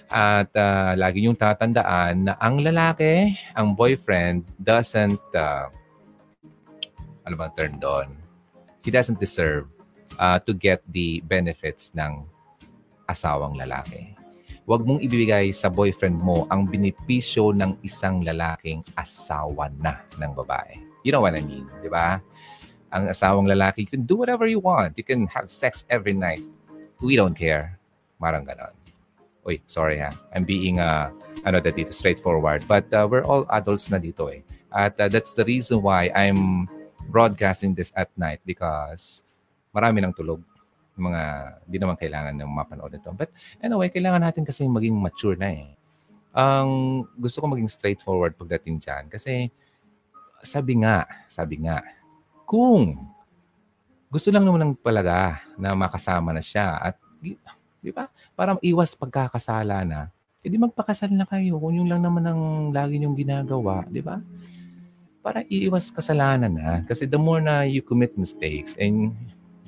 [0.08, 5.68] At uh, lagi yung tatandaan na ang lalaki, ang boyfriend doesn't uh,
[7.26, 8.08] ano bang term doon?
[8.86, 9.66] He doesn't deserve
[10.20, 12.26] uh, to get the benefits ng
[13.10, 14.16] asawang lalaki.
[14.66, 20.82] Huwag mong ibibigay sa boyfriend mo ang benepisyo ng isang lalaking asawa na ng babae.
[21.06, 22.18] You know what I mean, di ba?
[22.90, 24.98] Ang asawang lalaki, you can do whatever you want.
[24.98, 26.42] You can have sex every night.
[26.98, 27.78] We don't care.
[28.18, 28.74] Marang ganon.
[29.46, 30.10] Uy, sorry ha.
[30.34, 31.14] I'm being, uh,
[31.46, 32.66] ano na dito, straightforward.
[32.66, 34.42] But uh, we're all adults na dito eh.
[34.74, 36.66] At uh, that's the reason why I'm
[37.14, 39.22] broadcasting this at night because
[39.76, 40.40] marami ng tulog
[40.96, 41.22] mga
[41.68, 43.12] hindi naman kailangan ng mapanood ito.
[43.12, 45.76] But anyway, kailangan natin kasi maging mature na eh.
[46.36, 49.52] Ang gusto ko maging straightforward pagdating dyan kasi
[50.40, 51.84] sabi nga, sabi nga,
[52.48, 52.96] kung
[54.08, 58.08] gusto lang naman ng palaga na makasama na siya at di ba?
[58.32, 60.08] Para iwas pagkakasala na,
[60.46, 64.22] edi magpakasal na kayo kung yung lang naman ang lagi niyong ginagawa, di ba?
[65.26, 66.86] Para iiwas kasalanan na.
[66.86, 69.18] Kasi the more na you commit mistakes and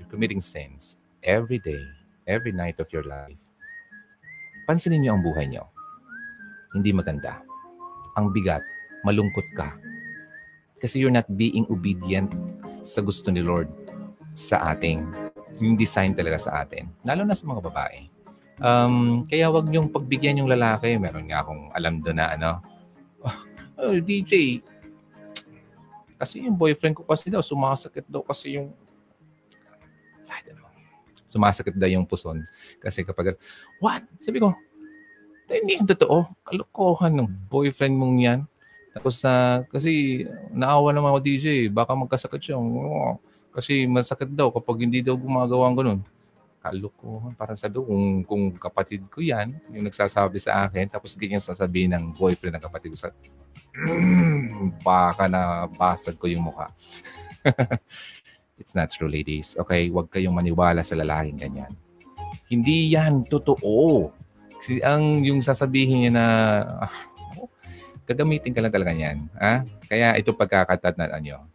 [0.07, 1.81] committing sins, every day,
[2.27, 3.37] every night of your life,
[4.67, 5.67] pansinin niyo ang buhay niyo.
[6.75, 7.39] Hindi maganda.
[8.19, 8.63] Ang bigat,
[9.07, 9.71] malungkot ka.
[10.83, 12.29] Kasi you're not being obedient
[12.83, 13.67] sa gusto ni Lord
[14.37, 15.07] sa ating,
[15.57, 16.91] yung design talaga sa atin.
[17.01, 17.99] Lalo na sa mga babae.
[18.57, 20.97] Um, kaya wag niyong pagbigyan yung lalaki.
[20.97, 22.51] Meron nga akong alam doon na ano,
[23.81, 24.61] oh, DJ,
[26.17, 28.73] kasi yung boyfriend ko kasi daw, sumasakit daw kasi yung
[31.27, 32.43] sumasakit daw yung puson.
[32.79, 33.35] Kasi kapag,
[33.83, 34.03] what?
[34.19, 34.55] Sabi ko,
[35.47, 36.27] hindi yung totoo.
[36.43, 38.39] Kalokohan ng boyfriend mong yan.
[38.91, 42.57] Tapos sa, uh, kasi naawa naman ako DJ, baka magkasakit siya.
[42.57, 43.21] Oh,
[43.53, 45.99] kasi masakit daw kapag hindi daw gumagawa ng ganun.
[46.57, 47.37] Kalokohan.
[47.37, 51.93] Parang sabi ko, kung, kung kapatid ko yan, yung nagsasabi sa akin, tapos ganyan sasabihin
[51.93, 53.13] ng boyfriend ng kapatid ko sa,
[54.87, 56.73] baka na basag ko yung mukha.
[58.57, 59.53] It's not true, ladies.
[59.57, 59.89] Okay?
[59.93, 61.71] Huwag kayong maniwala sa lalaking ganyan.
[62.49, 64.09] Hindi yan totoo.
[64.57, 66.25] Kasi ang yung sasabihin niya na
[66.89, 66.93] ah,
[68.09, 69.17] gagamitin ka lang talaga yan.
[69.37, 69.61] Ha?
[69.85, 71.45] Kaya ito pagkakatandaan nyo.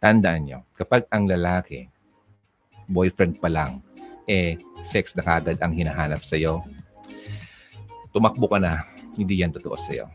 [0.00, 1.88] Tandaan nyo, kapag ang lalaki,
[2.88, 3.80] boyfriend pa lang,
[4.28, 6.62] eh, sex na kagad ang hinahanap sa'yo,
[8.12, 8.84] tumakbo ka na,
[9.16, 10.06] hindi yan totoo sa'yo.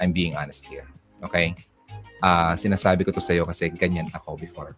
[0.00, 0.88] I'm being honest here.
[1.22, 1.54] Okay?
[2.24, 4.74] Uh, sinasabi ko to sa'yo kasi ganyan ako before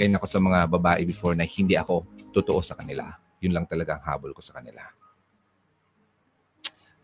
[0.00, 3.04] ganyan ako sa mga babae before na hindi ako totoo sa kanila.
[3.44, 4.80] Yun lang talaga ang habol ko sa kanila.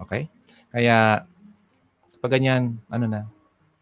[0.00, 0.32] Okay?
[0.72, 1.28] Kaya,
[2.24, 3.28] pag ganyan, ano na,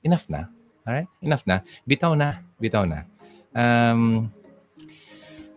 [0.02, 0.50] enough na.
[0.82, 1.06] Alright?
[1.22, 1.62] Enough na.
[1.86, 2.42] Bitaw na.
[2.58, 3.06] Bitaw na.
[3.54, 4.34] Um,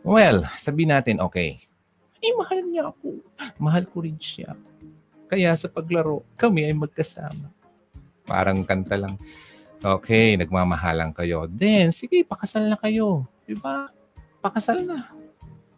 [0.05, 1.57] well, sabi natin, okay.
[2.21, 3.25] Eh, mahal niya ako.
[3.57, 4.53] Mahal ko rin siya.
[5.27, 7.49] Kaya sa paglaro, kami ay magkasama.
[8.23, 9.17] Parang kanta lang.
[9.77, 11.45] Okay, nagmamahalan kayo.
[11.49, 13.29] Then, sige, pakasal na kayo.
[13.47, 13.87] Di ba?
[14.43, 15.07] Pakasal na.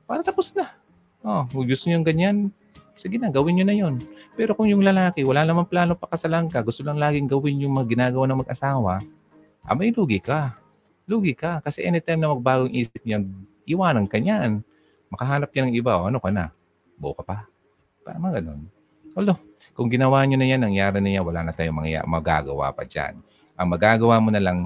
[0.10, 0.74] Para tapos na.
[1.22, 2.50] Oh, kung gusto niyo ganyan,
[2.98, 4.02] sige na, gawin niyo na yon.
[4.34, 7.88] Pero kung yung lalaki, wala namang plano pakasalan ka, gusto lang laging gawin yung mga
[7.94, 9.04] ginagawa ng mag-asawa,
[9.70, 10.58] abay, lugi ka.
[11.06, 11.62] Lugi ka.
[11.62, 13.22] Kasi anytime na magbagong isip niya,
[13.70, 14.66] iwanan ka niyan.
[15.14, 16.50] Makahanap niya ng iba, o ano ka na?
[16.98, 17.38] Buo ka pa.
[18.02, 18.62] Parang ganun.
[19.14, 19.38] Although,
[19.78, 23.20] kung ginawa niyo na yan, nangyari na yan, wala na tayong mga magagawa pa dyan.
[23.60, 24.60] Ang magagawa mo na lang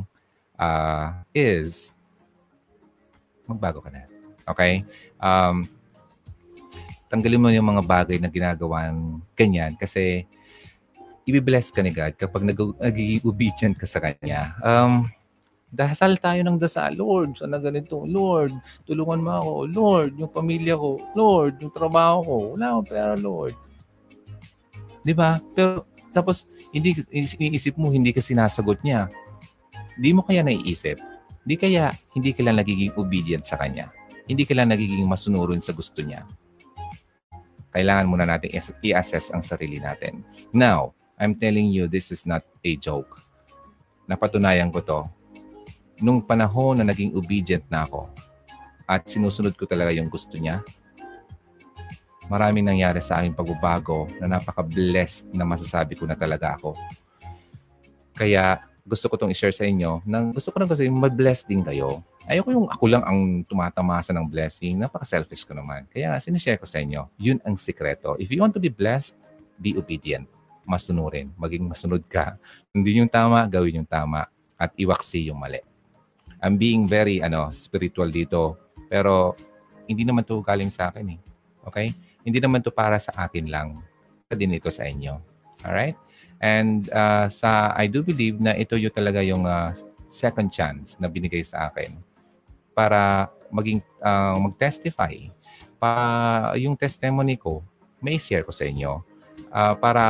[0.60, 1.91] uh, is
[3.48, 4.08] magbago ka na.
[4.48, 4.84] Okay?
[5.20, 5.68] Um,
[7.08, 10.26] tanggalin mo yung mga bagay na ginagawang ganyan kasi
[11.24, 14.58] ibibless ka ni God kapag nag- nagiging obedient ka sa Kanya.
[14.60, 15.08] Um,
[15.72, 16.98] dasal tayo ng dasal.
[16.98, 18.04] Lord, sana ganito.
[18.04, 19.54] Lord, tulungan mo ako.
[19.72, 21.00] Lord, yung pamilya ko.
[21.16, 22.36] Lord, yung trabaho ko.
[22.58, 23.56] Wala akong pera, Lord.
[25.06, 25.39] Di ba?
[25.56, 29.10] Pero tapos, hindi iniisip mo, hindi ka sinasagot niya.
[29.98, 31.12] Hindi mo kaya naiisip
[31.44, 33.91] Di kaya hindi ka lang nagiging obedient sa Kanya.
[34.24, 36.24] Hindi ka lang nagiging masunurin sa gusto niya.
[37.76, 40.24] Kailangan muna natin i-assess ang sarili natin.
[40.56, 43.20] Now, I'm telling you, this is not a joke.
[44.08, 45.00] Napatunayan ko to.
[46.00, 48.08] Nung panahon na naging obedient na ako
[48.88, 50.64] at sinusunod ko talaga yung gusto niya,
[52.32, 56.76] maraming nangyari sa aking pagbabago na napaka-blessed na masasabi ko na talaga ako.
[58.16, 60.04] Kaya gusto ko itong i-share sa inyo.
[60.04, 62.04] Nang gusto ko na kasi mag-bless din kayo.
[62.28, 64.76] Ayoko yung ako lang ang tumatamasa ng blessing.
[64.76, 65.88] Napaka-selfish ko naman.
[65.88, 67.08] Kaya sinishare ko sa inyo.
[67.16, 68.20] Yun ang sikreto.
[68.20, 69.16] If you want to be blessed,
[69.60, 70.28] be obedient.
[70.68, 71.32] Masunurin.
[71.40, 72.36] Maging masunod ka.
[72.76, 74.28] Hindi yung tama, gawin yung tama.
[74.60, 75.64] At iwaksi yung mali.
[76.44, 78.60] I'm being very ano spiritual dito.
[78.92, 79.40] Pero
[79.88, 81.20] hindi naman to galing sa akin eh.
[81.72, 81.96] Okay?
[82.24, 83.80] Hindi naman to para sa akin lang.
[84.28, 85.20] Din ito sa inyo.
[85.64, 85.96] Alright?
[86.44, 89.72] And uh, sa I do believe na ito yung talaga yung uh,
[90.12, 91.96] second chance na binigay sa akin
[92.76, 95.16] para maging uh, mag-testify.
[95.80, 97.64] Pa yung testimony ko,
[98.04, 99.00] may share ko sa inyo.
[99.54, 100.04] uh, para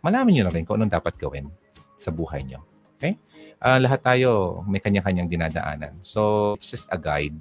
[0.00, 1.52] malaman nyo na rin kung anong dapat gawin
[2.00, 2.64] sa buhay nyo.
[2.96, 3.20] Okay?
[3.60, 5.92] Uh, lahat tayo may kanya-kanyang dinadaanan.
[6.00, 7.36] So, it's just a guide.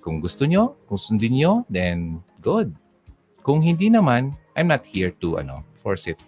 [0.00, 2.72] Kung gusto nyo, kung sundin nyo, then good.
[3.44, 6.20] Kung hindi naman, I'm not here to ano, force it.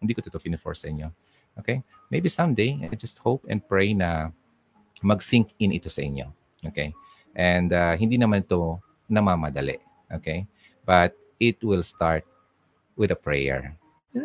[0.00, 1.08] Hindi ko ito fini-force sa inyo.
[1.60, 1.84] Okay?
[2.08, 4.32] Maybe someday, I just hope and pray na
[5.04, 6.32] mag-sink in ito sa inyo.
[6.64, 6.96] Okay?
[7.36, 9.78] And uh, hindi naman ito namamadali.
[10.08, 10.48] Okay?
[10.88, 12.24] But it will start
[12.96, 13.76] with a prayer.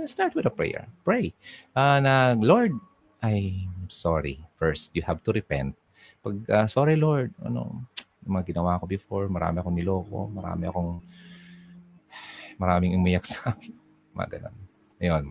[0.09, 0.89] Start with a prayer.
[1.05, 1.35] Pray.
[1.77, 2.73] Uh, na, Lord,
[3.21, 4.41] I'm sorry.
[4.57, 5.77] First, you have to repent.
[6.25, 7.85] Pag, uh, sorry Lord, ano,
[8.25, 11.05] mga ginawa ko before, marami akong niloko, marami akong,
[12.61, 13.73] maraming umiyak sa akin.
[14.17, 14.55] Mga ganun.
[14.97, 15.25] Ayun.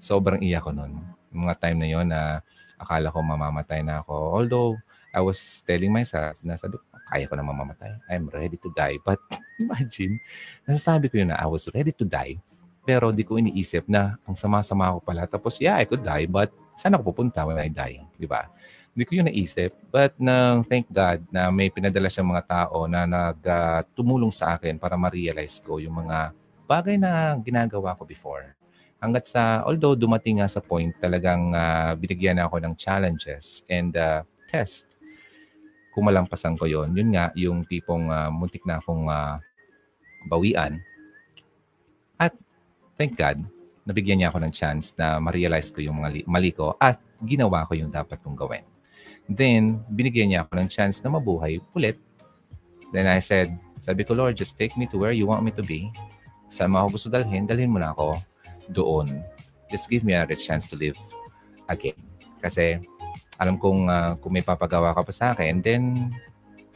[0.00, 0.72] Sobrang iyak ko.
[0.74, 2.40] Yung mga time na yon na
[2.80, 4.14] akala ko mamamatay na ako.
[4.40, 4.72] Although,
[5.12, 5.38] I was
[5.68, 8.00] telling myself na sabi ko, kaya ko na mamamatay.
[8.08, 8.96] I'm ready to die.
[9.04, 9.20] But
[9.62, 10.16] imagine,
[10.64, 12.40] nasasabi ko yun na I was ready to die.
[12.86, 15.28] Pero di ko iniisip na ang sama-sama ko pala.
[15.28, 16.24] Tapos, yeah, I could die.
[16.24, 18.00] But saan ako pupunta when I die?
[18.16, 18.48] Di ba?
[18.90, 19.70] Hindi ko yun naisip.
[19.92, 24.80] But nang thank God na may pinadala siyang mga tao na nagtumulong uh, sa akin
[24.80, 26.34] para ma-realize ko yung mga
[26.66, 28.59] bagay na ginagawa ko before.
[29.00, 34.20] Hanggat sa, although dumating nga sa point, talagang uh, binigyan ako ng challenges and uh,
[34.44, 35.00] test
[35.90, 39.40] kung malampasan ko yon yun nga yung tipong uh, muntik na akong uh,
[40.28, 40.78] bawian.
[42.20, 42.36] At
[43.00, 43.42] thank God,
[43.88, 47.74] nabigyan niya ako ng chance na ma-realize ko yung mga mali ko at ginawa ko
[47.74, 48.62] yung dapat kong gawin.
[49.30, 51.96] Then, binigyan niya ako ng chance na mabuhay ulit.
[52.92, 55.64] Then I said, sabi ko, Lord, just take me to where you want me to
[55.64, 55.88] be.
[56.50, 58.18] Saan mo ako gusto dalhin, dalhin mo na ako
[58.70, 59.22] doon.
[59.70, 60.98] Just give me a chance to live
[61.70, 61.98] again.
[62.42, 62.80] Kasi
[63.38, 66.10] alam kong uh, kung may papagawa ka pa sa akin, then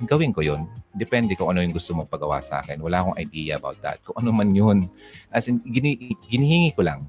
[0.03, 0.66] gawin ko yun.
[0.95, 2.82] Depende kung ano yung gusto mong pagawa sa akin.
[2.82, 4.03] Wala akong idea about that.
[4.03, 4.90] Kung ano man yun.
[5.30, 7.07] As in, gini, ginihingi ko lang.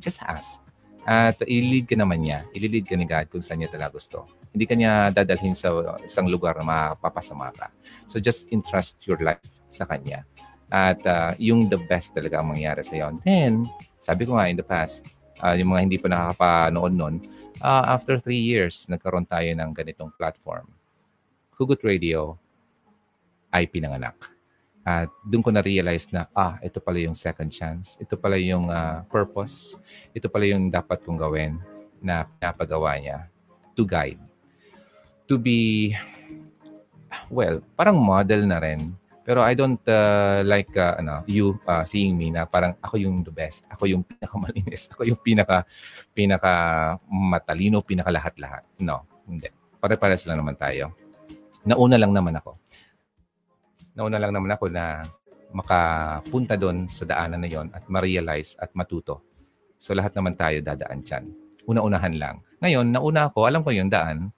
[0.00, 0.60] Just ask.
[1.06, 2.42] At i-lead ka naman niya.
[2.50, 4.26] I-lead ka ni God kung saan niya talaga gusto.
[4.50, 5.70] Hindi ka niya dadalhin sa
[6.02, 7.70] isang lugar na mapapasama ka.
[8.10, 10.26] So just entrust your life sa Kanya.
[10.66, 13.14] At uh, yung the best talaga ang mangyari sa iyo.
[13.22, 13.70] then,
[14.06, 15.10] sabi ko nga in the past,
[15.42, 17.14] uh, yung mga hindi pa nakakapanood nun,
[17.58, 20.70] uh, after three years, nagkaroon tayo ng ganitong platform.
[21.58, 22.38] Hugot Radio
[23.50, 24.14] ay pinanganak.
[24.86, 27.98] At doon ko na-realize na, ah, ito pala yung second chance.
[27.98, 29.74] Ito pala yung uh, purpose.
[30.14, 31.58] Ito pala yung dapat kong gawin
[31.98, 33.26] na pinapagawa niya
[33.74, 34.22] to guide.
[35.26, 35.90] To be,
[37.26, 38.94] well, parang model na rin
[39.26, 43.26] pero I don't uh, like uh, ano, you uh, seeing me na parang ako yung
[43.26, 43.66] the best.
[43.74, 44.86] Ako yung pinakamalinis.
[44.94, 45.66] Ako yung pinaka
[46.14, 46.52] pinaka
[47.10, 48.62] matalino, pinaka lahat-lahat.
[48.78, 49.50] No, hindi.
[49.82, 50.94] Pare-pares lang naman tayo.
[51.66, 52.54] Nauna lang naman ako.
[53.98, 55.02] Nauna lang naman ako na
[55.50, 59.26] makapunta doon sa daanan na yon at ma-realize at matuto.
[59.82, 61.34] So lahat naman tayo dadaan dyan.
[61.66, 62.36] Una-unahan lang.
[62.62, 64.30] Ngayon, nauna ako, alam ko yung daan,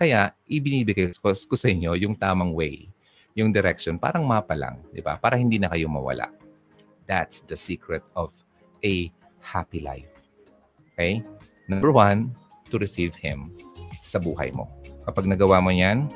[0.00, 2.88] kaya ibinibigay ko, ko sa inyo yung tamang way
[3.34, 5.16] yung direction, parang mapa lang, di ba?
[5.16, 6.30] Para hindi na kayo mawala.
[7.06, 8.34] That's the secret of
[8.82, 9.10] a
[9.42, 10.10] happy life.
[10.94, 11.22] Okay?
[11.70, 12.34] Number one,
[12.70, 13.50] to receive Him
[14.02, 14.70] sa buhay mo.
[15.06, 16.06] Kapag nagawa mo yan,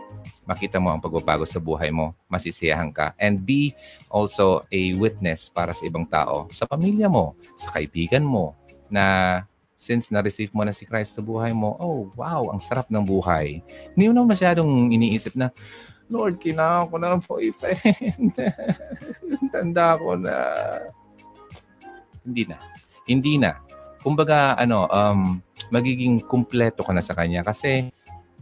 [0.45, 3.17] makita mo ang pagbabago sa buhay mo, masisiyahan ka.
[3.17, 3.73] And be
[4.13, 8.55] also a witness para sa ibang tao, sa pamilya mo, sa kaibigan mo,
[8.93, 9.43] na
[9.81, 13.61] since na-receive mo na si Christ sa buhay mo, oh, wow, ang sarap ng buhay.
[13.93, 15.53] Hindi mo na masyadong iniisip na,
[16.13, 18.37] Lord, kailangan ko na boyfriend.
[19.53, 20.37] Tanda ko na.
[22.25, 22.59] Hindi na.
[23.09, 23.57] Hindi na.
[24.05, 25.41] Kumbaga, ano, um,
[25.73, 27.89] magiging kumpleto ka na sa Kanya kasi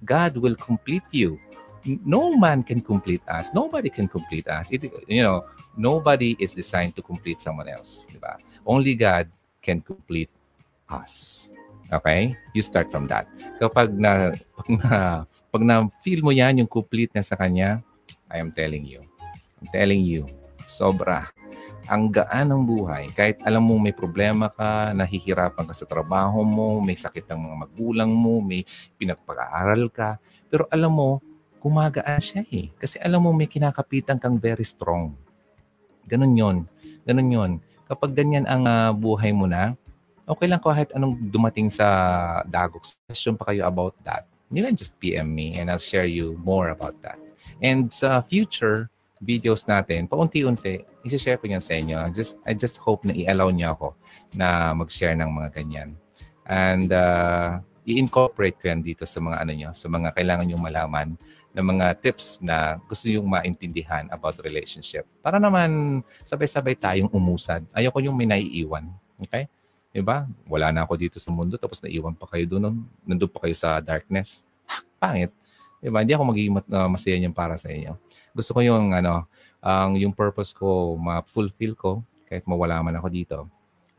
[0.02, 1.38] God will complete you.
[1.86, 3.50] No man can complete us.
[3.54, 4.70] Nobody can complete us.
[4.70, 5.42] It, you know,
[5.74, 8.06] nobody is designed to complete someone else.
[8.10, 8.38] Diba?
[8.66, 9.30] Only God
[9.62, 10.30] can complete
[10.90, 11.50] us.
[11.90, 12.34] Okay?
[12.54, 13.26] You start from that.
[13.58, 14.96] Kapag na, pag na
[15.52, 17.84] pag na-feel mo yan, yung complete na sa kanya,
[18.32, 19.04] I am telling you.
[19.60, 20.24] I'm telling you,
[20.64, 21.28] sobra.
[21.92, 26.80] Ang gaan ng buhay, kahit alam mo may problema ka, nahihirapan ka sa trabaho mo,
[26.80, 28.64] may sakit ng mga magulang mo, may
[28.96, 30.16] pinagpag-aaral ka,
[30.48, 31.20] pero alam mo,
[31.60, 32.72] gumagaan siya eh.
[32.80, 35.12] Kasi alam mo may kinakapitan kang very strong.
[36.08, 36.56] Ganun yon
[37.04, 37.52] Ganun yon
[37.84, 39.76] Kapag ganyan ang uh, buhay mo na,
[40.24, 42.88] okay lang kahit anong dumating sa dagok.
[43.04, 46.70] Question pa kayo about that you can just PM me and I'll share you more
[46.70, 47.18] about that.
[47.64, 48.92] And sa future
[49.24, 51.98] videos natin, paunti-unti, isi-share ko yan sa inyo.
[52.12, 53.88] Just, I just hope na i-allow niyo ako
[54.36, 55.96] na mag-share ng mga ganyan.
[56.46, 61.08] And uh, i-incorporate ko yan dito sa mga ano nyo, sa mga kailangan nyo malaman
[61.52, 65.06] ng mga tips na gusto yung maintindihan about relationship.
[65.22, 67.62] Para naman sabay-sabay tayong umusad.
[67.74, 68.90] Ayoko yung may naiiwan.
[69.22, 69.46] Okay?
[69.92, 70.24] Diba?
[70.48, 72.80] Wala na ako dito sa mundo tapos naiwan pa kayo doon.
[73.04, 74.40] Nandun pa kayo sa darkness.
[74.96, 75.28] Pangit.
[75.84, 76.00] Diba?
[76.00, 77.92] Hindi ako magiging uh, masaya niyan para sa inyo.
[78.32, 79.28] Gusto ko yung ano,
[79.60, 83.38] ang yung purpose ko ma-fulfill ko kahit mawala man ako dito.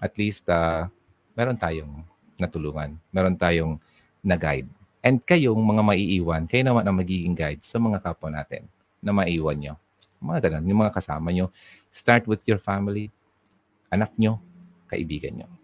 [0.01, 0.89] At least uh,
[1.37, 2.01] meron tayong
[2.41, 2.97] natulungan.
[3.13, 3.77] Meron tayong
[4.25, 4.67] na-guide.
[5.03, 8.65] And kayong mga maiiwan, kayo naman ang magiging guide sa mga kapwa natin
[9.03, 9.75] na maiwan nyo.
[10.23, 11.51] Mga ganun, yung mga kasama nyo.
[11.91, 13.11] Start with your family,
[13.91, 14.39] anak nyo,
[14.87, 15.62] kaibigan nyo.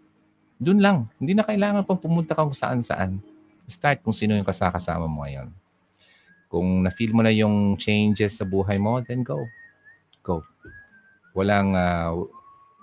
[0.60, 0.98] Doon lang.
[1.16, 3.16] Hindi na kailangan pang pumunta kung saan-saan.
[3.64, 5.48] Start kung sino yung kasakasama mo ngayon.
[6.52, 9.40] Kung na-feel mo na yung changes sa buhay mo, then go.
[10.20, 10.44] Go.
[11.32, 12.12] Walang uh,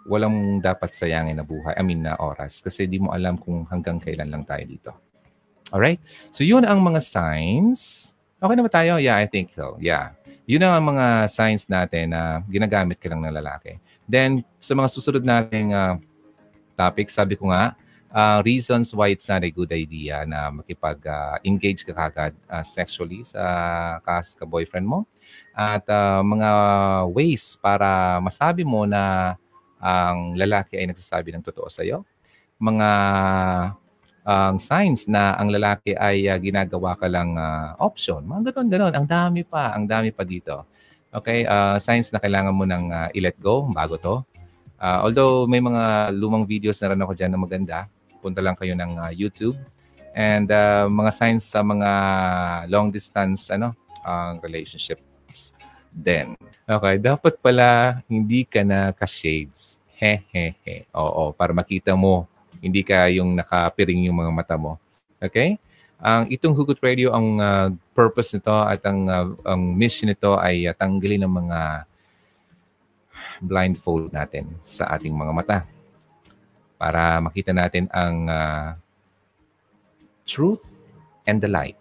[0.08, 4.00] walang dapat sayangin na buhay, I mean na oras kasi di mo alam kung hanggang
[4.00, 4.92] kailan lang tayo dito.
[5.76, 6.00] All right?
[6.32, 8.16] So yun ang mga signs.
[8.40, 8.96] Okay na ba tayo?
[9.04, 9.76] Yeah, I think so.
[9.84, 10.16] Yeah.
[10.48, 13.76] Yun ang mga signs natin na ginagamit ka lang ng lalaki.
[14.08, 16.00] Then sa mga susunod nating uh,
[16.78, 17.74] topic, sabi ko nga,
[18.14, 23.26] uh, reasons why it's not a good idea na makipag-engage uh, ka kagad uh, sexually
[23.26, 23.42] sa
[24.06, 25.10] kas ka-boyfriend mo.
[25.58, 26.50] At uh, mga
[27.12, 29.36] ways para masabi mo na
[29.82, 32.06] ang lalaki ay nagsasabi ng totoo sa iyo.
[32.62, 32.90] Mga
[34.28, 38.28] ang uh, signs na ang lalaki ay uh, ginagawa ka lang uh, option.
[38.28, 38.94] Mga ganon, ganon.
[39.00, 40.68] Ang dami pa, ang dami pa dito.
[41.16, 44.20] Okay, uh, signs na kailangan mo nang uh, i-let go bago to.
[44.78, 47.78] Uh, although may mga lumang videos na rin ako dyan na maganda,
[48.22, 49.58] punta lang kayo ng uh, YouTube.
[50.18, 51.90] And uh, mga signs sa mga
[52.70, 53.74] long distance ano,
[54.06, 55.54] uh, relationships
[55.94, 56.38] then.
[56.70, 59.82] Okay, dapat pala hindi ka na ka-shades.
[59.98, 60.22] He.
[60.94, 62.30] Oo, para makita mo,
[62.62, 64.78] hindi ka yung nakapiring yung mga mata mo.
[65.18, 65.58] Okay?
[65.98, 67.68] Ang itong Hugot Radio, ang uh,
[67.98, 71.60] purpose nito at ang, uh, ang mission nito ay uh, tanggalin ng mga
[73.44, 75.60] blindfold natin sa ating mga mata
[76.78, 78.78] para makita natin ang uh,
[80.28, 80.64] truth
[81.26, 81.80] and the light.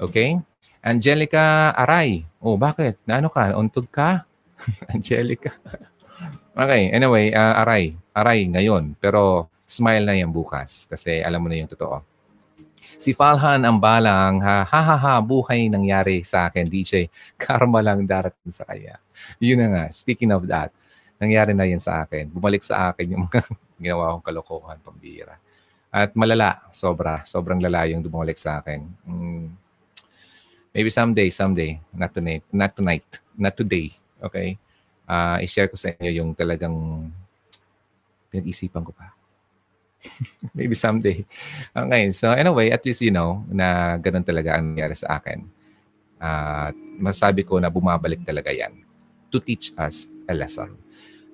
[0.00, 0.40] Okay?
[0.84, 2.26] Angelica Aray.
[2.42, 3.00] Oh, bakit?
[3.08, 3.54] Naano ka?
[3.56, 4.28] Untog ka?
[4.92, 5.56] Angelica.
[6.52, 7.96] okay, anyway, uh, Aray.
[8.12, 8.98] Aray ngayon.
[9.00, 12.13] Pero smile na yan bukas kasi alam mo na yung totoo.
[12.98, 17.10] Si Falhan ang balang, ha, ha, ha, ha, buhay nangyari sa akin, DJ.
[17.36, 18.98] Karma lang darating sa kanya.
[19.42, 19.84] Yun na nga.
[19.90, 20.70] Speaking of that,
[21.18, 22.30] nangyari na yan sa akin.
[22.30, 23.40] Bumalik sa akin yung mga
[23.82, 25.36] ginawa kong kalokohan, pambira.
[25.94, 27.22] At malala, sobra.
[27.22, 28.82] Sobrang lala yung bumalik sa akin.
[29.06, 29.46] Mm.
[30.74, 31.78] Maybe someday, someday.
[31.94, 32.42] Not tonight.
[32.50, 33.06] Not tonight.
[33.38, 33.94] Not today.
[34.18, 34.58] Okay?
[35.06, 36.74] Uh, i-share ko sa inyo yung talagang
[38.34, 39.14] pinag-isipan ko pa.
[40.56, 41.24] Maybe someday.
[41.74, 42.12] Okay.
[42.12, 45.44] So anyway, at least you know na ganun talaga ang nangyari sa akin.
[46.20, 48.84] At uh, masabi ko na bumabalik talaga yan
[49.34, 50.78] to teach us a lesson.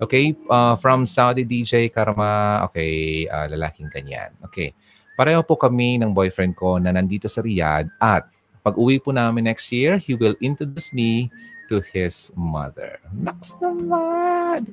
[0.01, 4.33] Okay, uh, from Saudi DJ Karma, okay, uh, lalaking ganyan.
[4.49, 4.73] Okay,
[5.13, 8.25] pareho po kami ng boyfriend ko na nandito sa Riyadh at
[8.65, 11.29] pag uwi po namin next year, he will introduce me
[11.69, 12.97] to his mother.
[13.13, 14.73] Naks naman!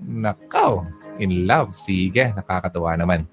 [0.00, 0.88] Nakaw!
[1.20, 1.76] In love.
[1.76, 3.28] Sige, nakakatawa naman.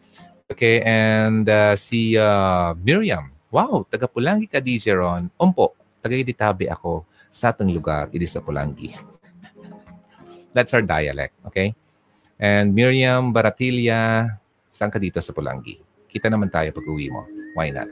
[0.48, 3.32] Okay, and uh, si uh, Miriam.
[3.48, 5.32] Wow, taga Pulangi ka, DJ Ron.
[5.40, 5.72] Umpo,
[6.04, 8.92] taga Iditabi ako sa atong lugar, it is sa Pulangi.
[10.56, 11.76] That's our dialect, okay?
[12.40, 14.36] And Miriam Baratilia,
[14.72, 15.80] saan ka dito sa Pulangi?
[16.08, 17.24] Kita naman tayo pag uwi mo.
[17.56, 17.88] Why not?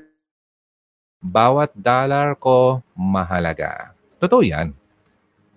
[1.24, 3.96] Bawat dollar ko mahalaga.
[4.20, 4.72] Totoo yan.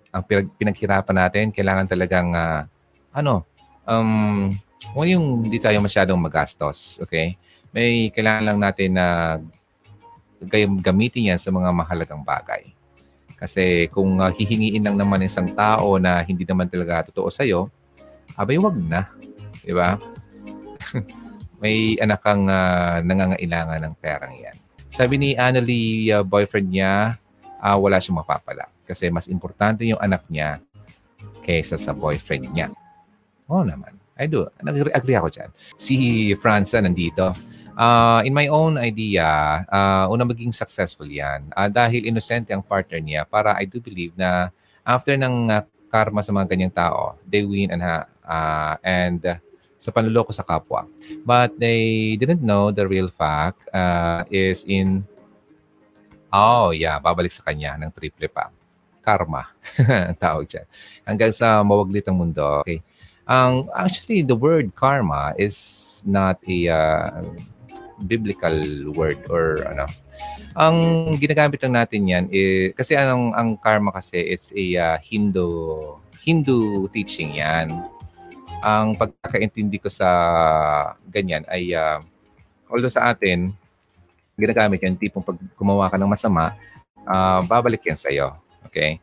[0.09, 0.23] Ang
[0.57, 2.65] pinaghirapan natin, kailangan talagang, uh,
[3.13, 3.45] ano,
[3.89, 4.53] um,
[4.93, 7.35] huwag yung hindi tayo masyadong magastos, okay?
[7.73, 9.05] May kailangan lang natin na
[10.79, 12.71] gamitin yan sa mga mahalagang bagay.
[13.35, 17.71] Kasi kung uh, hihingiin lang naman isang tao na hindi naman talaga totoo sa'yo,
[18.37, 19.09] abay wag na.
[19.63, 19.99] Di ba?
[21.61, 24.55] May anak kang uh, nangangailangan ng perang yan.
[24.89, 27.15] Sabi ni Annalie, uh, boyfriend niya,
[27.59, 28.67] uh, wala siyang mapapala.
[28.87, 30.57] Kasi mas importante yung anak niya
[31.45, 32.73] kaysa sa boyfriend niya.
[33.49, 33.97] Oo naman.
[34.19, 34.45] I do.
[34.61, 35.49] Nag-agree ako dyan.
[35.79, 35.95] Si
[36.37, 37.33] Franza nandito.
[37.79, 41.47] Uh, in my own idea, uh, una maging successful yan.
[41.55, 44.51] Uh, dahil inosente ang partner niya para I do believe na
[44.83, 49.39] after ng uh, karma sa mga ganyang tao, they win and, uh, and uh,
[49.79, 50.83] sa panluloko sa kapwa.
[51.23, 55.07] But they didn't know the real fact uh, is in,
[56.35, 58.51] oh yeah, babalik sa kanya ng triple pa.
[58.99, 59.47] Karma,
[60.11, 60.67] ang tawag dyan.
[61.07, 62.43] Hanggang sa mawaglit ang mundo.
[62.67, 62.83] Okay.
[63.29, 67.21] Ang, actually, the word karma is not a, uh,
[68.09, 68.55] biblical
[68.95, 69.85] word or ano.
[70.55, 70.75] Ang
[71.19, 76.87] ginagamit lang natin yan eh, kasi anong ang karma kasi it's a uh, Hindu Hindu
[76.95, 77.69] teaching yan.
[78.59, 80.09] ang pagkakaintindi ko sa
[81.07, 82.03] ganyan ay, uh,
[82.67, 83.55] although sa atin,
[84.35, 86.55] ginagamit yan, tipong pag gumawa ka ng masama,
[87.07, 88.35] uh, babalik yan sa'yo.
[88.67, 88.99] Okay?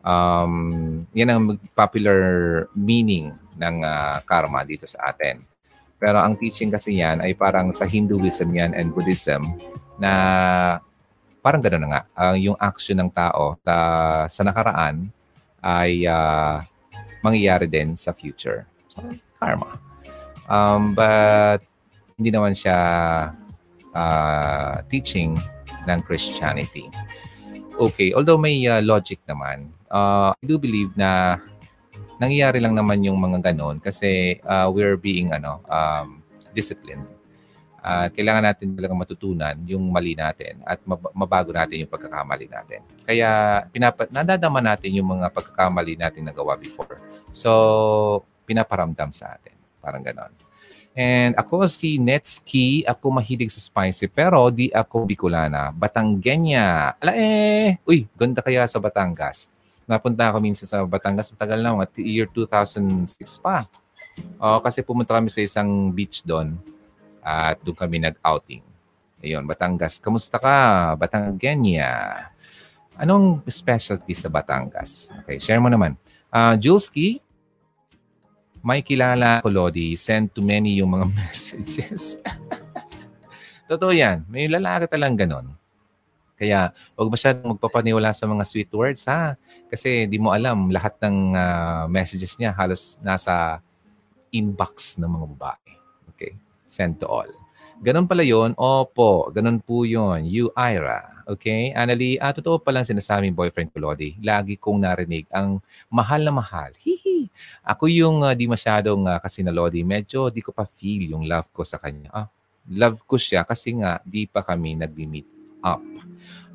[0.00, 1.42] Um, yan ang
[1.76, 5.44] popular meaning ng uh, karma dito sa atin.
[6.00, 9.44] Pero ang teaching kasi yan ay parang sa Hinduism yan and Buddhism
[10.00, 10.12] na
[11.44, 12.02] parang gano'n na nga.
[12.16, 13.76] Uh, yung action ng tao sa,
[14.32, 15.12] sa nakaraan
[15.60, 16.64] ay uh,
[17.20, 18.64] mangyayari din sa future.
[18.96, 19.04] So,
[19.36, 19.76] karma.
[20.48, 21.60] Um, but
[22.16, 22.76] hindi naman siya
[23.92, 25.36] uh, teaching
[25.84, 26.88] ng Christianity.
[27.80, 31.40] Okay, although may uh, logic naman, uh, I do believe na
[32.20, 36.20] nangyayari lang naman yung mga ganon kasi uh, we're being ano um,
[36.52, 37.08] disciplined.
[37.80, 40.84] Uh, kailangan natin talagang matutunan yung mali natin at
[41.16, 42.84] mabago natin yung pagkakamali natin.
[43.08, 47.00] Kaya pinapa- nadadama natin yung mga pagkakamali natin nagawa before.
[47.32, 49.56] So, pinaparamdam sa atin.
[49.80, 50.28] Parang ganon.
[50.92, 55.72] And ako si Netski, ako mahilig sa spicy pero di ako Bicolana.
[55.72, 57.00] Batanggenya.
[57.00, 57.80] Ala eh!
[57.88, 59.48] Uy, ganda kaya sa Batangas
[59.90, 63.66] napunta ako minsan sa Batangas, matagal na, at year 2006 pa.
[64.38, 66.54] Uh, kasi pumunta kami sa isang beach doon
[67.20, 68.62] at doon kami nag-outing.
[69.20, 69.98] Ayun, Batangas.
[69.98, 70.94] Kamusta ka?
[70.96, 72.24] Batanggenya.
[72.96, 75.12] Anong specialty sa Batangas?
[75.24, 75.98] Okay, share mo naman.
[76.32, 77.20] Uh, Julski,
[78.60, 79.96] may kilala ko, Lodi.
[79.96, 82.20] Send to many yung mga messages.
[83.68, 84.24] Totoo yan.
[84.28, 85.59] May lalaki talang ganon.
[86.40, 89.36] Kaya huwag masyadong magpapaniwala sa mga sweet words ha.
[89.68, 93.60] Kasi di mo alam lahat ng uh, messages niya halos nasa
[94.32, 95.72] inbox ng mga babae.
[96.16, 96.32] Okay?
[96.64, 97.28] Send to all.
[97.80, 101.24] Ganun pala yon Opo, ganun po yon You, Ira.
[101.24, 101.72] Okay?
[101.72, 104.20] Anali, ah, totoo palang sinasabing boyfriend ko, Lodi.
[104.20, 106.76] Lagi kong narinig ang mahal na mahal.
[106.76, 107.32] Hihi.
[107.64, 109.80] Ako yung uh, di masyadong uh, kasi na Lodi.
[109.80, 112.12] Medyo di ko pa feel yung love ko sa kanya.
[112.12, 112.28] Ah,
[112.68, 115.28] love ko siya kasi nga di pa kami nag-meet
[115.64, 115.80] up.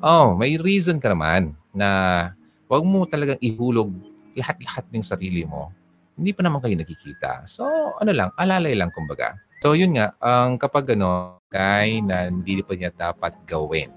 [0.06, 2.30] Oh, may reason ka naman na
[2.70, 3.90] wag mo talagang ihulog
[4.38, 5.74] lahat-lahat ng sarili mo.
[6.14, 7.42] Hindi pa naman kayo nakikita.
[7.50, 7.66] So,
[7.98, 9.34] ano lang, alalay lang kumbaga.
[9.66, 13.90] So, yun nga, ang kapag ano, kay na hindi pa niya dapat gawin.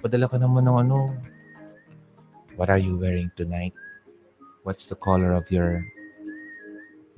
[0.00, 1.12] Padala ka naman ng ano,
[2.56, 3.76] what are you wearing tonight?
[4.64, 5.84] What's the color of your...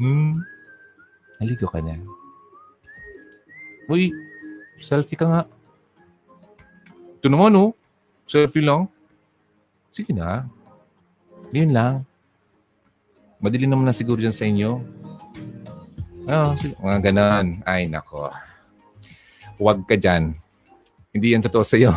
[0.02, 0.42] Hmm?
[1.38, 1.94] Naligo ka na.
[3.86, 4.10] Uy,
[4.82, 5.42] selfie ka nga.
[7.22, 7.78] Ito naman, oh.
[8.30, 8.86] Selfie lang?
[9.90, 10.46] Sige na.
[11.50, 12.06] Yun lang.
[13.42, 14.78] Madali naman na siguro dyan sa inyo.
[16.30, 16.78] Oh, sige.
[16.78, 17.58] Mga ganon.
[17.66, 18.30] Ay, nako.
[19.58, 20.38] Huwag ka dyan.
[21.10, 21.90] Hindi yan totoo sa'yo.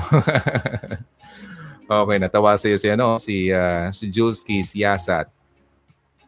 [2.01, 5.29] okay, natawa sa'yo si, ano, si, uh, si Jules Keys Yasat.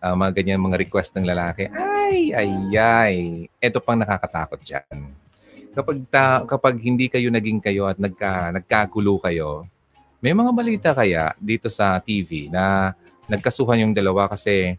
[0.05, 1.65] Uh, mga ganyan mga request ng lalaki.
[1.73, 3.15] Ay, ay, ay.
[3.57, 5.17] Ito pang nakakatakot dyan.
[5.73, 9.65] Kapag, ta, kapag hindi kayo naging kayo at nagka, nagkagulo kayo,
[10.25, 12.97] may mga balita kaya dito sa TV na
[13.29, 14.73] nagkasuhan yung dalawa kasi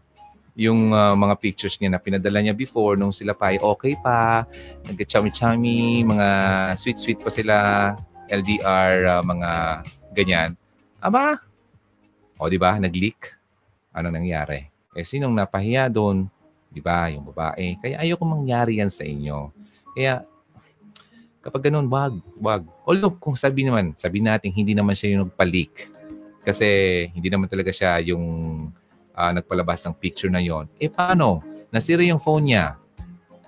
[0.59, 4.43] yung uh, mga pictures niya na pinadala niya before nung sila pa ay okay pa,
[4.91, 6.27] nag-chummy-chummy, mga
[6.75, 7.57] sweet-sweet pa sila,
[8.27, 9.51] LDR, uh, mga
[10.11, 10.49] ganyan.
[10.99, 11.39] Aba,
[12.35, 13.39] o di ba, nag-leak.
[13.95, 14.67] Ano nangyari?
[14.99, 16.27] Eh, sinong napahiya doon?
[16.67, 17.79] Di ba, yung babae.
[17.79, 19.53] Kaya ayoko mangyari yan sa inyo.
[19.95, 20.27] Kaya
[21.47, 22.67] Kapag ganun, wag, wag.
[22.83, 25.87] Although kung sabi naman, sabi natin hindi naman siya yung nagpa-leak.
[26.43, 26.67] Kasi
[27.15, 28.23] hindi naman talaga siya yung
[29.15, 30.67] uh, nagpalabas ng picture na yon.
[30.75, 31.39] Eh paano?
[31.71, 32.75] Nasira yung phone niya.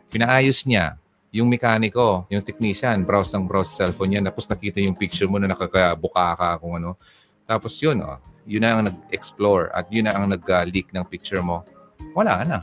[0.08, 0.96] Pinaayos niya.
[1.36, 4.32] Yung mekaniko, yung technician, browse ng browse cellphone niya.
[4.32, 6.96] Tapos nakita yung picture mo na nakakabuka ka kung ano.
[7.44, 8.16] Tapos yun, oh,
[8.48, 11.68] yun na ang nag-explore at yun na ang nag-leak ng picture mo.
[12.16, 12.60] Wala na.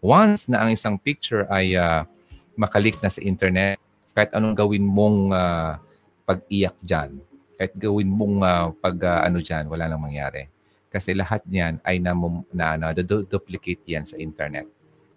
[0.00, 2.08] Once na ang isang picture ay uh,
[2.56, 3.76] makalik na sa internet,
[4.16, 5.76] kahit anong gawin mong uh,
[6.24, 7.20] pag-iyak dyan,
[7.60, 10.48] kahit gawin mong uh, pag uh, ano dyan, wala nang mangyari.
[10.88, 12.16] Kasi lahat niyan ay na,
[12.56, 14.64] na, na duplicate yan sa internet.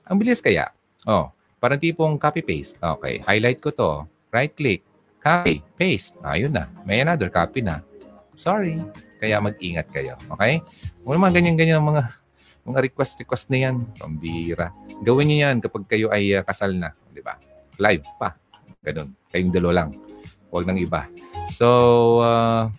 [0.03, 0.75] Ang bilis kaya.
[1.07, 1.31] Oh,
[1.63, 2.75] parang tipong copy-paste.
[2.83, 4.03] Okay, highlight ko to.
[4.35, 4.83] Right-click.
[5.23, 5.63] Copy.
[5.79, 6.19] Paste.
[6.19, 6.83] Ayun ah, na.
[6.83, 7.79] May another copy na.
[8.35, 8.75] Sorry.
[9.19, 10.19] Kaya mag-ingat kayo.
[10.35, 10.59] Okay?
[11.03, 12.03] Kung mga ganyan-ganyan mga
[12.67, 14.75] mga request-request na yan, pambira.
[14.99, 16.91] Gawin niyo yan kapag kayo ay uh, kasal na.
[17.15, 17.39] Di ba?
[17.79, 18.35] Live pa.
[18.83, 19.11] Ganun.
[19.31, 19.89] Kayong dalo lang.
[20.49, 21.05] Huwag nang iba.
[21.51, 21.67] So,
[22.23, 22.71] uh,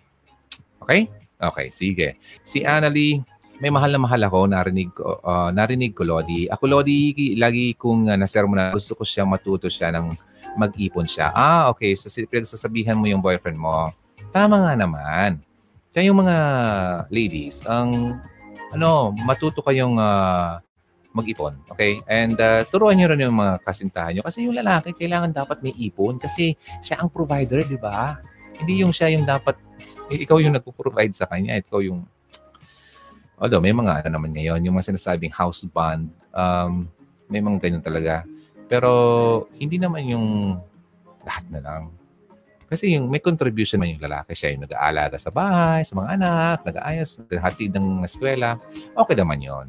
[0.83, 1.07] okay?
[1.41, 2.19] Okay, sige.
[2.45, 3.21] Si Annalie,
[3.61, 6.49] may mahal na mahal ako, narinig uh, narinig ko, Lodi.
[6.49, 10.09] Ako, Lodi, lagi kong uh, nasermo na gusto ko siyang matuto siya ng
[10.57, 11.29] mag-ipon siya.
[11.31, 11.93] Ah, okay.
[11.93, 13.93] So, pinagsasabihan mo yung boyfriend mo.
[14.33, 15.39] Tama nga naman.
[15.91, 16.37] Kaya yung mga
[17.11, 18.17] ladies, ang
[18.71, 20.63] ano, matuto kayong uh,
[21.11, 21.55] mag-ipon.
[21.71, 21.99] Okay?
[22.07, 24.23] And uh, turuan nyo rin yung mga kasintahan nyo.
[24.23, 28.19] Kasi yung lalaki, kailangan dapat may ipon kasi siya ang provider, di ba?
[28.59, 29.59] Hindi yung siya yung dapat,
[30.11, 31.59] eh, ikaw yung nagpo-provide sa kanya.
[31.59, 32.03] Ikaw yung,
[33.39, 36.87] although may mga ano naman ngayon, yung mga sinasabing house bond, um,
[37.31, 38.23] may mga ganyan talaga.
[38.71, 38.91] Pero
[39.59, 40.27] hindi naman yung
[41.27, 41.83] lahat na lang.
[42.71, 46.57] Kasi yung may contribution man yung lalaki, siya yung nag-aalaga sa bahay, sa mga anak,
[46.63, 48.55] nag-aayos, hatid ng eskwela,
[48.95, 49.67] okay naman yon.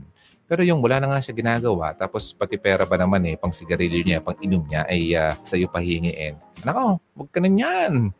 [0.50, 4.04] Pero yung wala na nga siya ginagawa, tapos pati pera pa naman eh, pang sigarilyo
[4.04, 6.36] niya, pang inom niya, ay uh, sa'yo pahingiin.
[6.66, 8.12] Nako, wag ka na yan.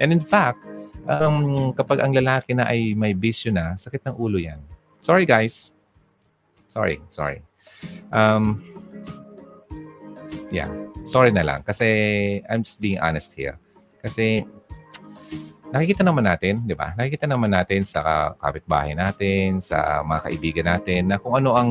[0.00, 0.60] And in fact,
[1.08, 4.60] um, kapag ang lalaki na ay may bisyo na, sakit ng ulo yan.
[5.04, 5.70] Sorry guys.
[6.66, 7.40] Sorry, sorry.
[8.10, 8.62] Um,
[10.50, 10.68] yeah,
[11.06, 11.62] sorry na lang.
[11.62, 11.86] Kasi
[12.50, 13.58] I'm just being honest here.
[14.02, 14.44] Kasi
[15.70, 16.94] nakikita naman natin, di ba?
[16.94, 21.70] Nakikita naman natin sa kapitbahay natin, sa mga kaibigan natin, na kung ano ang,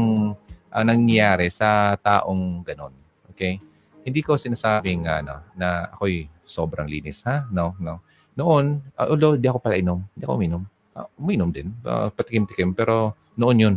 [0.71, 2.91] ang nangyayari sa taong ganon.
[3.31, 3.59] Okay?
[4.03, 7.47] Hindi ko sinasabing ano, na ako'y sobrang linis, ha?
[7.49, 8.03] No, no.
[8.35, 10.63] Noon, uh, although di ako pala inom, hindi ako uminom.
[10.95, 13.75] Uh, uminom din, uh, patikim-tikim, pero noon yun.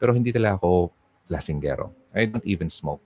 [0.00, 0.90] Pero hindi talaga ako
[1.28, 1.92] lasinggero.
[2.16, 3.04] I don't even smoke.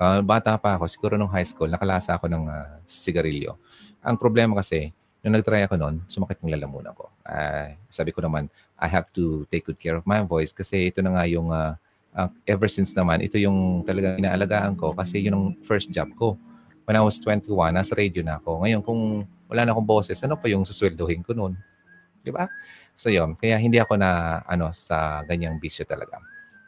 [0.00, 3.60] Uh, bata pa ako, siguro nung high school, nakalasa ako ng uh, sigarilyo.
[4.00, 4.94] Ang problema kasi,
[5.28, 7.12] nung nag-try ako noon, sumakit ng lalamunan ko.
[7.28, 8.48] Uh, sabi ko naman,
[8.80, 11.76] I have to take good care of my voice kasi ito na nga yung, uh,
[12.16, 16.40] uh, ever since naman, ito yung talagang inaalagaan ko kasi yun ang first job ko.
[16.88, 18.64] When I was 21, nasa radio na ako.
[18.64, 21.52] Ngayon, kung wala na akong boses, ano pa yung susweldohin ko noon?
[22.24, 22.48] Di ba?
[22.96, 26.16] So yun, kaya hindi ako na ano sa ganyang bisyo talaga.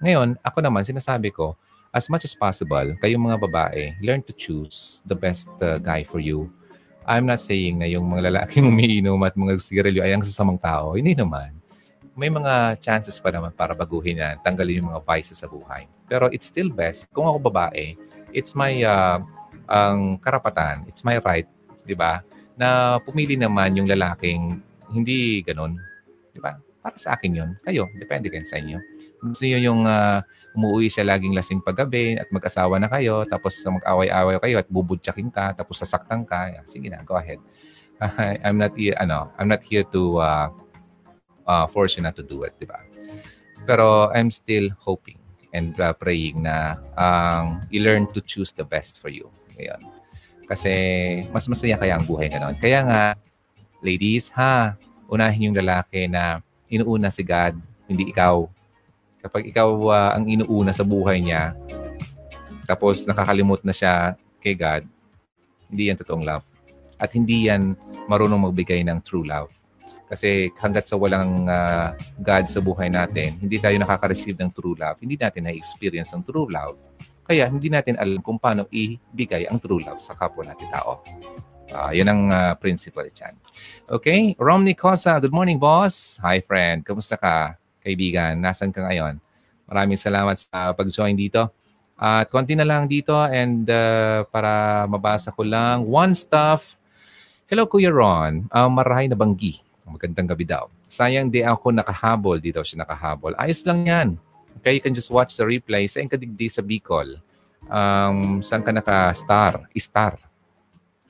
[0.05, 1.57] Ngayon, ako naman, sinasabi ko,
[1.97, 6.21] as much as possible, kayong mga babae, learn to choose the best uh, guy for
[6.21, 6.53] you
[7.11, 10.95] I'm not saying na yung mga lalaking umiinom at mga sigarilyo ay ang sasamang tao.
[10.95, 11.59] Hindi naman.
[12.15, 15.91] May mga chances pa naman para baguhin yan, tanggalin yung mga vices sa buhay.
[16.07, 17.99] Pero it's still best, kung ako babae,
[18.31, 19.19] it's my uh,
[19.67, 21.51] ang karapatan, it's my right,
[21.83, 22.23] di ba,
[22.55, 24.63] na pumili naman yung lalaking
[24.95, 25.79] hindi ganun.
[26.31, 26.55] Di ba?
[26.81, 27.51] Para sa akin yun.
[27.61, 28.81] Kayo, depende kayo sa inyo.
[29.21, 30.25] Gusto nyo yung uh,
[30.57, 35.53] umuwi siya laging lasing paggabi at mag-asawa na kayo, tapos mag-away-away kayo at bubudyakin ka,
[35.53, 36.49] tapos sasaktan ka.
[36.49, 37.41] Yeah, sige na, go ahead.
[38.01, 40.49] Uh, I'm not here, ano, I'm not here to uh,
[41.45, 42.81] uh, force you not to do it, di ba?
[43.69, 45.21] Pero I'm still hoping
[45.53, 49.29] and uh, praying na um, you learn to choose the best for you.
[49.59, 49.85] Ngayon.
[50.49, 50.73] Kasi
[51.31, 52.57] mas masaya kaya ang buhay ngayon.
[52.57, 53.03] Kaya nga,
[53.85, 54.75] ladies, ha,
[55.11, 56.41] unahin yung lalaki na
[56.71, 57.59] inuuna si God,
[57.91, 58.47] hindi ikaw.
[59.21, 61.53] Kapag ikaw uh, ang inuuna sa buhay niya,
[62.65, 64.87] tapos nakakalimot na siya kay God,
[65.69, 66.47] hindi yan totoong love.
[66.97, 67.75] At hindi yan
[68.07, 69.51] marunong magbigay ng true love.
[70.11, 74.99] Kasi hanggat sa walang uh, God sa buhay natin, hindi tayo nakaka-receive ng true love.
[74.99, 76.75] Hindi natin na-experience ang true love.
[77.23, 80.99] Kaya hindi natin alam kung paano ibigay ang true love sa kapwa natin tao.
[81.71, 83.35] Uh, yun ang uh, principle dyan.
[83.87, 86.19] Okay, Romney Cosa, good morning boss.
[86.19, 88.39] Hi friend, kamusta ka kaibigan?
[88.43, 89.23] Nasaan ka ngayon?
[89.71, 91.47] Maraming salamat sa pag-join dito.
[91.95, 95.87] At uh, konti na lang dito and uh, para mabasa ko lang.
[95.87, 96.75] One stuff.
[97.47, 99.63] Hello Kuya Ron, uh, marahay na banggi.
[99.87, 100.71] Magandang gabi daw.
[100.91, 102.39] Sayang di ako nakahabol.
[102.39, 103.35] Di daw siya nakahabol.
[103.39, 104.09] Ayos lang yan.
[104.59, 105.87] Okay, you can just watch the replay.
[105.87, 107.19] Saan ka digdi sa Bicol?
[107.67, 109.67] Um, saan ka naka-star?
[109.79, 110.30] Star.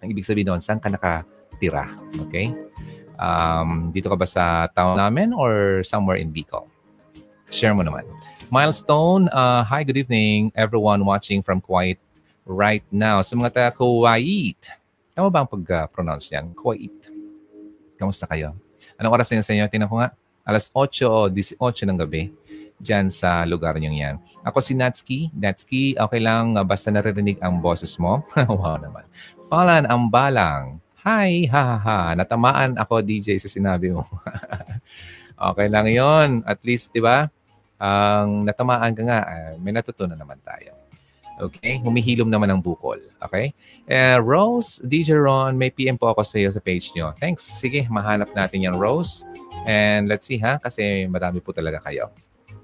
[0.01, 1.93] Ang ibig sabihin doon, saan ka nakatira?
[2.29, 2.57] Okay?
[3.21, 6.65] Um, dito ka ba sa town namin or somewhere in Bicol?
[7.53, 8.09] Share mo naman.
[8.49, 12.01] Milestone, uh, hi, good evening everyone watching from Kuwait
[12.49, 13.21] right now.
[13.21, 14.57] Sa mga taga Kuwait,
[15.13, 16.57] tama ba ang pag-pronounce yan?
[16.57, 16.97] Kuwait.
[18.01, 18.57] Kamusta kayo?
[18.97, 19.69] Anong oras na sa inyo?
[19.69, 20.17] Tingnan ko nga.
[20.49, 21.61] Alas 8 o 18
[21.93, 22.33] ng gabi
[22.81, 24.17] dyan sa lugar nyo yan.
[24.49, 25.29] Ako si Natsuki.
[25.37, 28.25] Natsuki, okay lang basta naririnig ang boses mo.
[28.49, 29.05] wow naman.
[29.51, 30.79] Falan Ambalang.
[31.03, 31.99] Hi, ha ha ha.
[32.15, 34.07] Natamaan ako DJ sa sinabi mo.
[35.51, 36.47] okay lang 'yon.
[36.47, 37.27] At least, 'di ba?
[37.83, 40.79] Ang natamaan ka nga, uh, may natutunan naman tayo.
[41.43, 41.83] Okay?
[41.83, 43.03] Humihilom naman ang bukol.
[43.27, 43.51] Okay?
[43.91, 47.11] Uh, Rose, DJ Ron, may PM po ako sa iyo sa page nyo.
[47.19, 47.43] Thanks.
[47.43, 49.27] Sige, mahanap natin yan, Rose.
[49.67, 52.15] And let's see ha, kasi marami po talaga kayo.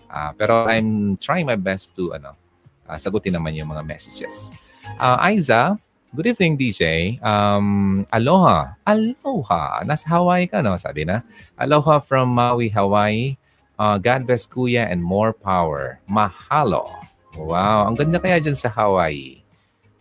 [0.07, 2.39] Uh, pero I'm trying my best to ano,
[2.87, 4.55] uh, sagutin naman yung mga messages.
[5.01, 5.81] Uh, Aiza,
[6.15, 7.19] Good evening, DJ.
[7.19, 8.79] Um, aloha.
[8.87, 9.83] Aloha.
[9.83, 10.79] Nasa Hawaii ka, no?
[10.79, 11.27] Sabi na.
[11.59, 13.35] Aloha from Maui, Hawaii.
[13.75, 15.99] Uh, God bless kuya and more power.
[16.07, 16.95] Mahalo.
[17.35, 17.91] Wow.
[17.91, 19.43] Ang ganda kaya dyan sa Hawaii.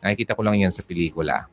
[0.06, 1.50] Nakikita ko lang yan sa pelikula.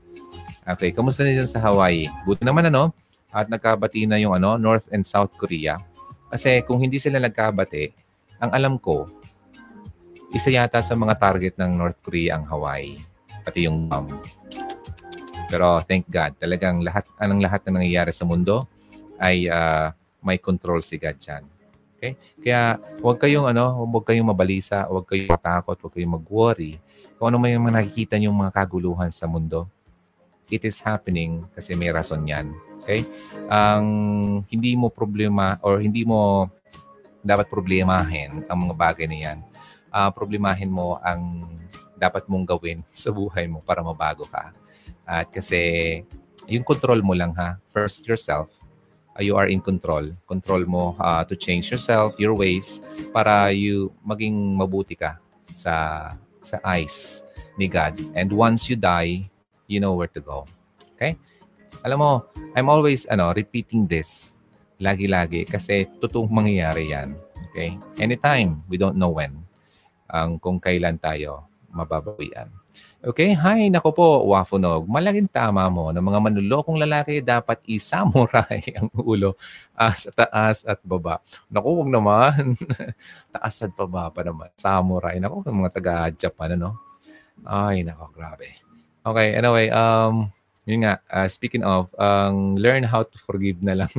[0.69, 0.93] Okay.
[0.93, 2.13] Kamusta na dyan sa Hawaii?
[2.29, 2.93] Buti naman, ano?
[3.33, 5.81] At nagkabati na yung ano, North and South Korea.
[6.29, 7.89] Kasi kung hindi sila nagkabati,
[8.37, 9.09] ang alam ko,
[10.37, 13.12] isa yata sa mga target ng North Korea ang Hawaii.
[13.43, 14.09] Pati yung bomb.
[15.53, 18.65] Pero thank God, talagang lahat, anong lahat na nangyayari sa mundo
[19.21, 19.93] ay uh,
[20.25, 21.45] may control si God dyan.
[21.99, 22.19] Okay?
[22.43, 26.81] Kaya huwag kayong ano, huwag kayong mabalisa, huwag kayong matakot, huwag kayong mag-worry.
[27.15, 29.71] Kung ano may mga nakikita niyong mga kaguluhan sa mundo,
[30.51, 32.51] it is happening kasi may rason yan.
[32.83, 33.07] Okay?
[33.47, 33.87] Ang
[34.51, 36.51] hindi mo problema or hindi mo
[37.23, 39.39] dapat problemahin ang mga bagay na yan.
[39.95, 41.47] Uh, problemahin mo ang
[42.03, 44.51] dapat mong gawin sa buhay mo para mabago ka.
[45.07, 46.03] At kasi
[46.51, 48.51] yung control mo lang ha, first yourself,
[49.15, 50.11] uh, you are in control.
[50.27, 52.83] Control mo uh, to change yourself, your ways,
[53.15, 55.19] para you maging mabuti ka
[55.55, 56.11] sa
[56.43, 57.23] sa eyes
[57.55, 57.95] ni God.
[58.19, 59.31] And once you die,
[59.69, 60.49] you know where to go.
[60.97, 61.15] Okay?
[61.87, 62.13] Alam mo,
[62.55, 64.39] I'm always ano, repeating this
[64.83, 67.15] lagi-lagi kasi totoong mangyayari yan.
[67.51, 67.79] Okay?
[68.03, 69.47] Anytime, we don't know when.
[70.13, 72.53] Ang um, kung kailan tayo mababawian.
[73.03, 73.35] Okay?
[73.35, 74.87] Hi, nako po, Wafunog.
[74.87, 79.35] Malaking tama mo na mga manlulokong lalaki dapat isamuray ang ulo
[79.75, 81.19] sa taas at baba.
[81.51, 82.55] Naku, wag naman.
[83.35, 84.53] taas at baba pa naman.
[84.55, 85.19] Samurai.
[85.19, 86.79] Naku, mga taga-Japan, ano?
[87.43, 88.55] Ay, nako, grabe.
[89.03, 90.31] Okay, anyway, um,
[90.63, 93.91] yun nga, uh, speaking of, um, learn how to forgive na lang.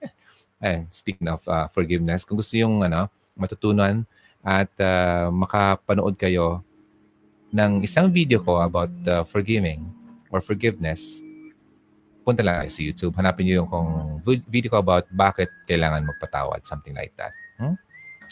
[0.64, 4.08] eh, speaking of uh, forgiveness, kung gusto yung ano, matutunan
[4.40, 6.64] at uh, makapanood kayo
[7.52, 9.88] ng isang video ko about uh, forgiving
[10.28, 11.24] or forgiveness,
[12.24, 13.14] punta lang kayo sa YouTube.
[13.16, 13.90] Hanapin niyo yung kung
[14.52, 17.32] video ko about bakit kailangan magpatawad, something like that.
[17.56, 17.76] Hmm?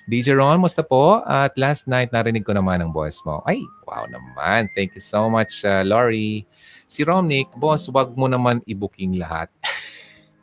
[0.06, 1.24] DJ Ron, musta po?
[1.24, 3.42] At last night, narinig ko naman ang boss mo.
[3.48, 4.68] Ay, wow naman.
[4.76, 6.46] Thank you so much, uh, Lori.
[6.86, 9.50] Si Romnick, boss, wag mo naman i-booking lahat.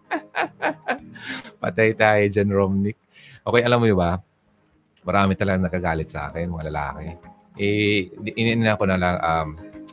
[1.63, 2.99] Patay tayo dyan, Romnick.
[3.45, 4.19] Okay, alam mo ba?
[5.07, 9.49] Marami talagang nakagalit sa akin, mga lalaki eh, inina ko na lang, um,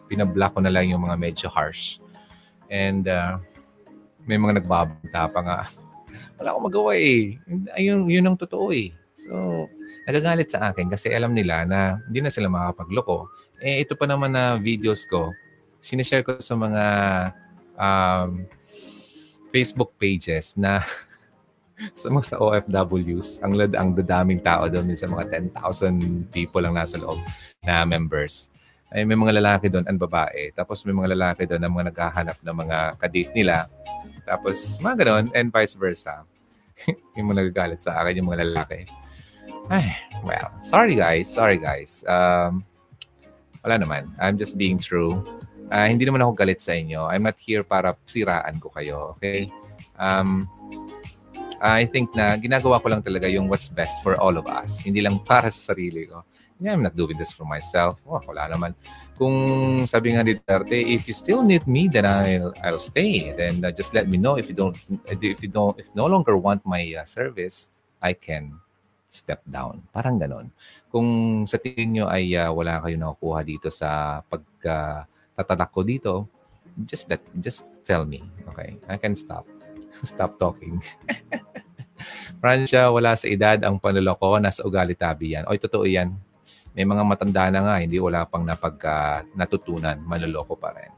[0.09, 2.01] pinablock ko na lang yung mga medyo harsh.
[2.71, 3.39] And uh,
[4.25, 5.59] may mga nagbabanta pa nga.
[6.41, 7.37] Wala akong magawa eh.
[7.77, 8.91] Ayun, yun ang totoo eh.
[9.21, 9.67] So,
[10.09, 13.29] nagagalit sa akin kasi alam nila na hindi na sila makapagloko.
[13.61, 15.37] Eh, ito pa naman na videos ko,
[15.85, 16.85] sinishare ko sa mga
[17.77, 18.49] um,
[19.53, 20.81] Facebook pages na
[21.97, 27.01] sa mga sa OFWs, ang ang dadaming tao doon sa mga 10,000 people lang nasa
[27.01, 27.21] loob
[27.65, 28.53] na members.
[28.91, 30.51] Ay may mga lalaki doon ang babae.
[30.53, 33.57] Tapos may mga lalaki doon na mga naghahanap ng mga kadate nila.
[34.27, 36.27] Tapos mga ganoon and vice versa.
[37.17, 38.89] yung mga nagagalit sa akin, yung mga lalaki.
[39.71, 39.95] Ay,
[40.27, 42.03] well, sorry guys, sorry guys.
[42.11, 42.67] Um,
[43.63, 44.11] wala naman.
[44.19, 45.23] I'm just being true.
[45.71, 47.07] Uh, hindi naman ako galit sa inyo.
[47.07, 49.47] I'm not here para siraan ko kayo, okay?
[50.03, 50.51] Um,
[51.61, 54.81] I think na ginagawa ko lang talaga yung what's best for all of us.
[54.81, 56.25] Hindi lang para sa sarili ko.
[56.61, 58.01] Yeah, I'm not doing this for myself.
[58.05, 58.77] Oh, wala naman.
[59.17, 59.37] Kung
[59.89, 63.33] sabi nga ni Duterte, if you still need me, then I'll I'll stay.
[63.37, 64.77] Then uh, just let me know if you don't
[65.09, 68.57] if you don't if no longer want my uh, service, I can
[69.13, 69.85] step down.
[69.93, 70.53] Parang ganon.
[70.89, 76.15] Kung sa tingin nyo ay uh, wala kayo nakukuha dito sa pagtatatak uh, ko dito,
[76.89, 78.25] just that just tell me.
[78.53, 78.81] Okay?
[78.89, 79.45] I can stop.
[80.11, 80.79] Stop talking.
[82.41, 85.45] Francia, wala sa edad ang panloloko, nasa ugali tabi yan.
[85.45, 86.17] Oy, totoo yan.
[86.73, 90.89] May mga matanda na nga, hindi wala pang napagka natutunan, manloloko pa rin.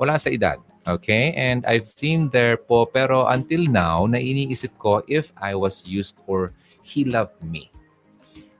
[0.00, 0.58] Wala sa edad.
[0.88, 1.36] Okay?
[1.36, 6.16] And I've seen there po, pero until now, na iniisip ko if I was used
[6.24, 7.68] or he loved me.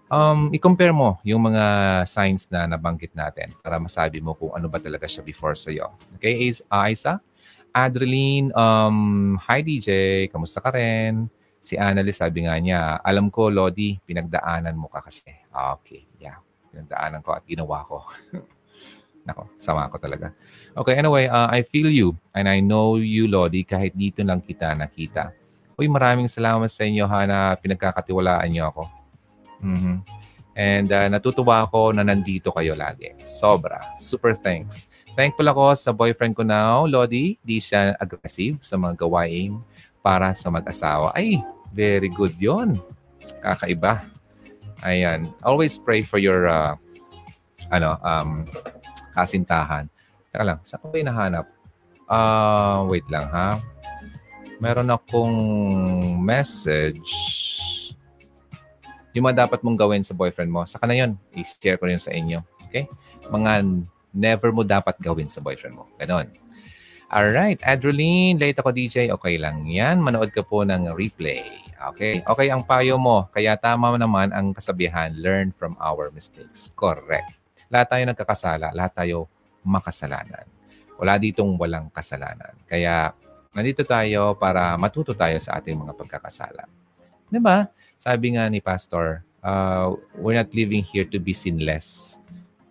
[0.09, 1.65] Um, i-compare mo yung mga
[2.09, 5.93] signs na nabanggit natin para masabi mo kung ano ba talaga siya before sa'yo.
[6.16, 7.20] Okay, Is, uh?
[7.78, 9.88] Adreline, um, hi DJ,
[10.34, 11.30] kamusta ka rin?
[11.62, 15.30] Si Annalise, sabi nga niya, alam ko, Lodi, pinagdaanan mo ka kasi.
[15.55, 16.42] Ah, okay, yeah.
[16.74, 18.02] Pinagdaanan ko at ginawa ko.
[19.28, 20.34] Nako, sama ko talaga.
[20.74, 24.74] Okay, anyway, uh, I feel you and I know you, Lodi, kahit dito lang kita
[24.74, 25.30] nakita.
[25.78, 28.82] Uy, maraming salamat sa inyo ha na pinagkakatiwalaan niyo ako.
[29.62, 29.96] Mm-hmm.
[30.59, 33.14] And uh, natutuwa ako na nandito kayo lagi.
[33.22, 33.78] Sobra.
[33.94, 34.90] Super thanks.
[35.19, 37.35] Thankful ako sa boyfriend ko now, Lodi.
[37.43, 39.59] Di siya aggressive sa mga gawain
[39.99, 41.11] para sa mag-asawa.
[41.11, 41.43] Ay,
[41.73, 42.81] Very good yon.
[43.45, 44.09] Kakaiba.
[44.85, 45.28] Ayan.
[45.45, 46.78] Always pray for your uh,
[47.69, 48.47] ano, um,
[49.12, 49.90] kasintahan.
[50.32, 51.47] Teka lang, saan ko ba nahanap?
[52.09, 53.61] Uh, wait lang ha.
[54.59, 55.36] Meron akong
[56.19, 57.05] message.
[59.12, 61.12] Yung mga dapat mong gawin sa boyfriend mo, saka na yun.
[61.36, 62.40] I-share ko rin sa inyo.
[62.69, 62.89] Okay?
[63.28, 63.82] Mga
[64.12, 65.85] never mo dapat gawin sa boyfriend mo.
[66.01, 66.28] Ganon.
[67.09, 69.09] Alright, Adreline, late ako DJ.
[69.16, 70.05] Okay lang yan.
[70.05, 71.40] Manood ka po ng replay.
[71.78, 72.20] Okay.
[72.20, 73.30] Okay ang payo mo.
[73.32, 76.68] Kaya tama naman ang kasabihan, learn from our mistakes.
[76.76, 77.40] Correct.
[77.72, 78.76] Lahat tayo nagkakasala.
[78.76, 79.30] Lahat tayo
[79.64, 80.44] makasalanan.
[80.98, 82.52] Wala ditong walang kasalanan.
[82.66, 83.14] Kaya
[83.55, 86.66] nandito tayo para matuto tayo sa ating mga pagkakasala.
[87.30, 87.70] Di ba?
[87.94, 92.18] Sabi nga ni Pastor, uh, we're not living here to be sinless.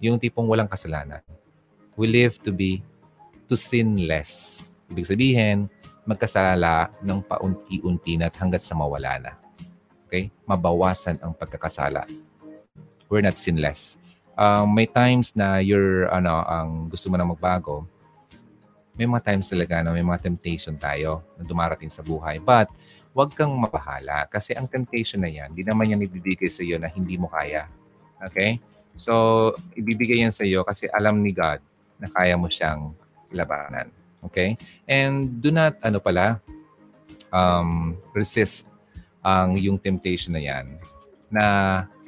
[0.04, 1.22] Yung tipong walang kasalanan.
[1.98, 2.86] We live to be
[3.50, 4.62] to sin less.
[4.92, 5.72] Ibig sabihin,
[6.08, 9.32] magkasala ng paunti-unti na hanggat sa mawala na.
[10.08, 10.32] Okay?
[10.48, 12.08] Mabawasan ang pagkakasala.
[13.12, 14.00] We're not sinless.
[14.38, 17.84] Um, may times na you're, ano, ang gusto mo na magbago,
[18.98, 22.42] may mga times talaga na may mga temptation tayo na dumarating sa buhay.
[22.42, 22.72] But,
[23.18, 26.90] huwag kang mabahala kasi ang temptation na yan, hindi naman yan ibibigay sa iyo na
[26.90, 27.66] hindi mo kaya.
[28.30, 28.62] Okay?
[28.98, 31.62] So, ibibigay yan sa iyo kasi alam ni God
[32.02, 32.92] na kaya mo siyang
[33.30, 33.94] labanan.
[34.26, 34.58] Okay?
[34.90, 36.42] And do not, ano pala,
[37.30, 38.66] um, resist
[39.22, 40.82] ang yung temptation na yan
[41.30, 41.46] na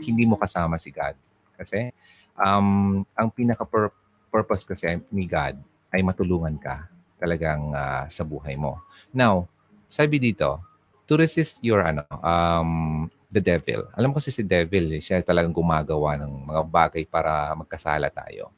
[0.02, 1.14] hindi mo kasama si God.
[1.56, 1.92] Kasi
[2.40, 5.60] um, ang pinaka-purpose kasi ni God
[5.94, 6.88] ay matulungan ka
[7.20, 8.80] talagang uh, sa buhay mo.
[9.12, 9.46] Now,
[9.92, 10.64] sabi dito,
[11.10, 13.86] to resist your ano, um, the devil.
[13.94, 18.50] Alam ko si si devil, eh, siya talagang gumagawa ng mga bagay para magkasala tayo.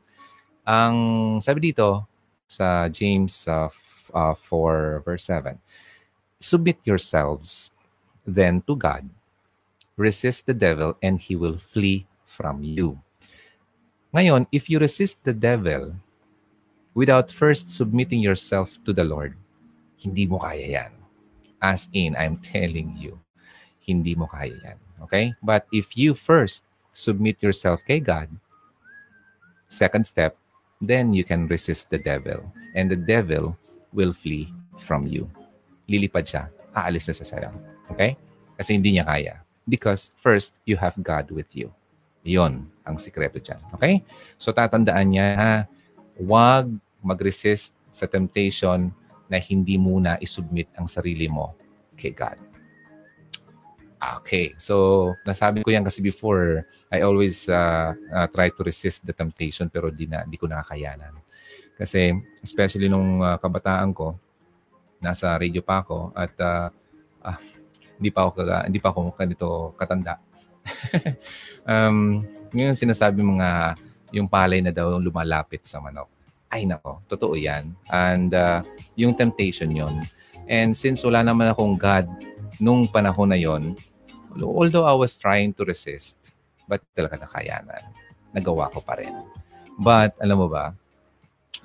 [0.63, 0.95] Ang
[1.43, 2.07] sabi dito,
[2.51, 3.71] sa James uh,
[4.11, 5.55] uh, 4 verse 7.
[6.35, 7.71] Submit yourselves
[8.27, 9.07] then to God.
[9.95, 12.99] Resist the devil and he will flee from you.
[14.11, 15.95] Ngayon, if you resist the devil
[16.91, 19.39] without first submitting yourself to the Lord,
[19.95, 20.91] hindi mo kaya yan.
[21.63, 23.21] As in, I'm telling you,
[23.85, 24.79] hindi mo kaya yan.
[25.07, 25.33] Okay?
[25.41, 28.29] But if you first submit yourself kay God,
[29.71, 30.37] second step,
[30.81, 32.45] then you can resist the devil.
[32.75, 33.57] And the devil
[33.93, 35.29] will flee from you.
[35.89, 36.47] Lilipad siya.
[36.71, 37.51] Aalis na sa sayo.
[37.91, 38.15] Okay?
[38.55, 39.35] Kasi hindi niya kaya.
[39.67, 41.69] Because first, you have God with you.
[42.21, 43.59] Yon ang sikreto dyan.
[43.75, 44.05] Okay?
[44.37, 45.53] So tatandaan niya, ha,
[46.17, 46.69] huwag
[47.01, 48.93] mag-resist sa temptation
[49.27, 51.55] na hindi muna isubmit ang sarili mo
[51.97, 52.50] kay God.
[54.01, 54.57] Okay.
[54.57, 59.69] So, nasabi ko yan kasi before, I always uh, uh, try to resist the temptation
[59.69, 61.13] pero di, na, di ko nakakayanan.
[61.77, 62.09] Kasi,
[62.41, 64.17] especially nung uh, kabataan ko,
[65.01, 66.69] nasa radio pa ako at uh,
[67.25, 67.39] uh,
[67.97, 70.21] hindi pa ako hindi pa ako ganito katanda.
[71.65, 72.21] um,
[72.53, 73.77] ngayon sinasabi mga
[74.13, 76.07] yung palay na daw lumalapit sa manok.
[76.53, 77.73] Ay nako, totoo 'yan.
[77.89, 78.61] And uh,
[78.93, 80.05] yung temptation 'yon.
[80.45, 82.05] And since wala naman akong God
[82.61, 83.73] nung panahon na 'yon,
[84.39, 86.35] although I was trying to resist,
[86.69, 87.83] but talaga nakayanan.
[88.31, 89.11] Nagawa ko pa rin.
[89.81, 90.71] But, alam mo ba,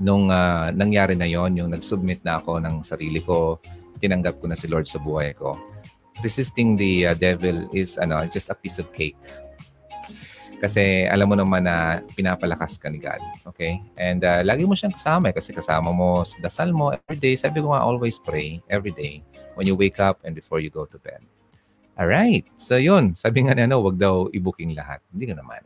[0.01, 3.61] nung uh, nangyari na yon yung nag-submit na ako ng sarili ko,
[4.01, 5.57] tinanggap ko na si Lord sa buhay ko,
[6.21, 9.17] resisting the uh, devil is ano just a piece of cake.
[10.57, 13.21] Kasi alam mo naman na pinapalakas ka ni God.
[13.53, 13.77] Okay?
[14.01, 17.35] And uh, lagi mo siyang kasama eh, kasi kasama mo sa dasal mo every day.
[17.37, 19.21] Sabi ko nga, always pray every day
[19.61, 21.21] when you wake up and before you go to bed.
[21.97, 22.45] Alright.
[22.61, 25.01] So yun, sabi nga ano, wag daw i-booking lahat.
[25.09, 25.65] Hindi ko naman.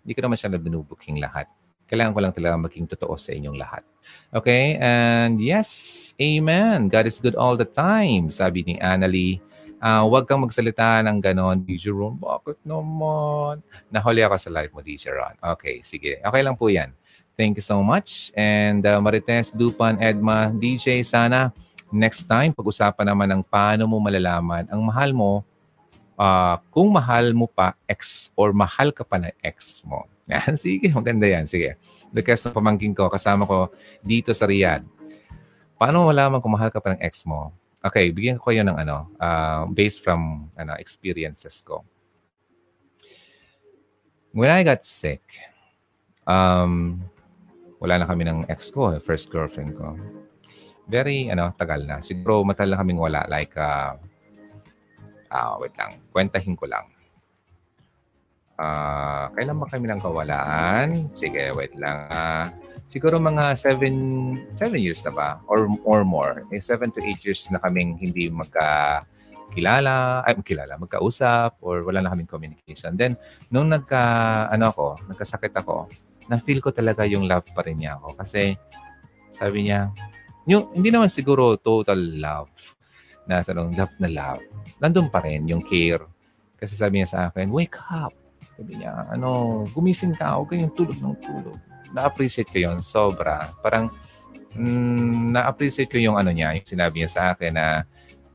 [0.00, 1.52] Hindi ko naman siya na binubooking lahat.
[1.86, 3.84] Kailangan ko lang talaga maging totoo sa inyong lahat.
[4.32, 4.80] Okay?
[4.80, 6.88] And yes, amen.
[6.88, 8.32] God is good all the time.
[8.32, 9.38] Sabi ni Annalie,
[9.78, 12.16] uh, huwag kang magsalita ng ganon, DJ Ron.
[12.18, 13.60] Bakit naman?
[13.92, 15.36] Nahuli ako sa live mo, DJ Ron.
[15.54, 16.24] Okay, sige.
[16.24, 16.90] Okay lang po yan.
[17.36, 18.32] Thank you so much.
[18.32, 21.52] And uh, Marites, Dupan, Edma, DJ, sana
[21.94, 25.46] next time pag-usapan naman ng paano mo malalaman ang mahal mo
[26.16, 30.08] uh, kung mahal mo pa ex or mahal ka pa ng ex mo.
[30.32, 31.46] Yan, sige, maganda yan.
[31.46, 31.78] Sige.
[32.10, 33.70] Because ng pamangking ko, kasama ko
[34.02, 34.82] dito sa Riyadh.
[35.78, 37.54] Paano mo malaman kung mahal ka pa ng ex mo?
[37.78, 41.86] Okay, bigyan ko kayo ng ano, uh, based from ano, experiences ko.
[44.34, 45.22] When I got sick,
[46.26, 46.98] um,
[47.78, 49.94] wala na kami ng ex ko, first girlfriend ko.
[50.90, 52.02] Very, ano, tagal na.
[52.02, 53.22] Siguro matagal na kaming wala.
[53.30, 53.94] Like, uh,
[55.30, 55.98] Ah, wait lang.
[56.14, 56.86] Kwentahin ko lang.
[58.56, 61.12] Ah, kailan ba kami nang kawalaan?
[61.12, 62.08] Sige, wait lang.
[62.08, 62.48] Ah,
[62.88, 66.40] siguro mga 7 7 years na ba or or more.
[66.54, 69.02] Eh 7 to 8 years na kaming hindi magka
[69.52, 72.96] kilala, ay kilala, magkausap or wala na kaming communication.
[72.96, 73.16] Then
[73.52, 74.00] nung nagka
[74.48, 75.88] ano ako, nagkasakit ako,
[76.28, 78.56] na-feel ko talaga yung love pa rin niya ako kasi
[79.32, 79.92] sabi niya,
[80.48, 82.75] yung hindi naman siguro total love
[83.26, 84.42] na tanong love na love,
[84.78, 86.02] nandun pa rin yung care.
[86.56, 88.14] Kasi sabi niya sa akin, wake up.
[88.56, 91.58] Sabi niya, ano, gumising ka, huwag kayong tulog ng tulog.
[91.92, 93.52] Na-appreciate ko yun, sobra.
[93.60, 93.92] Parang,
[94.56, 97.84] mm, na-appreciate ko yung ano niya, yung sinabi niya sa akin na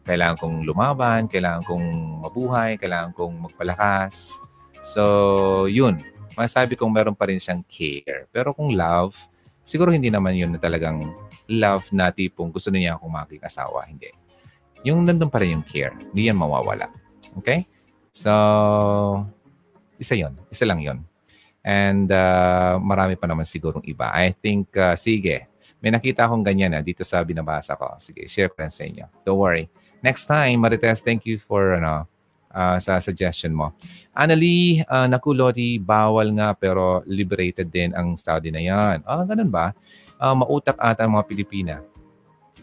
[0.05, 1.85] kailangan kong lumaban, kailangan kong
[2.25, 4.37] mabuhay, kailangan kong magpalakas.
[4.81, 5.97] So, yun.
[6.37, 8.25] Masabi kong meron pa rin siyang care.
[8.31, 9.13] Pero kung love,
[9.61, 11.11] siguro hindi naman yun na talagang
[11.51, 13.83] love na tipong gusto niya akong maging asawa.
[13.85, 14.20] Hindi.
[14.81, 15.93] Yung nandun pa rin yung care.
[16.11, 16.89] Hindi yan mawawala.
[17.37, 17.65] Okay?
[18.11, 18.31] So,
[20.01, 21.05] isa yon Isa lang yon
[21.61, 24.09] And uh, marami pa naman sigurong iba.
[24.09, 25.45] I think, uh, sige,
[25.81, 27.97] may nakita akong ganyan na ah, dito sa binabasa ko.
[28.01, 29.05] Sige, share ko sa inyo.
[29.25, 29.69] Don't worry.
[30.01, 32.09] Next time, Marites, thank you for ano,
[32.53, 33.73] uh, sa suggestion mo.
[34.17, 39.05] Annalie, uh, naku Lodi, bawal nga pero liberated din ang Saudi na yan.
[39.05, 39.73] Ah, ganun ba?
[40.21, 41.75] Uh, mautak ata ang mga Pilipina.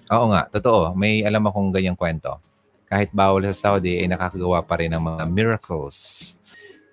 [0.08, 0.96] Oo nga, totoo.
[0.96, 2.40] May alam akong ganyang kwento.
[2.88, 5.96] Kahit bawal sa Saudi, ay nakakagawa pa rin ng mga miracles.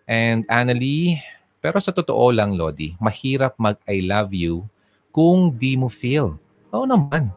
[0.06, 1.24] And Annalie,
[1.64, 4.68] pero sa totoo lang, Lodi, mahirap mag-I love you
[5.16, 6.36] kung di mo feel.
[6.76, 7.32] Oo naman.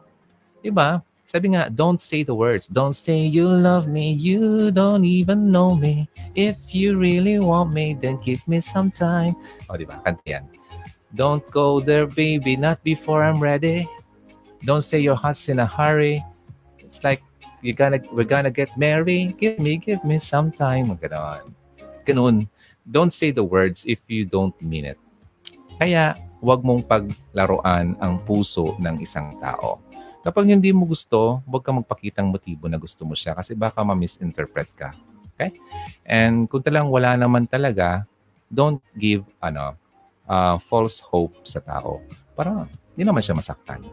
[0.59, 0.99] Diba?
[1.23, 2.67] Sabi nga, don't say the words.
[2.67, 6.09] Don't say you love me, you don't even know me.
[6.33, 9.37] If you really want me, then give me some time.
[9.71, 10.01] O, diba?
[10.03, 10.43] Kanta yan.
[11.13, 13.85] Don't go there, baby, not before I'm ready.
[14.63, 16.23] Don't say your heart's in a hurry.
[16.79, 17.23] It's like,
[17.61, 19.37] you gonna, we're gonna get married.
[19.37, 20.95] Give me, give me some time.
[20.97, 21.53] Ganon.
[22.05, 22.47] Ganun
[22.89, 24.99] don't say the words if you don't mean it.
[25.77, 29.79] Kaya, huwag mong paglaruan ang puso ng isang tao.
[30.25, 34.67] Kapag hindi mo gusto, huwag ka magpakitang motibo na gusto mo siya kasi baka ma-misinterpret
[34.75, 34.91] ka.
[35.37, 35.55] Okay?
[36.03, 38.03] And kung talang wala naman talaga,
[38.51, 39.77] don't give ano
[40.27, 42.03] uh, false hope sa tao.
[42.35, 42.67] Para
[42.97, 43.87] hindi naman siya masaktan.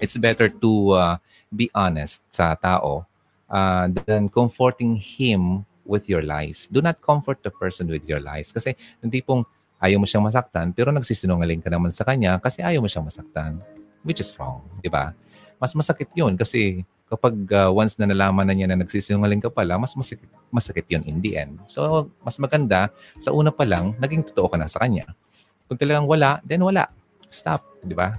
[0.00, 1.14] It's better to uh,
[1.52, 3.04] be honest sa tao
[3.52, 6.66] uh, than comforting him with your lies.
[6.72, 8.50] Do not comfort the person with your lies.
[8.50, 8.72] Kasi
[9.04, 9.44] hindi pong
[9.80, 13.60] ayaw mo siyang masaktan, pero nagsisinungaling ka naman sa kanya kasi ayaw mo siyang masaktan.
[14.00, 15.12] Which is wrong, di ba?
[15.60, 19.76] Mas masakit yun kasi kapag uh, once na nalaman na niya na nagsisinungaling ka pala,
[19.76, 21.58] mas masakit, masakit yun in the end.
[21.66, 25.10] So, mas maganda, sa una pa lang, naging totoo ka na sa kanya.
[25.66, 26.86] Kung talagang wala, then wala.
[27.28, 28.14] Stop, di ba?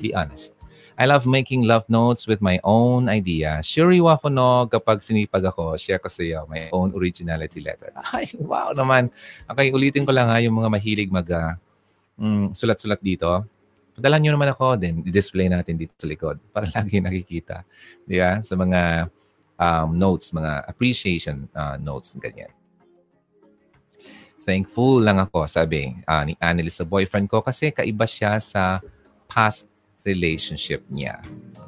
[0.00, 0.61] Be honest.
[1.02, 3.58] I love making love notes with my own idea.
[3.58, 7.90] Shuri Wafono, kapag sinipag ako, share ko sa iyo my own originality letter.
[8.14, 9.10] Ay, wow naman.
[9.50, 11.58] Okay, ulitin ko lang ha, yung mga mahilig mag uh,
[12.22, 13.26] mm, sulat-sulat dito.
[13.98, 17.66] Padala nyo naman ako, then display natin dito sa likod para lagi nakikita.
[18.06, 18.38] Di ba?
[18.46, 19.10] Sa mga
[19.58, 22.54] um, notes, mga appreciation uh, notes, ganyan.
[24.46, 28.78] Thankful lang ako, sabi uh, ni Annalise sa boyfriend ko kasi kaiba siya sa
[29.26, 29.71] past
[30.02, 31.22] relationship niya.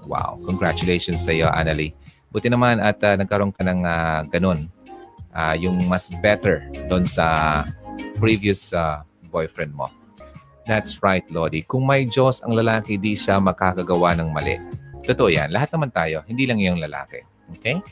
[0.04, 0.38] Wow.
[0.44, 1.96] Congratulations sa iyo, Annalie.
[2.34, 4.66] Buti naman at uh, nagkaroon ka ng uh, ganun.
[5.34, 7.62] Uh, yung mas better doon sa
[8.18, 9.02] previous uh,
[9.34, 9.90] boyfriend mo.
[10.64, 11.66] That's right, Lodi.
[11.66, 14.56] Kung may Diyos ang lalaki, di siya makakagawa ng mali.
[15.04, 15.52] Totoo yan.
[15.52, 16.24] Lahat naman tayo.
[16.24, 17.20] Hindi lang yung lalaki.
[17.58, 17.82] Okay?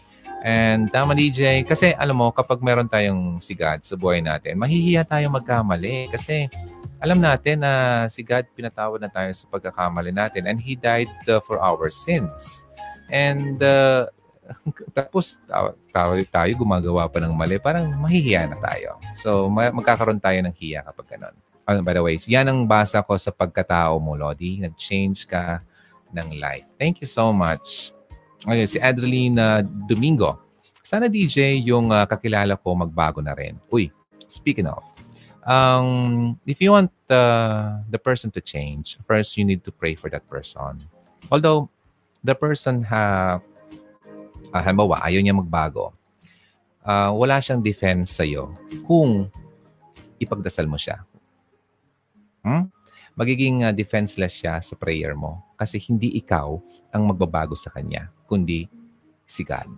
[0.42, 5.04] And tama DJ, kasi alam mo, kapag meron tayong si God sa buhay natin, mahihiya
[5.04, 6.08] tayong magkamali.
[6.08, 6.48] Kasi
[7.02, 11.42] alam natin na si God pinatawad na tayo sa pagkakamali natin and He died uh,
[11.42, 12.62] for our sins.
[13.10, 14.06] And uh,
[14.96, 15.42] tapos
[15.90, 19.02] tayo, tayo gumagawa pa ng mali, parang mahihiya na tayo.
[19.18, 21.34] So magkakaroon tayo ng hiya kapag ganun.
[21.66, 24.62] Uh, by the way, yan ang basa ko sa pagkatao mo, Lodi.
[24.62, 25.62] Nag-change ka
[26.14, 26.66] ng life.
[26.78, 27.90] Thank you so much.
[28.42, 30.38] Okay, si Adeline uh, Domingo.
[30.82, 33.54] Sana DJ yung uh, kakilala ko magbago na rin.
[33.70, 33.94] Uy,
[34.26, 34.82] speaking of,
[35.46, 40.10] um, if you want uh, the person to change, first you need to pray for
[40.10, 40.82] that person.
[41.30, 41.68] Although
[42.24, 43.38] the person ha,
[44.52, 45.92] uh, halimbawa, ayaw niya magbago,
[46.86, 48.54] uh, wala siyang defense sa'yo
[48.86, 49.30] kung
[50.18, 51.02] ipagdasal mo siya.
[52.42, 52.70] Hmm?
[53.14, 56.58] Magiging uh, defenseless siya sa prayer mo kasi hindi ikaw
[56.90, 58.66] ang magbabago sa kanya, kundi
[59.26, 59.68] si God.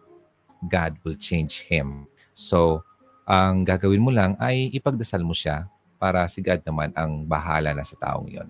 [0.65, 2.09] God will change him.
[2.32, 2.82] So,
[3.25, 5.65] ang gagawin mo lang ay ipagdasal mo siya
[5.97, 8.49] para si God naman ang bahala na sa taong yon.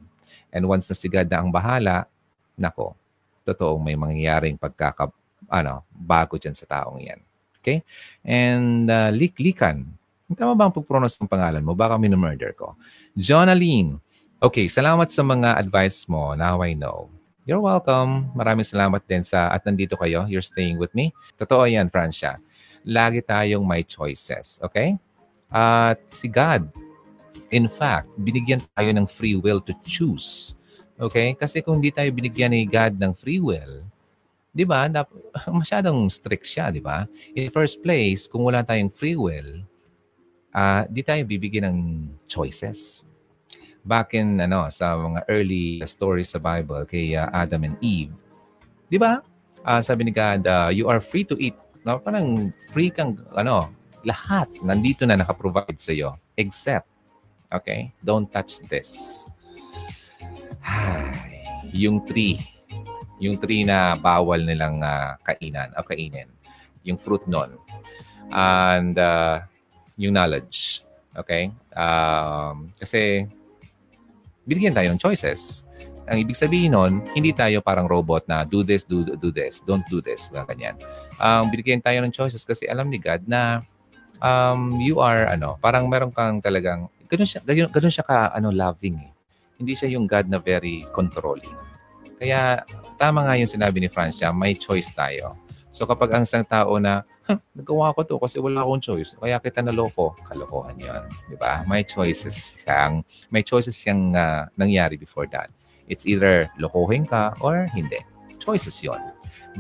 [0.51, 2.11] And once na si God na ang bahala,
[2.59, 2.99] nako,
[3.47, 5.15] totoong may mangyayaring pagkaka,
[5.47, 7.23] ano, bago dyan sa taong yan.
[7.63, 7.87] Okay?
[8.27, 9.87] And uh, Liklikan,
[10.35, 11.79] tama ba ang pagpronounce ng pangalan mo?
[11.79, 12.75] Baka minumurder ko.
[13.15, 14.03] Jonaline,
[14.43, 16.35] okay, salamat sa mga advice mo.
[16.35, 17.07] Now I know.
[17.47, 18.35] You're welcome.
[18.35, 20.27] Maraming salamat din sa at nandito kayo.
[20.27, 21.15] You're staying with me.
[21.39, 22.41] Totoo yan, Francia
[22.85, 24.61] lagi tayong may choices.
[24.61, 25.01] Okay?
[25.49, 26.69] At si God,
[27.49, 30.55] in fact, binigyan tayo ng free will to choose.
[31.01, 31.35] Okay?
[31.35, 33.83] Kasi kung hindi tayo binigyan ni God ng free will,
[34.55, 34.87] di ba,
[35.51, 37.09] masyadong strict siya, di ba?
[37.35, 39.65] In first place, kung wala tayong free will,
[40.55, 41.81] uh, di tayo bibigyan ng
[42.31, 43.03] choices.
[43.85, 48.15] Back in ano sa mga early stories sa Bible kay uh, Adam and Eve,
[48.89, 49.21] di ba?
[49.61, 52.01] Uh, sabi ni God, uh, you are free to eat No?
[52.01, 53.69] Parang free kang, ano,
[54.05, 56.17] lahat nandito na nakaprovide sa iyo.
[56.37, 56.89] Except,
[57.53, 59.25] okay, don't touch this.
[60.65, 62.41] Ay, yung tree.
[63.21, 66.29] Yung tree na bawal nilang uh, kainan o kainin.
[66.85, 67.57] Yung fruit nun.
[68.33, 69.45] And uh,
[69.97, 70.83] yung knowledge.
[71.15, 71.53] Okay?
[71.77, 73.29] Um, kasi
[74.45, 75.65] binigyan tayo ng choices.
[76.05, 79.85] Ang ibig sabihin nun, hindi tayo parang robot na do this, do, do this, don't
[79.89, 80.77] do this, mga ganyan.
[81.17, 83.65] Ang um, binigyan tayo ng choices kasi alam ni God na
[84.21, 88.53] um, you are, ano, parang meron kang talagang, ganun siya, ganun, ganun siya ka, ano,
[88.53, 89.11] loving eh.
[89.57, 91.57] Hindi siya yung God na very controlling.
[92.21, 92.69] Kaya,
[93.01, 95.41] tama nga yung sinabi ni Francia, may choice tayo.
[95.73, 97.03] So kapag ang isang tao na,
[97.57, 99.17] nagawa ko to kasi wala akong choice.
[99.17, 100.13] Kaya kita naloko.
[100.29, 101.03] Kalokohan yun.
[101.33, 101.65] Di ba?
[101.65, 103.01] May choices siyang,
[103.33, 105.49] may choices siyang uh, nangyari before that.
[105.89, 108.01] It's either lokohin ka or hindi.
[108.41, 109.01] Choices yon.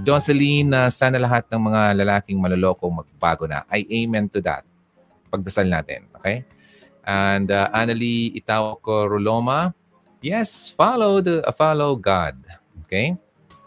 [0.02, 3.62] Jocelyn, uh, sana lahat ng mga lalaking maloloko magbago na.
[3.70, 4.66] I amen to that.
[5.30, 6.10] Pagdasal natin.
[6.18, 6.42] Okay?
[7.06, 9.70] And uh, Annalie Itawko Roloma,
[10.18, 12.34] yes, follow the uh, follow God.
[12.84, 13.14] Okay?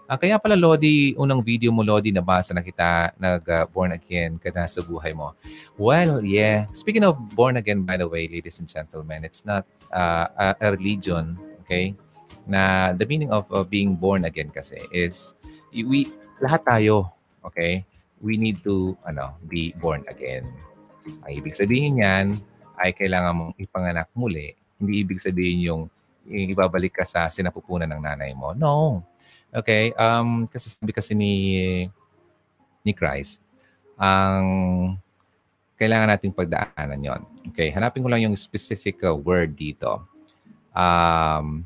[0.07, 4.47] Uh, kaya pala, Lodi, unang video mo, Lodi, nabasa na kita, nag-born uh, again ka
[4.55, 5.35] na sa buhay mo.
[5.75, 6.63] Well, yeah.
[6.71, 11.35] Speaking of born again, by the way, ladies and gentlemen, it's not uh, a religion,
[11.67, 11.91] okay?
[12.48, 15.36] Na the meaning of, of being born again kasi is
[15.72, 16.07] we
[16.40, 17.11] lahat tayo,
[17.44, 17.84] okay?
[18.24, 20.48] We need to ano, be born again.
[21.28, 22.40] Ang ibig sabihin niyan
[22.80, 24.56] ay kailangan mong ipanganak muli.
[24.80, 25.82] Hindi ibig sabihin yung,
[26.26, 28.53] yung ibabalik ka sa sinapupunan ng nanay mo.
[28.53, 29.03] No.
[29.53, 29.94] Okay?
[29.98, 31.34] Um, kasi sabi kasi ni
[32.86, 33.44] ni Christ,
[33.98, 34.45] ang
[35.78, 37.22] kailangan nating pagdaanan yon.
[37.53, 37.69] Okay?
[37.74, 40.06] Hanapin ko lang yung specific uh, word dito.
[40.74, 41.65] Um,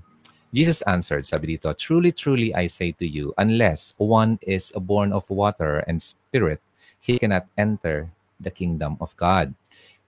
[0.51, 5.23] Jesus answered, sabi dito, Truly, truly, I say to you, unless one is born of
[5.31, 6.59] water and spirit,
[6.99, 9.55] he cannot enter the kingdom of God.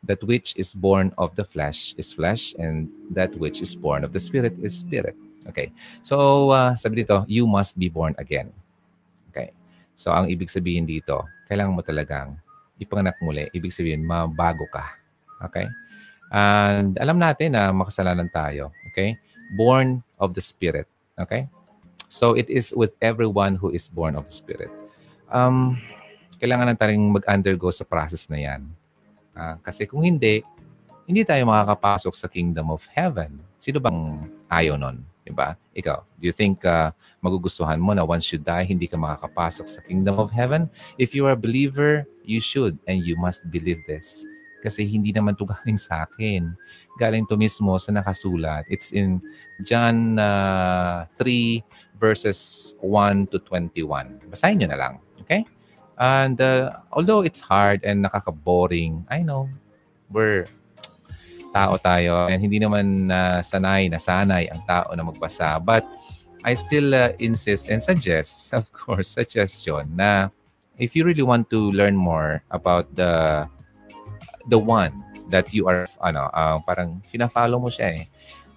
[0.03, 4.11] That which is born of the flesh is flesh, and that which is born of
[4.11, 5.15] the spirit is spirit.
[5.47, 5.71] Okay.
[6.03, 8.51] So, uh, sabi dito, you must be born again.
[9.31, 9.55] Okay.
[9.95, 12.35] So, ang ibig sabihin dito, kailangan mo talagang
[12.83, 13.47] ipanganak muli.
[13.55, 14.91] Ibig sabihin, mabago ka.
[15.47, 15.71] Okay?
[16.35, 18.75] And alam natin na makasalanan tayo.
[18.91, 19.15] Okay?
[19.55, 20.87] Born of the Spirit.
[21.19, 21.47] Okay?
[22.09, 24.69] So it is with everyone who is born of the Spirit.
[25.33, 25.81] Um,
[26.37, 28.61] kailangan natin mag-undergo sa process na yan.
[29.33, 30.45] Uh, kasi kung hindi,
[31.09, 33.41] hindi tayo makakapasok sa kingdom of heaven.
[33.57, 35.01] Sino bang ayaw nun?
[35.23, 35.55] Diba?
[35.71, 36.91] Ikaw, do you think uh,
[37.23, 40.67] magugustuhan mo na once you die, hindi ka makakapasok sa kingdom of heaven?
[40.99, 44.27] If you are a believer, you should and you must believe this.
[44.63, 46.55] Kasi hindi naman ito galing sa akin.
[46.95, 48.63] Galing to mismo sa nakasulat.
[48.71, 49.19] It's in
[49.67, 51.59] John uh, 3
[51.99, 54.31] verses 1 to 21.
[54.31, 54.93] Basahin nyo na lang.
[55.19, 55.43] Okay?
[55.99, 59.51] And uh, although it's hard and nakaka-boring, I know,
[60.09, 60.47] we're
[61.53, 65.61] tao tayo and hindi naman uh, sanay na sanay ang tao na magbasa.
[65.61, 65.85] But
[66.43, 70.33] I still uh, insist and suggest, of course, suggestion na
[70.81, 73.45] if you really want to learn more about the
[74.47, 74.91] the one
[75.31, 78.03] that you are, ano, uh, parang fina-follow mo siya eh.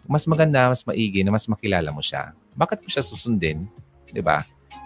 [0.06, 2.30] Mas maganda, mas maigi na mas makilala mo siya.
[2.54, 3.66] Bakit mo siya susundin?
[4.10, 4.42] Di ba?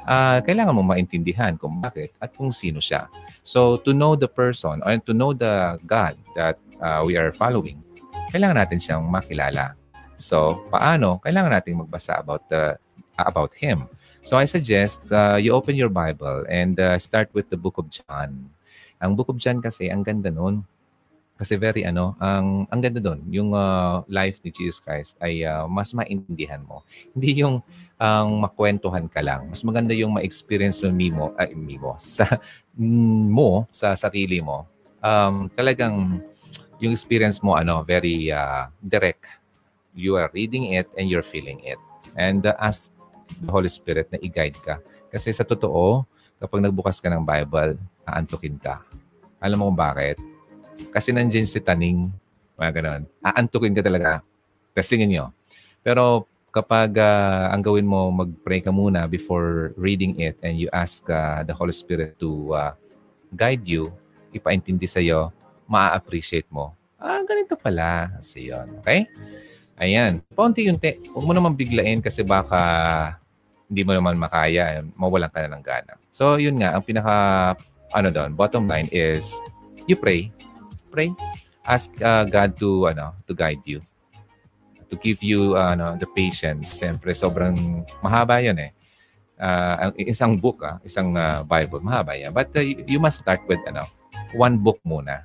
[0.09, 3.06] Uh, kailangan mo maintindihan kung bakit at kung sino siya.
[3.44, 7.85] So, to know the person or to know the God that uh, we are following,
[8.32, 9.77] kailangan natin siyang makilala.
[10.16, 11.20] So, paano?
[11.20, 12.81] Kailangan natin magbasa about the
[13.20, 13.89] uh, about Him.
[14.24, 17.93] So, I suggest uh, you open your Bible and uh, start with the book of
[17.93, 18.48] John.
[19.01, 20.64] Ang book of John kasi, ang ganda nun
[21.40, 25.64] kasi very ano, ang ang ganda doon, yung uh, life ni Jesus Christ ay uh,
[25.64, 26.84] mas maintindihan mo.
[27.16, 27.64] Hindi yung
[27.96, 29.48] ang um, makwentuhan ka lang.
[29.48, 32.28] Mas maganda yung ma-experience mo mimo, ay, mimo sa
[33.32, 34.68] mo sa sarili mo.
[35.00, 36.20] Um, talagang
[36.76, 39.24] yung experience mo ano, very uh, direct.
[39.96, 41.80] You are reading it and you're feeling it.
[42.20, 42.92] And uh, ask
[43.40, 44.76] the Holy Spirit na i-guide ka.
[45.08, 46.04] Kasi sa totoo,
[46.36, 48.84] kapag nagbukas ka ng Bible, aantukin ka.
[49.40, 50.20] Alam mo kung bakit?
[50.89, 52.09] Kasi nandiyan si Taning,
[52.57, 53.02] mga ganon.
[53.20, 54.24] Aantukin ka talaga.
[54.73, 55.24] Testingin nyo.
[55.85, 61.07] Pero kapag uh, ang gawin mo, mag-pray ka muna before reading it and you ask
[61.09, 62.73] uh, the Holy Spirit to uh,
[63.32, 63.94] guide you,
[64.35, 65.31] ipaintindi sa iyo,
[65.70, 66.74] maa-appreciate mo.
[67.01, 68.12] Ah, ganito pala.
[68.19, 68.82] Kasi yun.
[68.82, 69.09] Okay?
[69.81, 70.20] Ayan.
[70.36, 71.15] Paunti-unti.
[71.15, 72.61] Huwag mo naman biglain kasi baka
[73.70, 74.82] hindi mo naman makaya.
[74.98, 75.94] Mawalan ka na ng gana.
[76.12, 76.77] So, yun nga.
[76.77, 77.15] Ang pinaka,
[77.94, 79.39] ano doon, bottom line is,
[79.86, 80.28] you pray
[80.90, 81.14] pray.
[81.62, 83.78] Ask uh, God to ano to guide you.
[84.90, 86.82] To give you uh, ano the patience.
[86.82, 88.74] Siyempre sobrang mahaba 'yon eh.
[89.40, 92.30] uh, isang book, ah, isang uh, Bible, mahaba yan.
[92.30, 93.88] But uh, you must start with ano,
[94.36, 95.24] one book muna.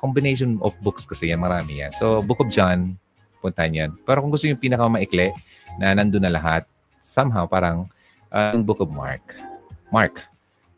[0.00, 1.92] Combination of books kasi yan, marami yan.
[1.92, 2.96] So, Book of John,
[3.44, 3.90] puntahan yan.
[4.06, 5.34] Pero kung gusto yung pinakamaikli
[5.76, 6.64] na nandun na lahat,
[7.04, 7.90] somehow parang
[8.32, 9.36] uh, Book of Mark.
[9.92, 10.24] Mark.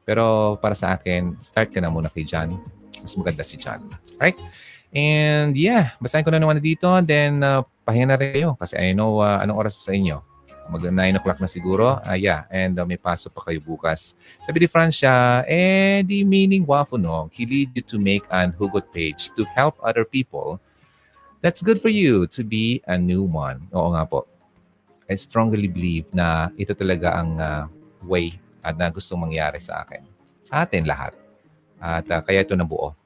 [0.08, 2.56] Pero para sa akin, start ka na muna kay John.
[3.00, 3.82] Mas maganda si John.
[4.20, 4.36] Right?
[4.94, 6.88] And yeah, basahin ko na naman dito.
[7.04, 10.22] Then, uh, pahinga na rin kayo kasi I know uh, anong oras sa inyo.
[10.66, 12.02] Mag 9 o'clock na siguro.
[12.02, 14.18] Uh, yeah, and uh, may pasok pa kayo bukas.
[14.42, 18.90] Sabi ni Francia, eh, di meaning wafo no, he lead you to make an hugot
[18.90, 20.58] page to help other people.
[21.38, 23.70] That's good for you to be a new one.
[23.70, 24.26] Oo nga po.
[25.06, 27.64] I strongly believe na ito talaga ang uh,
[28.02, 28.34] way
[28.66, 30.02] at na gustong mangyari sa akin.
[30.42, 31.14] Sa atin lahat.
[31.80, 32.96] At uh, kaya ito nabuo.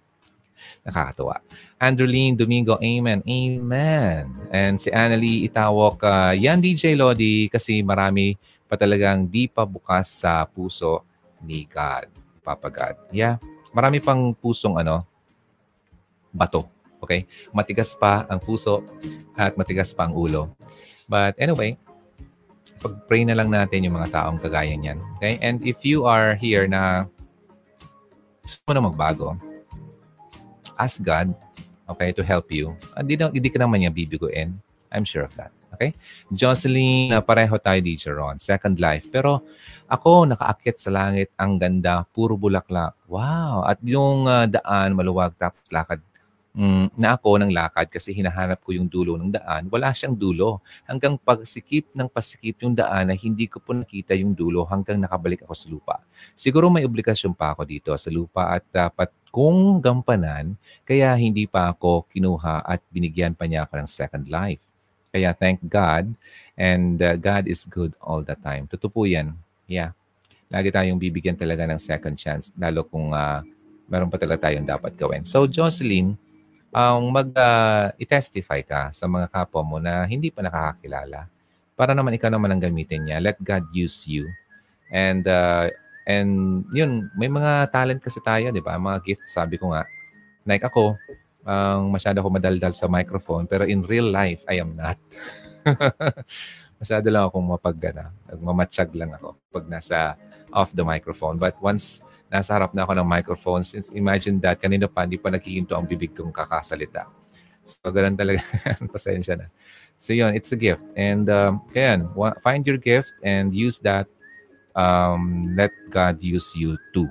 [0.84, 1.40] Nakakatuwa.
[1.80, 3.24] Andreline Domingo, Amen.
[3.24, 4.22] Amen.
[4.52, 8.36] And si Annalie Itawok, uh, yan DJ Lodi kasi marami
[8.70, 11.02] pa talagang di pa bukas sa puso
[11.42, 12.06] ni God.
[12.44, 12.96] Papa God.
[13.10, 13.40] Yeah.
[13.74, 15.04] Marami pang pusong ano,
[16.30, 16.66] bato.
[17.00, 17.26] Okay?
[17.50, 18.84] Matigas pa ang puso
[19.34, 20.52] at matigas pa ang ulo.
[21.10, 21.74] But anyway,
[22.80, 24.98] pag-pray na lang natin yung mga taong kagaya niyan.
[25.18, 25.36] Okay?
[25.42, 27.08] And if you are here na
[28.42, 29.28] gusto mo na magbago,
[30.80, 31.36] ask God,
[31.90, 32.72] okay, to help you.
[32.96, 34.56] Hindi, na, hindi ka naman niya bibiguin.
[34.90, 35.52] I'm sure of that.
[35.74, 35.94] Okay?
[36.34, 38.42] Jocelyn, pareho tayo dito, Ron.
[38.42, 39.06] Second life.
[39.08, 39.46] Pero
[39.86, 41.30] ako, nakaakit sa langit.
[41.38, 42.04] Ang ganda.
[42.10, 42.98] Puro bulaklak.
[43.06, 43.64] Wow.
[43.64, 45.38] At yung uh, daan, maluwag.
[45.38, 46.02] Tapos lakad
[46.54, 50.62] mm, na ako ng lakad kasi hinahanap ko yung dulo ng daan, wala siyang dulo.
[50.86, 55.46] Hanggang pagsikip ng pasikip yung daan na hindi ko po nakita yung dulo hanggang nakabalik
[55.46, 55.96] ako sa lupa.
[56.34, 61.70] Siguro may obligasyon pa ako dito sa lupa at dapat kung gampanan, kaya hindi pa
[61.70, 64.62] ako kinuha at binigyan pa niya ako ng second life.
[65.10, 66.14] Kaya thank God
[66.54, 68.70] and uh, God is good all the time.
[68.70, 69.34] Totoo po yan.
[69.66, 69.94] Yeah.
[70.50, 73.42] Lagi tayong bibigyan talaga ng second chance lalo kung uh,
[73.90, 75.22] meron pa talaga tayong dapat gawin.
[75.26, 76.18] So Jocelyn,
[76.70, 81.26] ang um, mag-i-testify uh, ka sa mga kapwa mo na hindi pa nakakakilala
[81.74, 83.18] para naman ikaw naman ang gamitin niya.
[83.18, 84.30] Let God use you.
[84.94, 85.72] And uh,
[86.10, 88.74] And yun, may mga talent kasi tayo, di ba?
[88.80, 89.86] Mga gifts, sabi ko nga.
[90.42, 90.98] Like ako,
[91.46, 94.98] ang um, masyado ako madaldal sa microphone, pero in real life, I am not.
[96.80, 98.10] masyado lang akong mapagana.
[98.26, 100.16] Nagmamatsyag lang ako pag nasa
[100.50, 101.36] off the microphone.
[101.36, 102.00] But once
[102.32, 105.84] nasa harap na ako ng microphone, since imagine that, kanina pa, hindi pa naghihinto ang
[105.84, 107.06] bibig kong kakasalita.
[107.62, 108.40] So, ganun talaga.
[108.94, 109.46] Pasensya na.
[110.00, 110.82] So, yun, it's a gift.
[110.96, 112.00] And, um, kaya
[112.40, 114.08] find your gift and use that
[114.74, 117.08] um, let God use you too.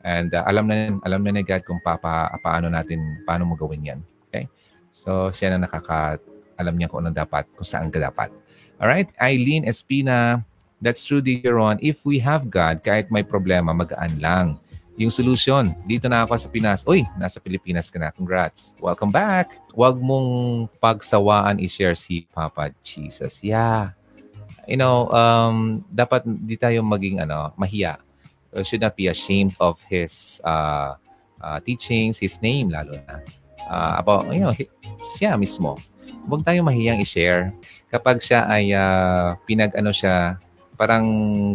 [0.00, 3.84] And uh, alam na alam na ni God kung papa, paano natin paano mo gawin
[3.84, 4.00] 'yan.
[4.28, 4.48] Okay?
[4.90, 6.16] So siya na nakaka
[6.56, 8.32] alam niya kung ano dapat, kung saan ka dapat.
[8.80, 9.06] All right?
[9.20, 10.42] Eileen Espina,
[10.80, 11.76] that's true dear Ron.
[11.84, 14.56] If we have God, kahit may problema, magaan lang.
[14.96, 16.84] Yung solution, dito na ako sa Pinas.
[16.84, 18.12] Uy, nasa Pilipinas ka na.
[18.12, 18.76] Congrats.
[18.80, 19.56] Welcome back.
[19.72, 23.40] Huwag mong pagsawaan i-share si Papa Jesus.
[23.40, 23.96] Yeah
[24.70, 27.98] you know, um, dapat di tayo maging ano, mahiya.
[28.54, 30.94] We should not be ashamed of his uh,
[31.42, 33.22] uh, teachings, his name lalo na.
[33.70, 34.54] Uh, about, you know,
[35.14, 35.78] siya mismo.
[36.26, 37.54] Huwag tayo mahiyang i-share.
[37.90, 40.38] Kapag siya ay uh, pinag-ano siya,
[40.78, 41.04] parang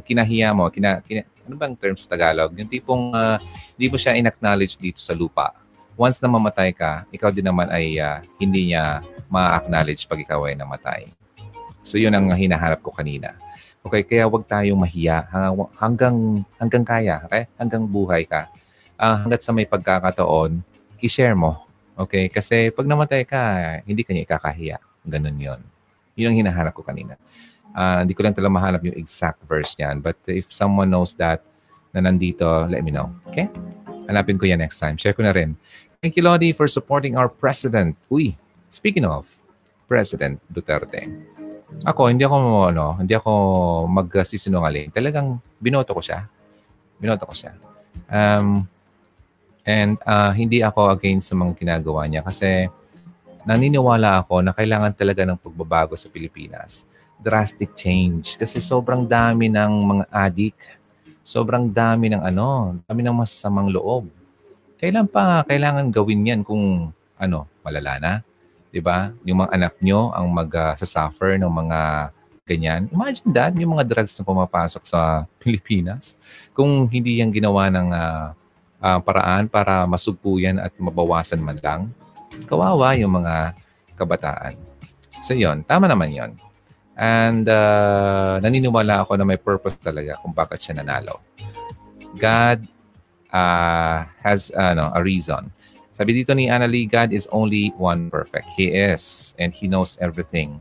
[0.03, 2.51] kinahiya mo, kina, kina, ano bang terms Tagalog?
[2.59, 3.39] Yung tipong uh,
[3.79, 5.55] hindi mo siya in-acknowledge dito sa lupa.
[5.95, 8.99] Once na mamatay ka, ikaw din naman ay uh, hindi niya
[9.31, 11.07] ma-acknowledge pag ikaw ay namatay.
[11.87, 13.31] So yun ang hinaharap ko kanina.
[13.85, 15.29] Okay, kaya wag tayong mahiya
[15.77, 17.45] hanggang hanggang kaya, okay?
[17.55, 18.49] Hanggang buhay ka.
[18.97, 20.59] Uh, hanggat sa may pagkakataon,
[20.99, 21.63] i-share mo.
[21.95, 22.27] Okay?
[22.27, 23.41] Kasi pag namatay ka,
[23.85, 24.77] hindi kanya ikakahiya.
[25.05, 25.61] Ganun yun.
[26.15, 27.19] Yun ang hinaharap ko kanina.
[27.75, 29.99] Uh, hindi ko lang talaga mahanap yung exact verse niyan.
[29.99, 31.43] But if someone knows that
[31.91, 33.11] na nandito, let me know.
[33.31, 33.51] Okay?
[34.07, 34.95] Hanapin ko yan next time.
[34.95, 35.59] Share ko na rin.
[35.99, 37.99] Thank you, Lodi, for supporting our president.
[38.07, 38.39] Uy,
[38.71, 39.27] speaking of
[39.91, 41.09] President Duterte.
[41.83, 43.31] Ako, hindi ako, ano, hindi ako
[43.91, 44.95] magsisinungaling.
[44.95, 46.23] Talagang binoto ko siya.
[47.01, 47.51] Binoto ko siya.
[48.07, 48.69] Um,
[49.65, 52.69] and uh, hindi ako against sa mga ginagawa niya kasi
[53.45, 56.83] naniniwala ako na kailangan talaga ng pagbabago sa Pilipinas.
[57.21, 58.35] Drastic change.
[58.35, 60.61] Kasi sobrang dami ng mga addict.
[61.21, 64.09] Sobrang dami ng ano, dami ng masasamang loob.
[64.81, 68.13] Kailan pa kailangan gawin yan kung ano, malala na?
[68.75, 69.15] 'di ba?
[69.23, 72.11] Yung mga anak nyo ang mag-suffer ng mga
[72.43, 72.91] ganyan.
[72.91, 76.19] Imagine that, yung mga drugs na pumapasok sa Pilipinas.
[76.51, 78.25] Kung hindi yan ginawa ng uh,
[78.83, 81.81] uh, paraan para masugpo yan at mabawasan man lang,
[82.43, 83.55] kawawa yung mga
[83.95, 84.59] kabataan.
[85.23, 86.31] So yon tama naman yon.
[86.95, 91.19] And uh, naniniwala ako na may purpose talaga kung bakit siya nanalo.
[92.15, 92.63] God
[93.35, 95.51] uh, has uh, a reason.
[95.95, 98.47] Sabi dito ni Annalie, God is only one perfect.
[98.55, 100.59] He is and He knows everything.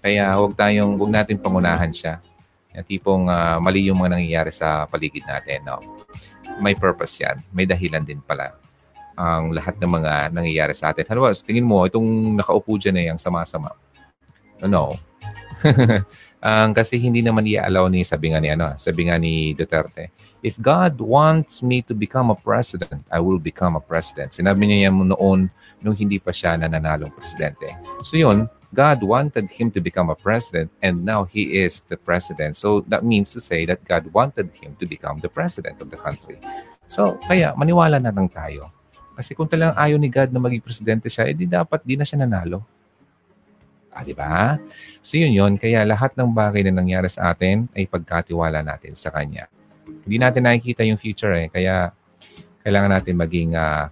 [0.00, 2.20] Kaya huwag tayong, huwag natin pangunahan siya.
[2.76, 5.64] Yung tipong uh, mali yung mga nangyayari sa paligid natin.
[5.64, 5.80] No?
[6.60, 7.40] May purpose yan.
[7.56, 8.52] May dahilan din pala
[9.16, 11.08] ang lahat ng mga nangyayari sa atin.
[11.08, 13.72] Halimbawa, tingin mo, itong nakaupo dyan na yung sama-sama.
[14.64, 14.96] No.
[16.40, 20.08] um, kasi hindi naman i-allow ni, sabi nga ni, ano, sabi nga ni Duterte,
[20.40, 24.32] if God wants me to become a president, I will become a president.
[24.32, 25.52] Sinabi niya yan noon
[25.84, 27.68] nung hindi pa siya nananalong presidente.
[28.00, 32.56] So yun, God wanted him to become a president and now he is the president.
[32.56, 35.96] So that means to say that God wanted him to become the president of the
[35.96, 36.36] country.
[36.86, 38.70] So kaya maniwala na lang tayo.
[39.16, 42.20] Kasi kung talagang ayaw ni God na maging presidente siya, edi dapat di na siya
[42.20, 42.60] nanalo.
[43.96, 44.60] Ah, di ba?
[45.00, 45.56] So yun yun.
[45.56, 49.48] Kaya lahat ng bagay na nangyari sa atin ay pagkatiwala natin sa Kanya.
[50.04, 51.48] Hindi natin nakikita yung future eh.
[51.48, 51.96] Kaya
[52.60, 53.88] kailangan natin maging uh,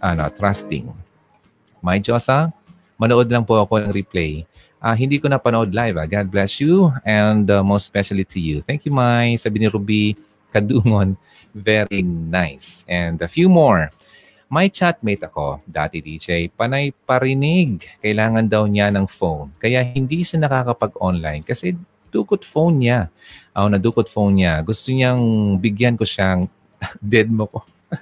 [0.00, 0.88] ano, trusting.
[1.84, 2.48] My Diyos ah,
[2.96, 4.48] manood lang po ako ng replay.
[4.80, 6.00] Uh, hindi ko napanood live.
[6.00, 6.08] Ah.
[6.08, 8.64] God bless you and uh, most especially to you.
[8.64, 9.36] Thank you, Mai.
[9.36, 10.16] Sabi ni Ruby
[10.54, 11.20] Kadungon,
[11.52, 12.86] very nice.
[12.88, 13.92] And a few more.
[14.48, 17.84] May chatmate ako, dati DJ, panay parinig.
[18.00, 19.52] Kailangan daw niya ng phone.
[19.60, 21.76] Kaya hindi siya nakakapag-online kasi
[22.08, 23.12] dukot phone niya.
[23.52, 24.64] Ako na dukot phone niya.
[24.64, 25.20] Gusto niyang
[25.60, 26.48] bigyan ko siyang
[27.12, 27.60] dead mo ko.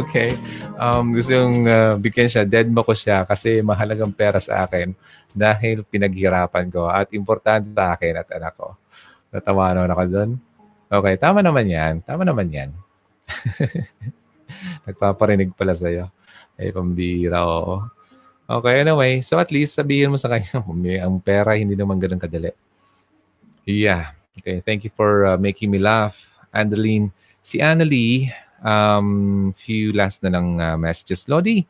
[0.00, 0.32] okay.
[0.80, 4.96] Um, gusto yung uh, bigyan siya, dead mo ko siya kasi mahalagang pera sa akin
[5.36, 8.80] dahil pinaghirapan ko at importante sa akin at anak ko.
[9.28, 10.30] Natawa naman ako doon.
[10.88, 12.00] Okay, tama naman yan.
[12.00, 12.72] Tama naman yan.
[14.86, 16.08] Nagpaparinig pala sa'yo.
[16.56, 17.84] Eh, pambira, oo.
[18.46, 19.18] Okay, anyway.
[19.26, 20.62] So at least sabihin mo sa kanya,
[21.06, 22.54] ang pera hindi naman ganun kadali.
[23.66, 24.14] Yeah.
[24.38, 26.14] Okay, thank you for uh, making me laugh.
[26.54, 27.10] Andeline,
[27.42, 28.30] si Annalie,
[28.62, 31.26] um, few last na lang uh, messages.
[31.26, 31.66] Lodi,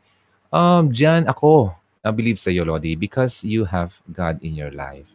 [0.53, 1.73] um, dyan ako,
[2.05, 5.07] I believe sa iyo, Lodi, because you have God in your life.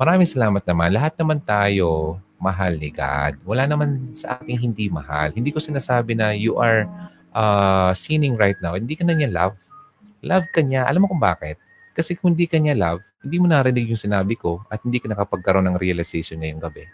[0.00, 0.94] Maraming salamat naman.
[0.94, 3.40] Lahat naman tayo, mahal ni God.
[3.48, 5.32] Wala naman sa akin hindi mahal.
[5.32, 6.84] Hindi ko sinasabi na you are
[7.32, 8.76] uh, sinning right now.
[8.76, 9.56] Hindi ka na niya love.
[10.20, 10.84] Love ka niya.
[10.88, 11.56] Alam mo kung bakit?
[11.96, 15.08] Kasi kung hindi ka niya love, hindi mo narinig yung sinabi ko at hindi ka
[15.08, 16.84] nakapagkaroon ng realization ngayong gabi.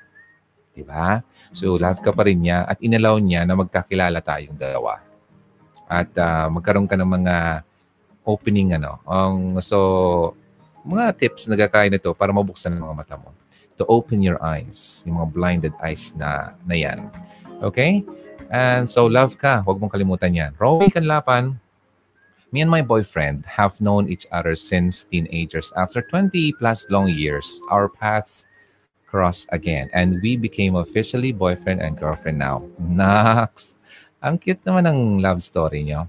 [0.73, 1.21] Di ba?
[1.53, 5.03] So, love ka pa rin niya at inalaw niya na magkakilala tayong dalawa.
[5.91, 7.37] At uh, magkaroon ka ng mga
[8.25, 9.03] opening ano.
[9.05, 10.33] Um, so,
[10.87, 13.42] mga tips na gagawin nito para mabuksan ang mga mata mo
[13.83, 17.11] to open your eyes, yung mga blinded eyes na, na yan.
[17.59, 18.07] Okay?
[18.55, 19.67] And so, love ka.
[19.67, 20.55] Huwag mong kalimutan yan.
[20.63, 21.59] Romy Kanlapan,
[22.53, 25.73] me and my boyfriend have known each other since teenagers.
[25.75, 28.45] After 20 plus long years, our paths
[29.09, 32.65] crossed again and we became officially boyfriend and girlfriend now.
[32.81, 33.77] Nax!
[34.23, 36.07] Ang cute naman ng love story nyo.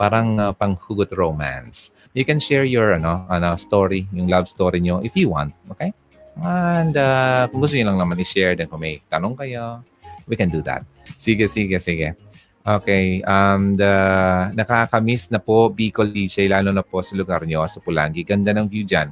[0.00, 1.92] Parang uh, panghugot romance.
[2.16, 5.52] You can share your ano, ano, story, yung love story nyo if you want.
[5.72, 5.92] Okay?
[6.38, 9.82] And uh, kung gusto niyo lang naman i-share din kung may tanong kayo,
[10.30, 10.86] we can do that.
[11.18, 12.14] Sige, sige, sige.
[12.60, 13.24] Okay.
[13.26, 13.92] Um, the,
[14.54, 18.22] nakakamiss na po Bicol DJ, lalo na po sa lugar nyo, sa Pulangi.
[18.22, 19.10] Ganda ng view dyan.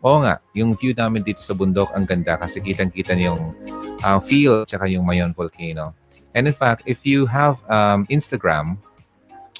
[0.00, 3.42] Oo nga, yung view namin dito sa bundok, ang ganda kasi kitang-kita niyo yung
[4.00, 5.92] uh, feel tsaka yung Mayon Volcano.
[6.32, 8.80] And in fact, if you have um, Instagram,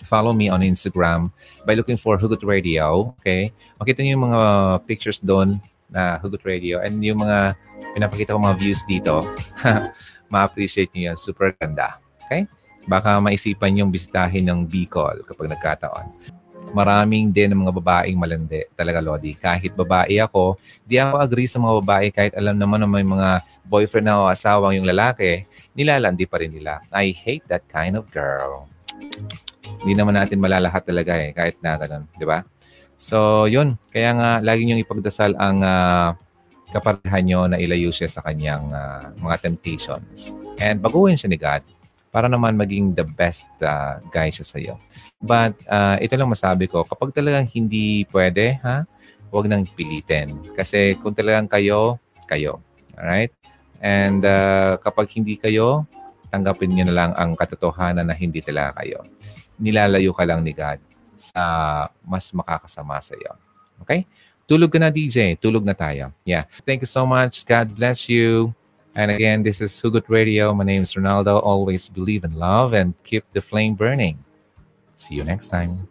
[0.09, 1.29] follow me on Instagram
[1.69, 3.13] by looking for Hugot Radio.
[3.21, 3.53] Okay?
[3.77, 4.43] Makita niyo yung mga
[4.89, 5.61] pictures doon
[5.91, 6.79] na Hugot Radio.
[6.81, 7.55] And yung mga
[7.95, 9.27] pinapakita ko mga views dito,
[10.33, 11.19] ma-appreciate nyo yan.
[11.19, 11.99] Super ganda.
[12.27, 12.47] Okay?
[12.87, 16.07] Baka maisipan yung bisitahin ng Bicol kapag nagkataon.
[16.71, 18.63] Maraming din ng mga babaeng malandi.
[18.79, 19.35] Talaga, Lodi.
[19.35, 20.55] Kahit babae ako,
[20.87, 24.31] di ako agree sa mga babae kahit alam naman na may mga boyfriend na o
[24.31, 25.43] asawang yung lalaki,
[25.75, 26.79] nilalandi pa rin nila.
[26.95, 28.71] I hate that kind of girl.
[29.83, 32.07] Hindi naman natin malalahat talaga eh, kahit na ganun.
[32.15, 32.47] Di ba?
[33.01, 33.81] So, yun.
[33.89, 36.13] Kaya nga, lagi niyong ipagdasal ang uh,
[36.69, 40.37] kaparehan niyo na ilayo siya sa kanyang uh, mga temptations.
[40.61, 41.65] And baguhin siya ni God
[42.13, 44.77] para naman maging the best uh, guy siya sa iyo.
[45.17, 48.85] But uh, ito lang masabi ko, kapag talagang hindi pwede, ha,
[49.33, 50.37] huwag nang pilitin.
[50.53, 51.97] Kasi kung talagang kayo,
[52.29, 52.61] kayo.
[53.01, 53.33] Alright?
[53.81, 55.89] And uh, kapag hindi kayo,
[56.29, 59.09] tanggapin niyo na lang ang katotohanan na hindi talaga kayo.
[59.57, 60.90] Nilalayo ka lang ni God
[61.21, 63.37] sa mas makakasama sa iyo.
[63.85, 64.09] Okay?
[64.49, 65.39] Tulog ka na, DJ.
[65.39, 66.11] Tulog na tayo.
[66.27, 66.49] Yeah.
[66.67, 67.47] Thank you so much.
[67.47, 68.51] God bless you.
[68.99, 70.51] And again, this is Hugot Radio.
[70.51, 71.39] My name is Ronaldo.
[71.39, 74.19] Always believe in love and keep the flame burning.
[74.97, 75.87] See you next time.